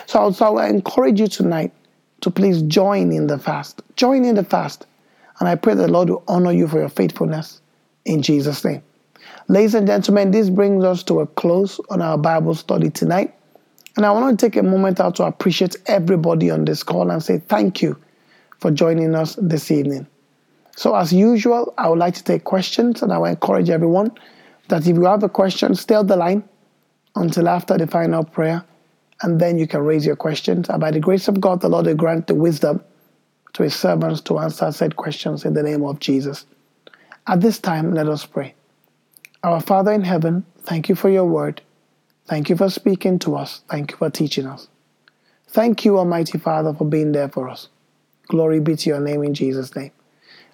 So, 0.07 0.31
so 0.31 0.59
I 0.59 0.69
encourage 0.69 1.19
you 1.19 1.27
tonight 1.27 1.73
to 2.21 2.31
please 2.31 2.63
join 2.63 3.11
in 3.11 3.27
the 3.27 3.39
fast. 3.39 3.83
Join 3.97 4.25
in 4.25 4.37
the 4.37 4.45
fast. 4.45 4.87
And 5.41 5.49
I 5.49 5.57
pray 5.57 5.75
the 5.75 5.89
Lord 5.89 6.09
will 6.09 6.23
honor 6.29 6.53
you 6.53 6.69
for 6.69 6.79
your 6.79 6.89
faithfulness 6.89 7.61
in 8.05 8.23
Jesus' 8.23 8.65
name. 8.65 8.83
Ladies 9.51 9.75
and 9.75 9.85
gentlemen, 9.85 10.31
this 10.31 10.49
brings 10.49 10.85
us 10.85 11.03
to 11.03 11.19
a 11.19 11.27
close 11.27 11.81
on 11.91 12.01
our 12.01 12.17
Bible 12.17 12.55
study 12.55 12.89
tonight. 12.89 13.35
And 13.97 14.07
I 14.07 14.13
want 14.13 14.39
to 14.39 14.47
take 14.47 14.55
a 14.55 14.63
moment 14.63 15.01
out 15.01 15.17
to 15.17 15.25
appreciate 15.25 15.75
everybody 15.87 16.53
on 16.53 16.65
this 16.65 16.85
call 16.85 17.11
and 17.11 17.21
say 17.21 17.39
thank 17.49 17.83
you 17.83 17.99
for 18.61 18.71
joining 18.71 19.13
us 19.17 19.37
this 19.43 19.73
evening. 19.73 20.07
So, 20.77 20.95
as 20.95 21.13
usual, 21.13 21.75
I 21.79 21.89
would 21.89 21.99
like 21.99 22.15
to 22.15 22.23
take 22.23 22.45
questions 22.45 23.03
and 23.03 23.13
I 23.13 23.19
will 23.19 23.25
encourage 23.25 23.71
everyone 23.71 24.13
that 24.69 24.87
if 24.87 24.95
you 24.95 25.05
have 25.07 25.25
a 25.25 25.29
question, 25.29 25.75
stay 25.75 25.97
on 25.97 26.07
the 26.07 26.15
line 26.15 26.49
until 27.17 27.49
after 27.49 27.77
the 27.77 27.89
final 27.89 28.23
prayer, 28.23 28.65
and 29.23 29.41
then 29.41 29.59
you 29.59 29.67
can 29.67 29.81
raise 29.81 30.07
your 30.07 30.15
questions. 30.15 30.69
And 30.69 30.81
by 30.81 30.93
the 30.93 31.01
grace 31.01 31.27
of 31.27 31.41
God, 31.41 31.61
the 31.61 31.69
Lord 31.69 31.87
will 31.87 31.97
grant 31.97 32.29
the 32.29 32.37
wisdom 32.37 32.85
to 33.55 33.65
his 33.65 33.75
servants 33.75 34.21
to 34.21 34.39
answer 34.39 34.71
said 34.71 34.95
questions 34.95 35.45
in 35.45 35.55
the 35.55 35.63
name 35.65 35.83
of 35.83 35.99
Jesus. 35.99 36.47
At 37.27 37.41
this 37.41 37.59
time, 37.59 37.93
let 37.93 38.07
us 38.07 38.25
pray. 38.25 38.55
Our 39.43 39.63
Father 39.63 39.93
in 39.93 40.03
heaven, 40.03 40.45
thank 40.65 40.91
you 40.91 40.95
for 40.95 41.09
your 41.09 41.25
word. 41.25 41.63
Thank 42.27 42.51
you 42.51 42.57
for 42.57 42.69
speaking 42.69 43.19
to 43.21 43.37
us. 43.37 43.63
Thank 43.71 43.93
you 43.93 43.97
for 43.97 44.11
teaching 44.11 44.45
us. 44.45 44.69
Thank 45.49 45.83
you, 45.83 45.97
Almighty 45.97 46.37
Father, 46.37 46.75
for 46.75 46.85
being 46.85 47.13
there 47.13 47.31
for 47.31 47.49
us. 47.49 47.69
Glory 48.29 48.61
be 48.61 48.77
to 48.77 48.91
your 48.91 49.01
name 49.01 49.23
in 49.23 49.33
Jesus' 49.33 49.75
name. 49.75 49.93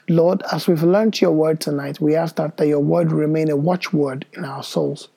Lord, 0.08 0.40
as 0.52 0.68
we've 0.68 0.84
learned 0.84 1.20
your 1.20 1.32
word 1.32 1.60
tonight, 1.60 2.00
we 2.00 2.14
ask 2.14 2.36
that, 2.36 2.58
that 2.58 2.68
your 2.68 2.78
word 2.78 3.10
remain 3.10 3.50
a 3.50 3.56
watchword 3.56 4.24
in 4.34 4.44
our 4.44 4.62
souls. 4.62 5.08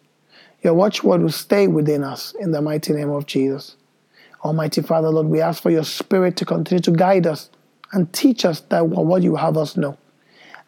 Your 0.64 0.74
watchword 0.74 1.22
will 1.22 1.30
stay 1.30 1.68
within 1.68 2.04
us 2.04 2.34
in 2.40 2.52
the 2.52 2.64
mighty 2.64 2.94
name 2.94 3.12
of 3.12 3.28
Jesus. 3.28 3.76
Almighty 4.44 4.82
Father, 4.82 5.10
Lord, 5.10 5.28
we 5.28 5.42
ask 5.42 5.62
for 5.62 5.70
your 5.70 5.84
spirit 5.84 6.38
to 6.38 6.46
continue 6.46 6.82
to 6.82 6.92
guide 6.92 7.28
us 7.28 7.52
and 7.92 8.12
teach 8.14 8.46
us 8.46 8.62
that 8.62 8.88
what 8.88 9.22
you 9.22 9.36
have 9.36 9.58
us 9.58 9.78
know. 9.78 9.96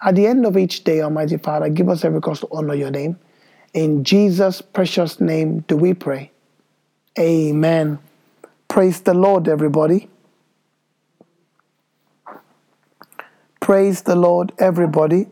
At 0.04 0.16
the 0.16 0.26
end 0.26 0.46
of 0.46 0.58
each 0.58 0.84
day, 0.84 1.02
Almighty 1.02 1.38
Father, 1.38 1.70
give 1.70 1.88
us 1.88 2.04
every 2.04 2.22
cause 2.22 2.40
to 2.40 2.48
honor 2.52 2.74
your 2.74 2.90
name. 2.90 3.20
In 3.74 4.04
Jesus' 4.04 4.62
precious 4.62 5.22
name 5.22 5.60
do 5.68 5.78
we 5.78 5.94
pray. 5.94 6.32
Amen. 7.20 8.00
Praise 8.68 9.02
the 9.02 9.14
Lord, 9.14 9.48
everybody. 9.48 10.10
Praise 13.60 14.02
the 14.02 14.16
Lord, 14.16 14.54
everybody. 14.58 15.28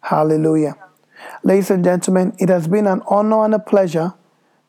Hallelujah. 0.00 0.76
Ladies 1.44 1.70
and 1.70 1.84
gentlemen, 1.84 2.34
it 2.38 2.48
has 2.48 2.66
been 2.66 2.86
an 2.86 3.02
honor 3.08 3.44
and 3.44 3.54
a 3.54 3.58
pleasure 3.58 4.14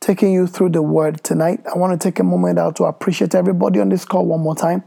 taking 0.01 0.33
you 0.33 0.47
through 0.47 0.69
the 0.69 0.81
word 0.81 1.23
tonight. 1.23 1.61
I 1.73 1.77
want 1.77 1.99
to 1.99 2.07
take 2.07 2.19
a 2.19 2.23
moment 2.23 2.59
out 2.59 2.75
to 2.77 2.83
appreciate 2.85 3.35
everybody 3.35 3.79
on 3.79 3.89
this 3.89 4.03
call 4.03 4.25
one 4.25 4.41
more 4.41 4.55
time 4.55 4.83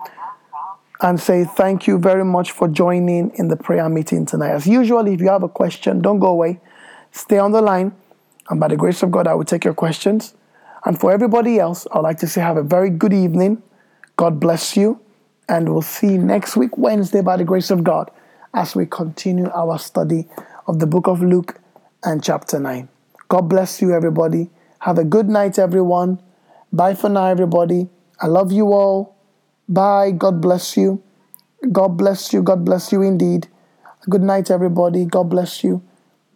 and 1.01 1.21
say 1.21 1.45
thank 1.45 1.87
you 1.87 1.99
very 1.99 2.25
much 2.25 2.53
for 2.53 2.69
joining 2.69 3.33
in 3.35 3.49
the 3.49 3.57
prayer 3.57 3.89
meeting 3.89 4.27
tonight. 4.27 4.53
As 4.53 4.67
usual, 4.67 5.07
if 5.07 5.21
you 5.21 5.29
have 5.29 5.43
a 5.43 5.49
question, 5.49 6.01
don't 6.01 6.19
go 6.19 6.29
away. 6.29 6.61
Stay 7.13 7.39
on 7.39 7.53
the 7.53 7.61
line, 7.61 7.95
and 8.49 8.61
by 8.61 8.69
the 8.69 8.77
grace 8.77 9.03
of 9.03 9.11
God, 9.11 9.27
I 9.27 9.35
will 9.35 9.45
take 9.45 9.65
your 9.65 9.75
questions. 9.75 10.35
And 10.85 10.99
for 10.99 11.13
everybody 11.13 11.59
else, 11.59 11.87
I'd 11.93 12.01
like 12.01 12.19
to 12.19 12.27
say 12.29 12.41
have 12.41 12.57
a 12.57 12.63
very 12.63 12.91
good 12.91 13.13
evening. 13.13 13.63
God 14.17 14.39
bless 14.39 14.77
you 14.77 15.01
and 15.49 15.69
we'll 15.69 15.83
see 15.83 16.17
next 16.19 16.57
week, 16.57 16.77
Wednesday, 16.79 17.21
by 17.21 17.37
the 17.37 17.45
grace 17.45 17.71
of 17.71 17.85
God, 17.85 18.11
as 18.53 18.75
we 18.75 18.87
continue 18.87 19.51
our 19.51 19.79
study 19.79 20.27
of 20.67 20.79
the 20.79 20.87
book 20.87 21.07
of 21.07 21.23
Luke 21.23 21.61
and 22.03 22.23
chapter 22.23 22.59
9. 22.59 22.89
God 23.29 23.43
bless 23.43 23.83
you, 23.83 23.93
everybody. 23.93 24.51
Have 24.81 24.99
a 24.99 25.05
good 25.05 25.29
night, 25.29 25.59
everyone. 25.59 26.23
Bye 26.73 26.95
for 26.95 27.09
now, 27.09 27.27
everybody. 27.27 27.89
I 28.21 28.27
love 28.27 28.53
you 28.53 28.73
all. 28.73 29.14
Bye. 29.69 30.11
God 30.13 30.41
bless 30.41 30.77
you. 30.77 31.03
God 31.73 31.97
bless 31.97 32.33
you. 32.33 32.43
God 32.43 32.65
bless 32.65 32.93
you 32.93 33.03
indeed. 33.03 33.49
Good 34.09 34.23
night, 34.23 34.51
everybody. 34.51 35.05
God 35.07 35.31
bless 35.31 35.65
you. 35.65 35.83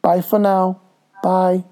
Bye 0.02 0.22
for 0.22 0.38
now. 0.38 0.80
Bye. 1.22 1.64